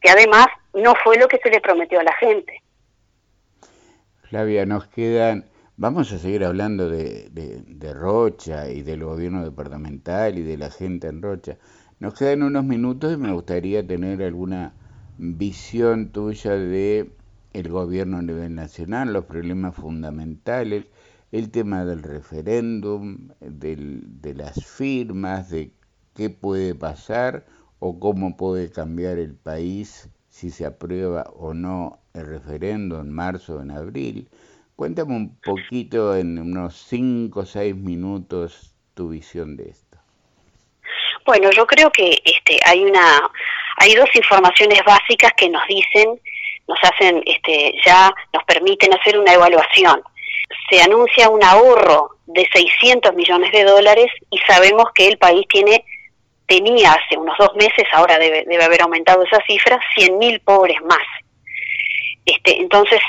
que 0.00 0.10
además 0.10 0.46
no 0.74 0.94
fue 1.02 1.16
lo 1.16 1.26
que 1.28 1.38
se 1.38 1.50
le 1.50 1.60
prometió 1.60 2.00
a 2.00 2.04
la 2.04 2.14
gente. 2.14 2.62
Flavia, 4.28 4.64
nos 4.64 4.86
quedan 4.86 5.49
Vamos 5.80 6.12
a 6.12 6.18
seguir 6.18 6.44
hablando 6.44 6.90
de, 6.90 7.94
Rocha 7.94 8.68
y 8.68 8.82
del 8.82 9.02
gobierno 9.02 9.42
departamental 9.42 10.38
y 10.38 10.42
de 10.42 10.58
la 10.58 10.70
gente 10.70 11.08
en 11.08 11.22
Rocha. 11.22 11.56
Nos 12.00 12.12
quedan 12.12 12.42
unos 12.42 12.66
minutos 12.66 13.14
y 13.14 13.16
me 13.16 13.32
gustaría 13.32 13.86
tener 13.86 14.22
alguna 14.22 14.74
visión 15.16 16.10
tuya 16.10 16.50
de 16.50 17.10
el 17.54 17.70
gobierno 17.70 18.18
a 18.18 18.22
nivel 18.22 18.54
nacional, 18.54 19.14
los 19.14 19.24
problemas 19.24 19.74
fundamentales, 19.74 20.84
el 21.32 21.48
tema 21.50 21.86
del 21.86 22.02
referéndum, 22.02 23.30
de 23.40 24.34
las 24.36 24.62
firmas, 24.62 25.48
de 25.48 25.72
qué 26.14 26.28
puede 26.28 26.74
pasar 26.74 27.46
o 27.78 27.98
cómo 27.98 28.36
puede 28.36 28.70
cambiar 28.70 29.18
el 29.18 29.34
país 29.34 30.10
si 30.28 30.50
se 30.50 30.66
aprueba 30.66 31.22
o 31.34 31.54
no 31.54 32.00
el 32.12 32.26
referéndum 32.26 33.00
en 33.00 33.12
marzo 33.12 33.56
o 33.56 33.62
en 33.62 33.70
abril. 33.70 34.28
Cuéntame 34.80 35.14
un 35.14 35.38
poquito 35.42 36.16
en 36.16 36.38
unos 36.38 36.74
5 36.88 37.40
o 37.40 37.44
6 37.44 37.76
minutos 37.76 38.72
tu 38.94 39.10
visión 39.10 39.54
de 39.54 39.68
esto. 39.68 39.98
Bueno, 41.26 41.50
yo 41.50 41.66
creo 41.66 41.90
que 41.90 42.16
este, 42.24 42.58
hay 42.64 42.84
una, 42.84 43.30
hay 43.76 43.94
dos 43.94 44.08
informaciones 44.14 44.80
básicas 44.86 45.32
que 45.36 45.50
nos 45.50 45.60
dicen, 45.66 46.18
nos 46.66 46.78
hacen, 46.82 47.22
este, 47.26 47.74
ya 47.84 48.10
nos 48.32 48.42
permiten 48.44 48.94
hacer 48.94 49.18
una 49.18 49.34
evaluación. 49.34 50.02
Se 50.70 50.80
anuncia 50.80 51.28
un 51.28 51.44
ahorro 51.44 52.16
de 52.24 52.48
600 52.50 53.14
millones 53.14 53.52
de 53.52 53.64
dólares 53.64 54.06
y 54.30 54.38
sabemos 54.48 54.86
que 54.94 55.08
el 55.08 55.18
país 55.18 55.46
tiene 55.50 55.84
tenía 56.46 56.92
hace 56.92 57.18
unos 57.18 57.36
dos 57.38 57.54
meses, 57.54 57.84
ahora 57.92 58.18
debe, 58.18 58.46
debe 58.48 58.64
haber 58.64 58.80
aumentado 58.80 59.24
esa 59.24 59.44
cifra, 59.46 59.78
100.000 59.94 60.42
pobres 60.42 60.80
más. 60.88 61.06
Este, 62.24 62.60
entonces, 62.60 63.00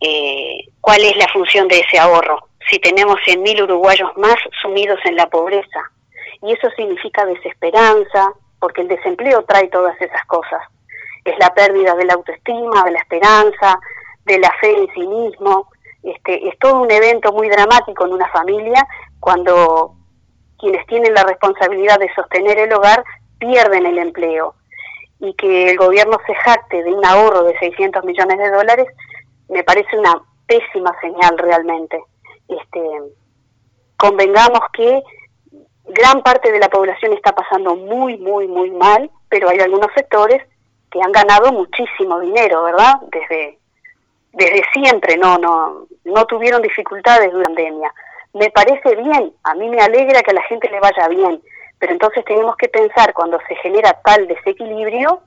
eh, 0.00 0.58
cuál 0.80 1.02
es 1.02 1.16
la 1.16 1.28
función 1.28 1.68
de 1.68 1.80
ese 1.80 1.98
ahorro. 1.98 2.48
Si 2.70 2.78
tenemos 2.78 3.16
100.000 3.26 3.62
uruguayos 3.64 4.10
más 4.16 4.36
sumidos 4.62 4.98
en 5.04 5.16
la 5.16 5.26
pobreza, 5.26 5.80
y 6.42 6.52
eso 6.52 6.68
significa 6.76 7.24
desesperanza, 7.24 8.32
porque 8.60 8.82
el 8.82 8.88
desempleo 8.88 9.42
trae 9.44 9.68
todas 9.68 10.00
esas 10.00 10.24
cosas. 10.26 10.62
Es 11.24 11.34
la 11.38 11.52
pérdida 11.54 11.94
de 11.94 12.04
la 12.04 12.14
autoestima, 12.14 12.84
de 12.84 12.92
la 12.92 12.98
esperanza, 12.98 13.78
de 14.24 14.38
la 14.38 14.52
fe 14.60 14.76
en 14.76 14.88
sí 14.94 15.06
mismo. 15.06 15.68
Este, 16.02 16.48
es 16.48 16.58
todo 16.58 16.82
un 16.82 16.90
evento 16.90 17.32
muy 17.32 17.48
dramático 17.48 18.06
en 18.06 18.12
una 18.12 18.28
familia 18.28 18.86
cuando 19.20 19.94
quienes 20.58 20.86
tienen 20.86 21.14
la 21.14 21.24
responsabilidad 21.24 21.98
de 21.98 22.12
sostener 22.14 22.58
el 22.58 22.72
hogar 22.72 23.04
pierden 23.38 23.86
el 23.86 23.98
empleo 23.98 24.54
y 25.20 25.34
que 25.34 25.70
el 25.70 25.76
gobierno 25.76 26.18
se 26.26 26.34
jacte 26.34 26.82
de 26.82 26.92
un 26.92 27.04
ahorro 27.04 27.42
de 27.44 27.58
600 27.58 28.04
millones 28.04 28.38
de 28.38 28.50
dólares 28.50 28.86
me 29.48 29.64
parece 29.64 29.98
una 29.98 30.22
pésima 30.46 30.92
señal 31.00 31.38
realmente. 31.38 32.02
Este, 32.48 32.80
convengamos 33.96 34.60
que 34.72 35.02
gran 35.84 36.22
parte 36.22 36.52
de 36.52 36.58
la 36.58 36.68
población 36.68 37.12
está 37.12 37.32
pasando 37.34 37.76
muy, 37.76 38.16
muy, 38.18 38.46
muy 38.46 38.70
mal, 38.70 39.10
pero 39.28 39.48
hay 39.48 39.58
algunos 39.60 39.92
sectores 39.94 40.42
que 40.90 41.00
han 41.02 41.12
ganado 41.12 41.52
muchísimo 41.52 42.20
dinero, 42.20 42.64
¿verdad? 42.64 42.94
Desde, 43.10 43.58
desde 44.32 44.62
siempre, 44.72 45.16
no, 45.16 45.38
no, 45.38 45.86
no 46.04 46.24
tuvieron 46.26 46.62
dificultades 46.62 47.30
durante 47.32 47.62
la 47.62 47.68
pandemia. 47.68 47.94
Me 48.34 48.50
parece 48.50 48.94
bien, 48.96 49.32
a 49.42 49.54
mí 49.54 49.68
me 49.68 49.80
alegra 49.80 50.22
que 50.22 50.30
a 50.30 50.34
la 50.34 50.42
gente 50.42 50.70
le 50.70 50.80
vaya 50.80 51.08
bien, 51.08 51.42
pero 51.78 51.92
entonces 51.92 52.24
tenemos 52.24 52.56
que 52.56 52.68
pensar 52.68 53.12
cuando 53.14 53.38
se 53.48 53.54
genera 53.56 53.98
tal 54.04 54.26
desequilibrio, 54.26 55.22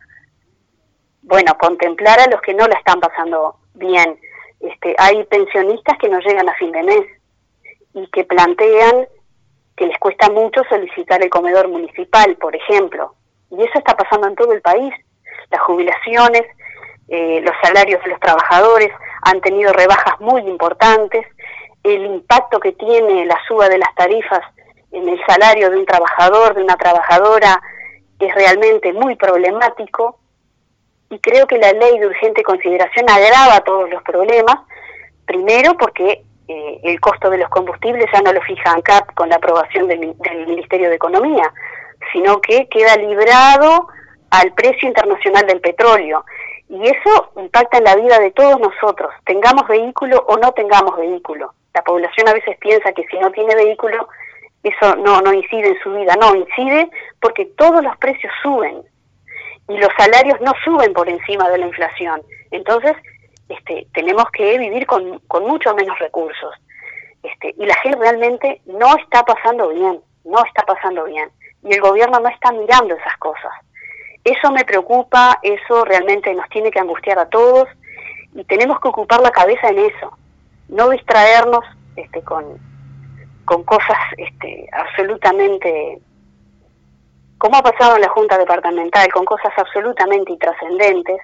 bueno, 1.24 1.58
contemplar 1.60 2.20
a 2.20 2.28
los 2.28 2.42
que 2.42 2.54
no 2.54 2.68
la 2.68 2.78
están 2.78 3.00
pasando 3.00 3.56
bien. 3.74 4.20
Este, 4.60 4.96
hay 4.98 5.24
pensionistas 5.26 5.98
que 5.98 6.10
no 6.10 6.20
llegan 6.20 6.48
a 6.48 6.56
fin 6.56 6.72
de 6.72 6.84
mes 6.84 7.06
y 7.94 8.08
que 8.08 8.24
plantean 8.24 9.08
que 9.76 9.88
les 9.88 9.98
cuesta 9.98 10.30
mucho 10.30 10.62
solicitar 10.70 11.24
el 11.24 11.30
comedor 11.30 11.68
municipal, 11.68 12.36
por 12.38 12.56
ejemplo. 12.56 13.16
Y 13.50 13.56
eso 13.62 13.80
está 13.80 13.96
pasando 13.96 14.28
en 14.28 14.36
todo 14.36 14.54
el 14.54 14.62
país. 14.62 14.94
Las 15.50 15.62
jubilaciones, 15.62 16.44
eh, 17.08 17.42
los 17.42 17.56
salarios 17.64 18.02
de 18.04 18.12
los 18.12 18.20
trabajadores 18.20 18.90
han 19.24 19.42
tenido 19.42 19.74
rebajas 19.74 20.20
muy 20.20 20.42
importantes. 20.42 21.26
El 21.84 22.06
impacto 22.06 22.60
que 22.60 22.74
tiene 22.74 23.26
la 23.26 23.38
suba 23.48 23.68
de 23.68 23.80
las 23.80 23.94
tarifas 23.96 24.42
en 24.92 25.10
el 25.10 25.20
salario 25.26 25.70
de 25.70 25.78
un 25.78 25.86
trabajador, 25.86 26.54
de 26.54 26.64
una 26.64 26.76
trabajadora, 26.76 27.62
es 28.20 28.36
realmente 28.36 28.94
muy 28.94 29.16
problemático. 29.16 30.20
Y 31.12 31.20
creo 31.20 31.46
que 31.46 31.58
la 31.58 31.74
ley 31.74 32.00
de 32.00 32.08
urgente 32.08 32.42
consideración 32.42 33.06
agrava 33.10 33.60
todos 33.66 33.90
los 33.90 34.02
problemas. 34.02 34.56
Primero 35.26 35.76
porque 35.78 36.24
eh, 36.48 36.80
el 36.84 37.02
costo 37.02 37.30
de 37.30 37.38
los 37.38 37.50
combustibles 37.50 38.06
ya 38.14 38.22
no 38.22 38.32
lo 38.32 38.42
fija 38.42 38.72
ANCAP 38.72 39.14
con 39.14 39.28
la 39.28 39.36
aprobación 39.36 39.88
del, 39.90 40.16
Ministerio 40.48 40.90
de 40.90 40.96
Economía, 40.96 41.54
sino 42.14 42.40
que 42.40 42.68
queda 42.70 42.96
librado 42.96 43.90
al 44.30 44.54
precio 44.54 44.88
internacional 44.88 45.46
del 45.46 45.60
petróleo. 45.60 46.24
Y 46.70 46.88
eso 46.88 47.32
impacta 47.36 47.80
en 47.80 47.84
la 47.84 47.98
vida 47.98 48.18
de 48.18 48.32
todos 48.32 48.58
nosotros, 48.58 49.12
tengamos 49.26 49.68
vehículo 49.68 50.24
o 50.30 50.38
no 50.38 50.54
tengamos 50.54 50.96
vehículo. 50.96 51.54
La 51.74 51.84
población 51.84 52.30
a 52.30 52.34
veces 52.34 52.58
piensa 52.58 52.94
que 52.94 53.06
si 53.08 53.20
no 53.20 53.32
tiene 53.32 53.54
vehículo, 53.54 54.08
eso 54.64 54.96
no, 54.96 55.20
no 55.22 55.34
incide 55.34 55.68
en 55.68 55.80
su 55.84 55.92
vida. 55.92 56.16
No, 56.16 56.34
incide 56.36 56.90
porque 57.20 57.48
todos 57.58 57.84
los 57.84 57.98
precios 57.98 58.32
suben 58.42 58.82
y 59.72 59.78
los 59.78 59.90
salarios 59.98 60.40
no 60.42 60.54
suben 60.64 60.94
por 60.94 61.08
encima 61.08 61.50
de 61.50 61.58
la 61.58 61.68
inflación. 61.68 62.22
Entonces, 62.52 62.94
este, 63.48 63.88
tenemos 63.94 64.26
que 64.32 64.58
vivir 64.58 64.86
con, 64.86 65.20
con 65.28 65.46
mucho 65.48 65.74
menos 65.74 65.98
recursos. 66.00 66.54
Este, 67.24 67.54
y 67.58 67.66
la 67.66 67.76
gente 67.76 68.00
realmente 68.00 68.62
no 68.66 68.96
está 68.98 69.24
pasando 69.24 69.70
bien, 69.70 70.02
no 70.26 70.44
está 70.46 70.64
pasando 70.64 71.06
bien. 71.06 71.30
Y 71.64 71.74
el 71.74 71.82
gobierno 71.82 72.20
no 72.20 72.30
está 72.30 72.52
mirando 72.52 72.96
esas 72.96 73.18
cosas. 73.18 73.52
Eso 74.24 74.52
me 74.52 74.66
preocupa, 74.66 75.40
eso 75.42 75.86
realmente 75.86 76.34
nos 76.34 76.48
tiene 76.50 76.70
que 76.70 76.80
angustiar 76.80 77.18
a 77.18 77.30
todos 77.30 77.68
y 78.34 78.44
tenemos 78.44 78.80
que 78.80 78.90
ocupar 78.90 79.22
la 79.22 79.32
cabeza 79.32 79.70
en 79.70 79.80
eso, 79.80 80.18
no 80.70 80.90
distraernos 80.90 81.66
este, 81.96 82.22
con, 82.22 82.58
con 83.46 83.64
cosas 83.64 83.98
este, 84.18 84.68
absolutamente, 84.72 86.00
como 87.42 87.58
ha 87.58 87.64
pasado 87.64 87.96
en 87.96 88.04
la 88.04 88.10
Junta 88.10 88.38
Departamental, 88.38 89.12
con 89.12 89.26
cosas 89.26 89.52
absolutamente 89.58 90.32
intrascendentes, 90.32 91.20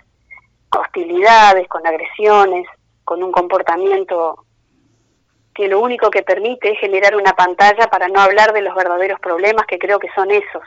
hostilidades, 0.75 1.67
con 1.67 1.85
agresiones, 1.85 2.65
con 3.03 3.21
un 3.21 3.31
comportamiento 3.31 4.43
que 5.53 5.67
lo 5.67 5.79
único 5.79 6.09
que 6.09 6.23
permite 6.23 6.71
es 6.71 6.79
generar 6.79 7.15
una 7.15 7.33
pantalla 7.33 7.85
para 7.91 8.07
no 8.07 8.19
hablar 8.19 8.51
de 8.51 8.61
los 8.61 8.73
verdaderos 8.73 9.19
problemas 9.19 9.67
que 9.67 9.77
creo 9.77 9.99
que 9.99 10.09
son 10.15 10.31
esos. 10.31 10.63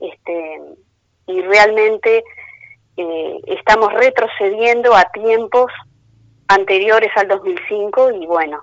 Este, 0.00 0.60
y 1.28 1.40
realmente 1.42 2.24
eh, 2.96 3.40
estamos 3.46 3.92
retrocediendo 3.92 4.92
a 4.96 5.04
tiempos 5.12 5.70
anteriores 6.48 7.12
al 7.14 7.28
2005 7.28 8.10
y 8.10 8.26
bueno, 8.26 8.60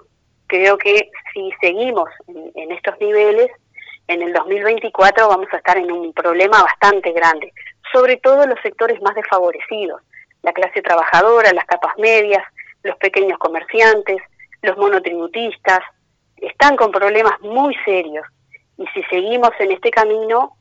creo 0.48 0.78
que 0.78 1.10
si 1.34 1.52
seguimos 1.62 2.10
en, 2.28 2.52
en 2.54 2.72
estos 2.74 3.00
niveles, 3.00 3.50
en 4.12 4.22
el 4.22 4.34
2024 4.34 5.28
vamos 5.28 5.48
a 5.52 5.58
estar 5.58 5.78
en 5.78 5.92
un 5.92 6.14
problema 6.14 6.62
bastante 6.62 7.12
grande, 7.12 7.52
sobre 7.92 8.18
todo 8.18 8.46
los 8.46 8.60
sectores 8.62 9.02
más 9.02 9.16
desfavorecidos 9.16 10.02
la 10.44 10.54
clase 10.54 10.82
trabajadora, 10.82 11.54
las 11.54 11.66
capas 11.66 11.94
medias, 11.98 12.44
los 12.84 12.96
pequeños 12.98 13.38
comerciantes, 13.38 14.18
los 14.62 14.78
monotributistas, 14.78 15.80
están 16.38 16.76
con 16.76 16.92
problemas 16.92 17.40
muy 17.42 17.76
serios. 17.86 18.26
Y 18.78 18.86
si 18.94 19.04
seguimos 19.04 19.52
en 19.60 19.72
este 19.72 19.92
camino, 19.92 20.58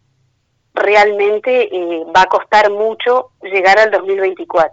realmente 0.75 1.75
eh, 1.75 2.05
va 2.15 2.23
a 2.23 2.27
costar 2.27 2.71
mucho 2.71 3.31
llegar 3.43 3.79
al 3.79 3.91
2024. 3.91 4.73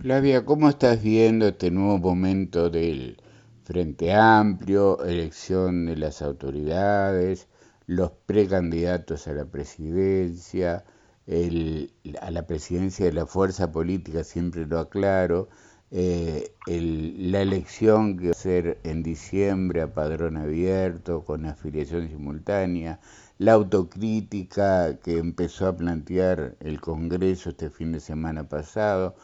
Flavia, 0.00 0.44
¿cómo 0.44 0.68
estás 0.68 1.02
viendo 1.02 1.48
este 1.48 1.70
nuevo 1.70 1.98
momento 1.98 2.68
del 2.68 3.22
Frente 3.64 4.12
Amplio, 4.12 5.02
elección 5.04 5.86
de 5.86 5.96
las 5.96 6.22
autoridades, 6.22 7.48
los 7.86 8.10
precandidatos 8.26 9.26
a 9.28 9.32
la 9.32 9.44
presidencia? 9.46 10.84
el, 11.26 11.92
a 12.20 12.30
la 12.30 12.46
presidencia 12.46 13.06
de 13.06 13.12
la 13.12 13.26
fuerza 13.26 13.72
política, 13.72 14.24
siempre 14.24 14.66
lo 14.66 14.78
aclaro, 14.78 15.48
eh, 15.90 16.52
la 16.66 17.42
elección 17.42 18.16
que 18.16 18.26
va 18.26 18.30
a 18.32 18.34
ser 18.34 18.78
en 18.84 19.02
diciembre 19.02 19.82
a 19.82 19.92
padrón 19.92 20.36
abierto, 20.36 21.24
con 21.24 21.46
afiliación 21.46 22.08
simultánea, 22.08 23.00
la 23.38 23.52
autocrítica 23.52 24.98
que 25.00 25.18
empezó 25.18 25.66
a 25.68 25.76
plantear 25.76 26.56
el 26.60 26.80
Congreso 26.80 27.50
este 27.50 27.70
fin 27.70 27.92
de 27.92 28.00
semana 28.00 28.48
pasado. 28.48 29.14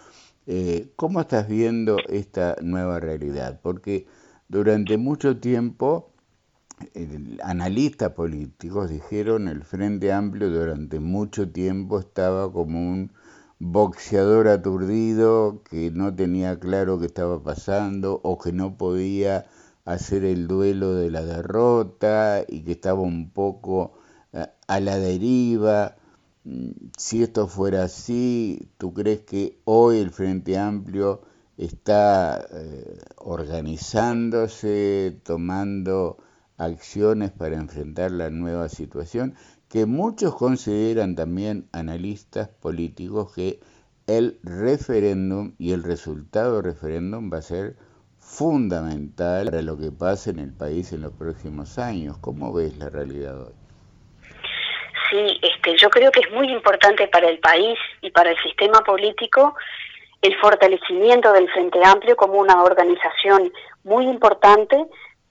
Eh, 0.46 0.92
¿Cómo 0.96 1.20
estás 1.20 1.48
viendo 1.48 1.98
esta 2.08 2.56
nueva 2.62 3.00
realidad? 3.00 3.60
Porque 3.62 4.06
durante 4.48 4.98
mucho 4.98 5.38
tiempo 5.38 6.11
analistas 7.42 8.12
políticos 8.12 8.90
dijeron 8.90 9.48
el 9.48 9.64
Frente 9.64 10.12
Amplio 10.12 10.50
durante 10.50 11.00
mucho 11.00 11.50
tiempo 11.50 11.98
estaba 11.98 12.52
como 12.52 12.78
un 12.78 13.12
boxeador 13.58 14.48
aturdido 14.48 15.62
que 15.70 15.90
no 15.90 16.14
tenía 16.14 16.58
claro 16.58 16.98
qué 16.98 17.06
estaba 17.06 17.42
pasando 17.42 18.20
o 18.24 18.38
que 18.38 18.52
no 18.52 18.76
podía 18.76 19.46
hacer 19.84 20.24
el 20.24 20.46
duelo 20.48 20.94
de 20.94 21.10
la 21.10 21.24
derrota 21.24 22.44
y 22.48 22.62
que 22.62 22.72
estaba 22.72 23.00
un 23.00 23.30
poco 23.30 23.94
eh, 24.32 24.46
a 24.66 24.80
la 24.80 24.98
deriva. 24.98 25.96
Mm, 26.44 26.70
si 26.98 27.22
esto 27.22 27.48
fuera 27.48 27.84
así, 27.84 28.68
¿tú 28.78 28.92
crees 28.94 29.20
que 29.20 29.60
hoy 29.64 29.98
el 29.98 30.10
Frente 30.10 30.58
Amplio 30.58 31.22
está 31.56 32.46
eh, 32.52 32.98
organizándose, 33.16 35.20
tomando 35.24 36.18
acciones 36.58 37.30
para 37.30 37.56
enfrentar 37.56 38.10
la 38.10 38.30
nueva 38.30 38.68
situación, 38.68 39.34
que 39.68 39.86
muchos 39.86 40.34
consideran 40.34 41.16
también 41.16 41.68
analistas 41.72 42.48
políticos 42.48 43.32
que 43.34 43.60
el 44.06 44.38
referéndum 44.42 45.54
y 45.58 45.72
el 45.72 45.82
resultado 45.82 46.56
del 46.56 46.64
referéndum 46.64 47.32
va 47.32 47.38
a 47.38 47.42
ser 47.42 47.76
fundamental 48.18 49.46
para 49.46 49.62
lo 49.62 49.78
que 49.78 49.90
pase 49.90 50.30
en 50.30 50.38
el 50.38 50.52
país 50.52 50.92
en 50.92 51.02
los 51.02 51.12
próximos 51.12 51.78
años. 51.78 52.18
¿Cómo 52.18 52.52
ves 52.52 52.76
la 52.78 52.88
realidad 52.88 53.40
hoy? 53.40 53.52
Sí, 55.10 55.40
este, 55.42 55.76
yo 55.76 55.90
creo 55.90 56.10
que 56.10 56.20
es 56.20 56.32
muy 56.32 56.50
importante 56.50 57.06
para 57.08 57.28
el 57.28 57.38
país 57.38 57.78
y 58.00 58.10
para 58.10 58.30
el 58.30 58.36
sistema 58.42 58.80
político 58.80 59.54
el 60.22 60.34
fortalecimiento 60.40 61.32
del 61.32 61.50
Frente 61.50 61.80
Amplio 61.84 62.16
como 62.16 62.34
una 62.34 62.62
organización 62.62 63.52
muy 63.84 64.06
importante 64.06 64.86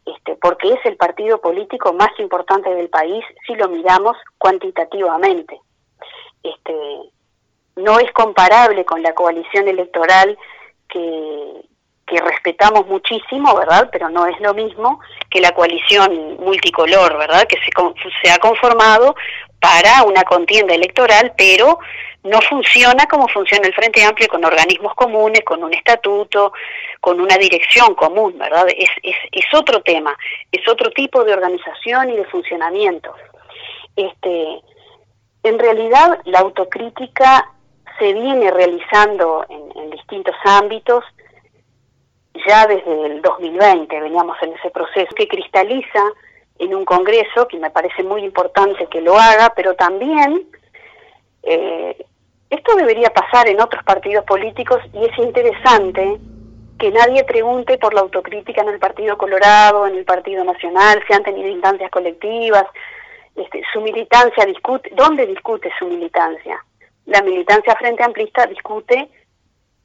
este, 0.06 0.36
porque 0.42 0.74
es 0.74 0.86
el 0.86 0.98
partido 0.98 1.40
político 1.40 1.94
más 1.94 2.10
importante 2.20 2.74
del 2.74 2.90
país 2.90 3.24
si 3.46 3.56
lo 3.56 3.70
miramos 3.70 4.18
cuantitativamente. 4.38 5.60
Este, 6.44 6.74
no 7.76 8.00
es 8.00 8.12
comparable 8.14 8.84
con 8.86 9.02
la 9.02 9.14
coalición 9.14 9.68
electoral 9.68 10.38
que, 10.90 11.62
que 12.08 12.18
respetamos 12.18 12.88
muchísimo, 12.88 13.56
¿verdad? 13.56 13.90
Pero 13.92 14.10
no 14.10 14.26
es 14.26 14.40
lo 14.42 14.54
mismo 14.54 15.00
que 15.30 15.40
la 15.40 15.52
coalición 15.52 16.38
multicolor, 16.40 17.18
¿verdad? 17.18 17.46
Que 17.48 17.58
se, 17.58 17.72
se 18.22 18.32
ha 18.32 18.38
conformado 18.40 19.16
para 19.60 20.04
una 20.04 20.24
contienda 20.24 20.74
electoral, 20.74 21.34
pero 21.38 21.80
no 22.24 22.40
funciona 22.42 23.06
como 23.08 23.28
funciona 23.28 23.68
el 23.68 23.74
Frente 23.74 24.04
Amplio 24.04 24.28
con 24.28 24.46
organismos 24.46 24.94
comunes, 24.94 25.42
con 25.44 25.64
un 25.64 25.74
estatuto, 25.74 26.54
con 27.00 27.20
una 27.20 27.38
dirección 27.38 27.96
común, 27.96 28.38
¿verdad? 28.38 28.68
Es, 28.70 28.90
es, 29.02 29.16
es 29.32 29.46
otro 29.54 29.82
tema, 29.82 30.16
es 30.52 30.68
otro 30.68 30.92
tipo 30.92 31.24
de 31.24 31.34
organización 31.34 32.12
y 32.12 32.18
de 32.18 32.26
funcionamiento. 32.26 33.14
Este, 33.96 34.62
en 35.44 35.58
realidad, 35.58 36.20
la 36.26 36.40
autocrítica 36.40 37.52
se 37.98 38.14
viene 38.14 38.52
realizando 38.52 39.46
en, 39.50 39.90
distintos 39.92 40.36
ámbitos 40.46 41.04
ya 42.48 42.66
desde 42.66 43.06
el 43.06 43.22
2020, 43.22 44.00
veníamos 44.00 44.38
en 44.42 44.54
ese 44.54 44.70
proceso 44.70 45.14
que 45.16 45.28
cristaliza 45.28 46.02
en 46.58 46.74
un 46.74 46.86
congreso, 46.86 47.48
que 47.48 47.60
me 47.60 47.70
parece 47.70 48.04
muy 48.04 48.24
importante 48.24 48.88
que 48.88 49.02
lo 49.02 49.18
haga, 49.18 49.54
pero 49.56 49.76
también 49.76 50.48
eh, 51.44 52.06
esto 52.52 52.76
debería 52.76 53.10
pasar 53.10 53.48
en 53.48 53.62
otros 53.62 53.84
partidos 53.84 54.26
políticos 54.26 54.80
y 54.94 55.06
es 55.06 55.18
interesante 55.18 56.18
que 56.78 56.92
nadie 56.92 57.24
pregunte 57.24 57.78
por 57.78 57.94
la 57.94 58.02
autocrítica 58.02 58.62
en 58.62 58.70
el 58.70 58.80
Partido 58.80 59.18
Colorado, 59.18 59.88
en 59.88 59.96
el 59.96 60.04
Partido 60.04 60.44
Nacional, 60.44 61.02
si 61.08 61.14
han 61.14 61.24
tenido 61.24 61.48
instancias 61.48 61.90
colectivas, 61.90 62.66
este, 63.36 63.64
su 63.72 63.80
militancia 63.80 64.46
discute, 64.46 64.92
¿dónde 64.94 65.26
discute 65.26 65.72
su 65.80 65.88
militancia? 65.88 66.62
La 67.06 67.22
militancia 67.22 67.74
Frente 67.76 68.04
Amplista 68.04 68.46
discute 68.48 69.10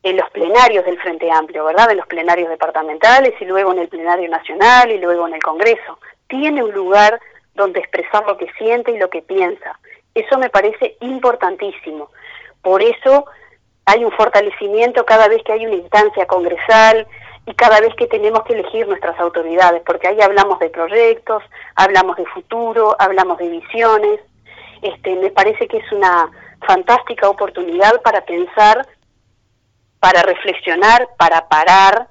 en 0.02 0.16
los 0.16 0.28
plenarios 0.30 0.84
del 0.84 0.98
Frente 1.00 1.30
Amplio, 1.30 1.66
¿verdad? 1.66 1.90
En 1.92 1.98
los 1.98 2.06
plenarios 2.08 2.48
departamentales 2.48 3.34
y 3.40 3.44
luego 3.44 3.72
en 3.72 3.78
el 3.78 3.88
plenario 3.88 4.28
nacional 4.28 4.90
y 4.90 4.98
luego 4.98 5.28
en 5.28 5.34
el 5.34 5.42
Congreso. 5.42 5.98
Tiene 6.26 6.64
un 6.64 6.72
lugar 6.72 7.20
donde 7.54 7.80
expresar 7.80 8.26
lo 8.26 8.36
que 8.36 8.50
siente 8.58 8.90
y 8.90 8.98
lo 8.98 9.08
que 9.08 9.22
piensa. 9.22 9.78
Eso 10.14 10.38
me 10.38 10.50
parece 10.50 10.96
importantísimo. 11.00 12.10
Por 12.66 12.82
eso 12.82 13.26
hay 13.84 14.04
un 14.04 14.10
fortalecimiento 14.10 15.06
cada 15.06 15.28
vez 15.28 15.40
que 15.44 15.52
hay 15.52 15.66
una 15.66 15.76
instancia 15.76 16.26
congresal 16.26 17.06
y 17.46 17.54
cada 17.54 17.78
vez 17.80 17.94
que 17.94 18.08
tenemos 18.08 18.42
que 18.42 18.54
elegir 18.54 18.88
nuestras 18.88 19.16
autoridades, 19.20 19.82
porque 19.86 20.08
ahí 20.08 20.20
hablamos 20.20 20.58
de 20.58 20.68
proyectos, 20.70 21.44
hablamos 21.76 22.16
de 22.16 22.26
futuro, 22.26 22.96
hablamos 22.98 23.38
de 23.38 23.50
visiones. 23.50 24.18
Este, 24.82 25.14
me 25.14 25.30
parece 25.30 25.68
que 25.68 25.76
es 25.76 25.92
una 25.92 26.28
fantástica 26.66 27.28
oportunidad 27.28 28.02
para 28.02 28.22
pensar, 28.22 28.84
para 30.00 30.22
reflexionar, 30.22 31.08
para 31.16 31.46
parar 31.46 32.08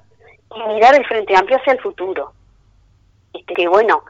y 0.54 0.62
mirar 0.72 0.94
el 0.94 1.04
Frente 1.04 1.36
Amplio 1.36 1.58
hacia 1.58 1.74
el 1.74 1.82
futuro. 1.82 2.32
Este, 3.34 3.52
que 3.52 3.68
bueno, 3.68 4.04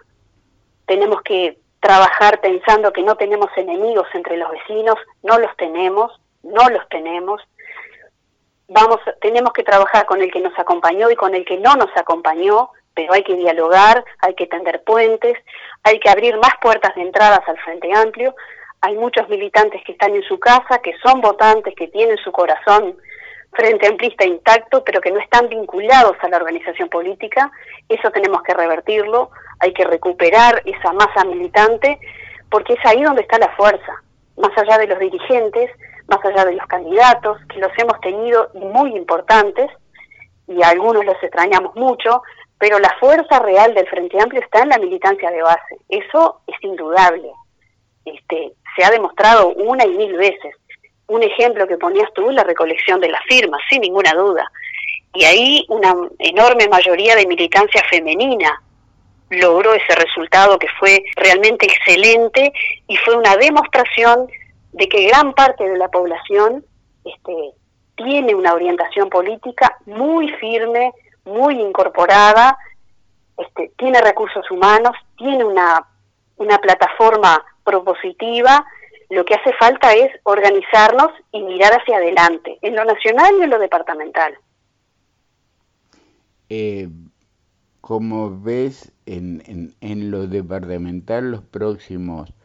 tenemos 0.87 1.23
que 1.23 1.59
trabajar 1.81 2.41
pensando 2.41 2.93
que 2.93 3.03
no 3.03 3.17
tenemos 3.17 3.49
enemigos 3.57 4.07
entre 4.15 4.37
los 4.37 4.49
vecinos, 4.53 4.95
no 5.25 5.39
los 5.41 5.51
tenemos, 5.57 6.13
no 6.47 6.69
los 6.69 6.89
tenemos. 6.89 7.43
Vamos, 8.69 8.99
tenemos 9.21 9.53
que 9.53 9.63
trabajar 9.63 10.07
con 10.07 10.21
el 10.23 10.33
que 10.33 10.41
nos 10.41 10.59
acompañó 10.59 11.11
y 11.11 11.17
con 11.17 11.35
el 11.35 11.45
que 11.45 11.59
no 11.59 11.75
nos 11.77 11.95
acompañó, 11.97 12.71
pero 12.95 13.13
hay 13.13 13.23
que 13.23 13.37
dialogar, 13.37 14.05
hay 14.21 14.35
que 14.35 14.47
tender 14.47 14.83
puentes, 14.83 15.37
hay 15.85 16.01
que 16.01 16.09
abrir 16.09 16.37
más 16.39 16.53
puertas 16.61 16.95
de 16.95 17.03
entradas 17.03 17.41
al 17.47 17.59
Frente 17.59 17.93
Amplio. 17.95 18.35
Hay 18.81 18.97
muchos 18.97 19.29
militantes 19.29 19.83
que 19.85 19.93
están 19.93 20.15
en 20.15 20.23
su 20.23 20.39
casa, 20.39 20.81
que 20.83 20.95
son 21.03 21.21
votantes, 21.21 21.75
que 21.77 21.89
tienen 21.89 22.17
su 22.19 22.33
corazón 22.33 22.97
frente 23.53 23.87
amplista 23.87 24.25
intacto, 24.25 24.85
pero 24.85 25.01
que 25.01 25.11
no 25.11 25.19
están 25.19 25.49
vinculados 25.49 26.17
a 26.21 26.29
la 26.29 26.37
organización 26.37 26.89
política. 26.89 27.51
Eso 27.89 28.11
tenemos 28.11 28.43
que 28.43 28.55
revertirlo, 28.55 29.31
hay 29.61 29.73
que 29.73 29.85
recuperar 29.85 30.63
esa 30.65 30.93
masa 30.93 31.25
militante, 31.25 31.99
porque 32.51 32.75
es 32.75 32.85
ahí 32.85 33.03
donde 33.03 33.23
está 33.23 33.39
la 33.39 33.55
fuerza, 33.57 34.03
más 34.37 34.57
allá 34.57 34.79
de 34.79 34.87
los 34.87 34.99
dirigentes, 34.99 35.71
más 36.09 36.25
allá 36.25 36.45
de 36.45 36.55
los 36.55 36.67
candidatos, 36.67 37.39
que 37.49 37.59
los 37.59 37.71
hemos 37.79 38.01
tenido 38.01 38.51
muy 38.55 38.97
importantes, 38.97 39.71
y 40.49 40.63
a 40.63 40.69
algunos 40.69 41.05
los 41.05 41.21
extrañamos 41.23 41.75
mucho, 41.75 42.23
pero 42.59 42.79
la 42.79 42.95
fuerza 43.01 43.39
real 43.41 43.75
del 43.75 43.89
Frente 43.89 44.21
Amplio 44.21 44.41
está 44.41 44.63
en 44.63 44.71
la 44.71 44.79
militancia 44.79 45.31
de 45.31 45.43
base. 45.43 45.77
Eso 45.89 46.41
es 46.47 46.57
indudable. 46.63 47.31
Este, 48.05 48.53
se 48.77 48.85
ha 48.85 48.91
demostrado 48.91 49.49
una 49.49 49.85
y 49.85 49.91
mil 49.97 50.17
veces. 50.17 50.55
Un 51.09 51.23
ejemplo 51.23 51.67
que 51.67 51.77
ponías 51.77 52.13
tú, 52.15 52.31
la 52.31 52.45
recolección 52.45 53.01
de 53.01 53.11
las 53.11 53.23
firmas, 53.29 53.61
sin 53.69 53.83
ninguna 53.83 54.13
duda. 54.13 54.51
Y 55.15 55.25
ahí 55.25 55.67
una 55.69 55.95
enorme 56.19 56.69
mayoría 56.69 57.17
de 57.17 57.27
militancia 57.27 57.83
femenina 57.91 58.63
logró 59.31 59.75
ese 59.75 59.95
resultado 59.95 60.59
que 60.59 60.69
fue 60.79 61.03
realmente 61.17 61.67
excelente 61.67 62.53
y 62.87 62.97
fue 62.99 63.17
una 63.17 63.37
demostración 63.37 64.29
de 64.77 64.89
que 64.91 65.07
gran 65.09 65.33
parte 65.33 65.67
de 65.67 65.79
la 65.79 65.89
población 65.89 66.63
este, 67.03 67.53
tiene 67.97 68.35
una 68.35 68.53
orientación 68.53 69.09
política 69.09 69.79
muy 69.87 70.29
firme, 70.33 70.93
muy 71.25 71.59
incorporada, 71.59 72.59
este, 73.39 73.73
tiene 73.79 74.03
recursos 74.03 74.49
humanos, 74.51 74.93
tiene 75.17 75.45
una, 75.45 75.83
una 76.37 76.59
plataforma 76.59 77.43
propositiva, 77.65 78.67
lo 79.09 79.25
que 79.25 79.35
hace 79.35 79.55
falta 79.55 79.95
es 79.95 80.11
organizarnos 80.25 81.11
y 81.33 81.43
mirar 81.43 81.73
hacia 81.73 81.97
adelante, 81.97 82.59
en 82.61 82.77
lo 82.77 82.85
nacional 82.85 83.35
y 83.41 83.45
en 83.45 83.51
lo 83.51 83.59
departamental. 83.59 84.35
Eh, 86.51 86.89
como 87.81 88.43
ves 88.43 88.93
en, 89.07 89.43
en, 89.47 89.75
en 89.81 90.11
lo 90.11 90.27
departamental 90.27 91.31
los 91.31 91.43
próximos 91.43 92.36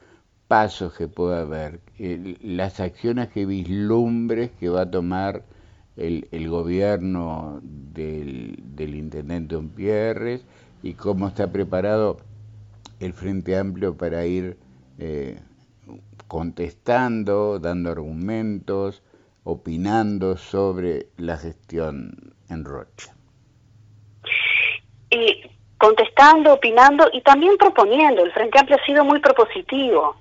pasos 0.52 0.93
que 0.93 1.08
pueda 1.08 1.43
haber, 1.43 1.80
las 1.97 2.82
acciones 2.82 3.30
que 3.30 3.45
vislumbres 3.45 4.52
que 4.60 4.68
va 4.68 4.82
a 4.82 4.91
tomar 4.91 5.43
el, 5.95 6.28
el 6.34 6.49
gobierno 6.49 7.62
del, 7.64 8.60
intendente 8.78 9.58
Pierres 9.74 10.45
y 10.84 10.95
cómo 10.95 11.30
está 11.30 11.49
preparado 11.49 12.18
el 12.99 13.14
Frente 13.14 13.58
Amplio 13.58 13.95
para 13.95 14.26
ir 14.26 14.58
eh, 14.99 15.39
contestando, 16.28 17.58
dando 17.58 17.89
argumentos, 17.89 19.04
opinando 19.45 20.36
sobre 20.36 21.08
la 21.16 21.38
gestión 21.38 22.34
en 22.49 22.66
Rocha. 22.66 23.16
Y 25.10 25.49
contestando, 25.78 26.56
opinando 26.56 27.08
y 27.14 27.22
también 27.22 27.56
proponiendo. 27.56 28.26
El 28.26 28.34
Frente 28.34 28.60
Amplio 28.60 28.78
ha 28.82 28.86
sido 28.86 29.06
muy 29.06 29.22
propositivo. 29.22 30.18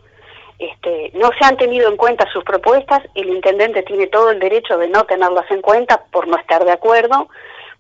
Este, 0.61 1.11
no 1.15 1.31
se 1.39 1.45
han 1.47 1.57
tenido 1.57 1.89
en 1.89 1.97
cuenta 1.97 2.31
sus 2.31 2.45
propuestas, 2.45 3.01
el 3.15 3.31
intendente 3.31 3.83
tiene 3.83 4.09
todo 4.09 4.31
el 4.31 4.39
derecho 4.39 4.77
de 4.77 4.89
no 4.89 5.05
tenerlas 5.05 5.51
en 5.51 5.63
cuenta 5.63 6.05
por 6.13 6.29
no 6.29 6.37
estar 6.37 6.67
de 6.67 6.73
acuerdo, 6.73 7.31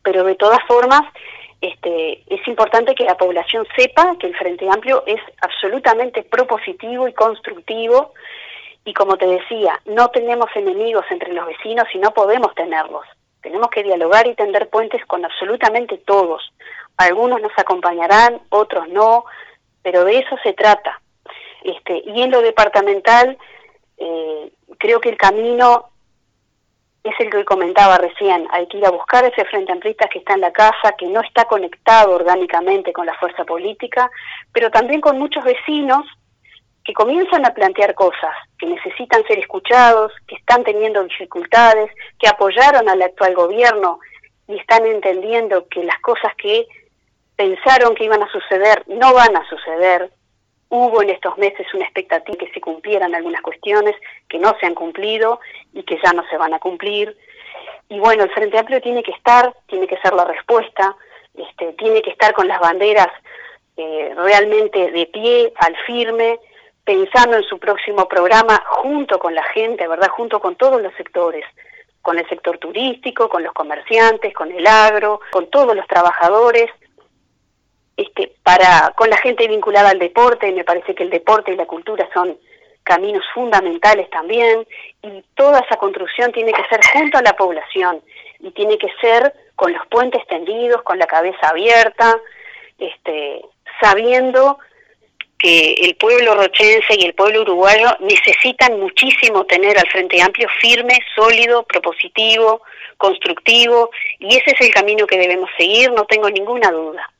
pero 0.02 0.24
de 0.24 0.34
todas 0.34 0.60
formas 0.66 1.02
este, 1.60 2.22
es 2.26 2.48
importante 2.48 2.94
que 2.94 3.04
la 3.04 3.18
población 3.18 3.66
sepa 3.76 4.16
que 4.18 4.28
el 4.28 4.34
Frente 4.34 4.66
Amplio 4.66 5.02
es 5.06 5.20
absolutamente 5.42 6.22
propositivo 6.22 7.06
y 7.06 7.12
constructivo 7.12 8.14
y 8.86 8.94
como 8.94 9.18
te 9.18 9.26
decía, 9.26 9.78
no 9.84 10.08
tenemos 10.08 10.48
enemigos 10.54 11.04
entre 11.10 11.34
los 11.34 11.46
vecinos 11.46 11.84
y 11.92 11.98
no 11.98 12.12
podemos 12.12 12.54
tenerlos. 12.54 13.04
Tenemos 13.42 13.68
que 13.68 13.82
dialogar 13.82 14.26
y 14.26 14.34
tender 14.34 14.70
puentes 14.70 15.04
con 15.04 15.22
absolutamente 15.22 15.98
todos. 15.98 16.50
Algunos 16.96 17.42
nos 17.42 17.52
acompañarán, 17.58 18.40
otros 18.48 18.88
no, 18.88 19.26
pero 19.82 20.06
de 20.06 20.20
eso 20.20 20.36
se 20.42 20.54
trata. 20.54 20.99
Este, 21.62 22.02
y 22.06 22.22
en 22.22 22.30
lo 22.30 22.42
departamental, 22.42 23.38
eh, 23.98 24.52
creo 24.78 25.00
que 25.00 25.10
el 25.10 25.16
camino 25.16 25.90
es 27.02 27.14
el 27.18 27.30
que 27.30 27.44
comentaba 27.44 27.96
recién, 27.96 28.46
hay 28.50 28.66
que 28.66 28.76
ir 28.78 28.86
a 28.86 28.90
buscar 28.90 29.24
ese 29.24 29.44
frente 29.46 29.72
amplista 29.72 30.08
que 30.08 30.18
está 30.18 30.34
en 30.34 30.42
la 30.42 30.52
casa, 30.52 30.94
que 30.98 31.06
no 31.06 31.20
está 31.22 31.46
conectado 31.46 32.14
orgánicamente 32.14 32.92
con 32.92 33.06
la 33.06 33.14
fuerza 33.14 33.44
política, 33.44 34.10
pero 34.52 34.70
también 34.70 35.00
con 35.00 35.18
muchos 35.18 35.42
vecinos 35.42 36.04
que 36.84 36.92
comienzan 36.92 37.46
a 37.46 37.54
plantear 37.54 37.94
cosas, 37.94 38.34
que 38.58 38.66
necesitan 38.66 39.24
ser 39.26 39.38
escuchados, 39.38 40.12
que 40.26 40.34
están 40.34 40.62
teniendo 40.62 41.02
dificultades, 41.04 41.90
que 42.18 42.28
apoyaron 42.28 42.88
al 42.88 43.00
actual 43.02 43.34
gobierno 43.34 43.98
y 44.46 44.58
están 44.58 44.84
entendiendo 44.84 45.68
que 45.68 45.84
las 45.84 45.98
cosas 46.00 46.34
que 46.36 46.66
pensaron 47.36 47.94
que 47.94 48.04
iban 48.04 48.22
a 48.22 48.30
suceder 48.30 48.84
no 48.88 49.14
van 49.14 49.36
a 49.36 49.48
suceder, 49.48 50.10
Hubo 50.70 51.02
en 51.02 51.10
estos 51.10 51.36
meses 51.36 51.66
una 51.74 51.84
expectativa 51.84 52.38
que 52.38 52.52
se 52.52 52.60
cumplieran 52.60 53.14
algunas 53.14 53.42
cuestiones 53.42 53.94
que 54.28 54.38
no 54.38 54.56
se 54.60 54.66
han 54.66 54.74
cumplido 54.74 55.40
y 55.74 55.82
que 55.82 55.98
ya 56.02 56.12
no 56.12 56.24
se 56.30 56.36
van 56.36 56.54
a 56.54 56.60
cumplir. 56.60 57.16
Y 57.88 57.98
bueno, 57.98 58.22
el 58.22 58.30
Frente 58.30 58.56
Amplio 58.56 58.80
tiene 58.80 59.02
que 59.02 59.10
estar, 59.10 59.52
tiene 59.66 59.88
que 59.88 59.98
ser 59.98 60.14
la 60.14 60.24
respuesta, 60.24 60.96
este, 61.34 61.72
tiene 61.72 62.02
que 62.02 62.10
estar 62.10 62.32
con 62.34 62.46
las 62.46 62.60
banderas 62.60 63.08
eh, 63.76 64.12
realmente 64.16 64.92
de 64.92 65.06
pie, 65.06 65.52
al 65.56 65.76
firme, 65.86 66.38
pensando 66.84 67.36
en 67.36 67.44
su 67.44 67.58
próximo 67.58 68.06
programa 68.06 68.62
junto 68.66 69.18
con 69.18 69.34
la 69.34 69.44
gente, 69.44 69.88
¿verdad? 69.88 70.08
Junto 70.10 70.40
con 70.40 70.54
todos 70.54 70.80
los 70.80 70.94
sectores, 70.94 71.44
con 72.02 72.18
el 72.18 72.28
sector 72.28 72.58
turístico, 72.58 73.28
con 73.28 73.42
los 73.42 73.52
comerciantes, 73.52 74.32
con 74.34 74.52
el 74.52 74.66
agro, 74.66 75.20
con 75.32 75.50
todos 75.50 75.74
los 75.74 75.86
trabajadores, 75.86 76.70
este, 78.00 78.32
para 78.42 78.92
con 78.96 79.10
la 79.10 79.18
gente 79.18 79.46
vinculada 79.46 79.90
al 79.90 79.98
deporte, 79.98 80.50
me 80.52 80.64
parece 80.64 80.94
que 80.94 81.02
el 81.02 81.10
deporte 81.10 81.52
y 81.52 81.56
la 81.56 81.66
cultura 81.66 82.08
son 82.14 82.38
caminos 82.82 83.24
fundamentales 83.34 84.08
también, 84.10 84.66
y 85.02 85.22
toda 85.34 85.60
esa 85.60 85.76
construcción 85.76 86.32
tiene 86.32 86.52
que 86.52 86.64
ser 86.64 86.80
junto 86.92 87.18
a 87.18 87.22
la 87.22 87.36
población 87.36 88.00
y 88.38 88.50
tiene 88.52 88.78
que 88.78 88.88
ser 89.00 89.34
con 89.54 89.72
los 89.72 89.86
puentes 89.88 90.26
tendidos, 90.26 90.82
con 90.82 90.98
la 90.98 91.06
cabeza 91.06 91.48
abierta, 91.48 92.18
este, 92.78 93.42
sabiendo 93.82 94.58
que 95.38 95.74
el 95.82 95.96
pueblo 95.96 96.34
rochense 96.34 96.94
y 96.98 97.04
el 97.04 97.14
pueblo 97.14 97.42
uruguayo 97.42 97.88
necesitan 98.00 98.80
muchísimo 98.80 99.44
tener 99.44 99.78
al 99.78 99.88
Frente 99.88 100.20
Amplio 100.22 100.48
firme, 100.60 100.98
sólido, 101.14 101.64
propositivo, 101.64 102.62
constructivo, 102.96 103.90
y 104.18 104.36
ese 104.36 104.52
es 104.52 104.60
el 104.60 104.70
camino 104.72 105.06
que 105.06 105.18
debemos 105.18 105.50
seguir, 105.56 105.92
no 105.92 106.04
tengo 106.06 106.30
ninguna 106.30 106.70
duda. 106.70 107.10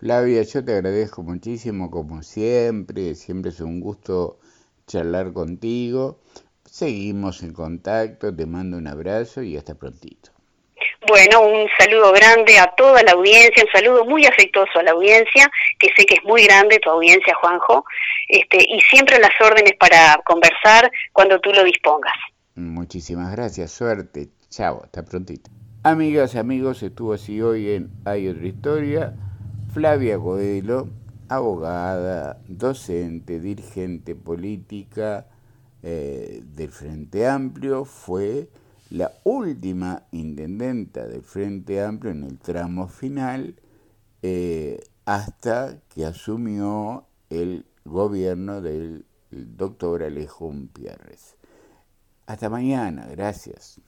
Flavia, 0.00 0.42
yo 0.44 0.64
te 0.64 0.72
agradezco 0.72 1.22
muchísimo 1.22 1.90
como 1.90 2.22
siempre, 2.22 3.14
siempre 3.14 3.50
es 3.50 3.60
un 3.60 3.80
gusto 3.80 4.38
charlar 4.86 5.34
contigo. 5.34 6.18
Seguimos 6.64 7.42
en 7.42 7.52
contacto, 7.52 8.34
te 8.34 8.46
mando 8.46 8.78
un 8.78 8.86
abrazo 8.86 9.42
y 9.42 9.58
hasta 9.58 9.74
prontito. 9.74 10.30
Bueno, 11.06 11.42
un 11.42 11.68
saludo 11.78 12.12
grande 12.12 12.58
a 12.58 12.74
toda 12.76 13.02
la 13.02 13.12
audiencia, 13.12 13.62
un 13.62 13.72
saludo 13.78 14.06
muy 14.06 14.24
afectuoso 14.24 14.78
a 14.78 14.84
la 14.84 14.92
audiencia, 14.92 15.50
que 15.78 15.88
sé 15.94 16.06
que 16.06 16.14
es 16.14 16.24
muy 16.24 16.44
grande 16.46 16.78
tu 16.78 16.88
audiencia, 16.88 17.34
Juanjo, 17.34 17.84
este, 18.28 18.56
y 18.56 18.80
siempre 18.80 19.18
las 19.18 19.38
órdenes 19.38 19.74
para 19.78 20.18
conversar 20.24 20.90
cuando 21.12 21.38
tú 21.40 21.52
lo 21.52 21.62
dispongas. 21.62 22.14
Muchísimas 22.54 23.32
gracias, 23.32 23.70
suerte, 23.70 24.28
chao, 24.48 24.80
hasta 24.82 25.04
prontito. 25.04 25.50
Amigas 25.82 26.34
y 26.34 26.38
amigos, 26.38 26.82
estuvo 26.82 27.12
así 27.12 27.42
hoy 27.42 27.72
en 27.72 27.90
Hay 28.06 28.28
otra 28.28 28.46
historia, 28.46 29.14
Flavia 29.72 30.18
Coelho, 30.18 30.88
abogada, 31.28 32.42
docente, 32.48 33.38
dirigente 33.38 34.16
política 34.16 35.28
eh, 35.80 36.42
del 36.44 36.70
Frente 36.70 37.28
Amplio, 37.28 37.84
fue 37.84 38.48
la 38.90 39.12
última 39.22 40.02
intendenta 40.10 41.06
del 41.06 41.22
Frente 41.22 41.80
Amplio 41.80 42.10
en 42.10 42.24
el 42.24 42.38
tramo 42.38 42.88
final 42.88 43.54
eh, 44.22 44.80
hasta 45.04 45.78
que 45.88 46.04
asumió 46.04 47.06
el 47.30 47.64
gobierno 47.84 48.60
del 48.60 49.04
doctor 49.30 50.02
Alejo 50.02 50.52
Pierres. 50.72 51.36
Hasta 52.26 52.50
mañana, 52.50 53.06
gracias. 53.06 53.80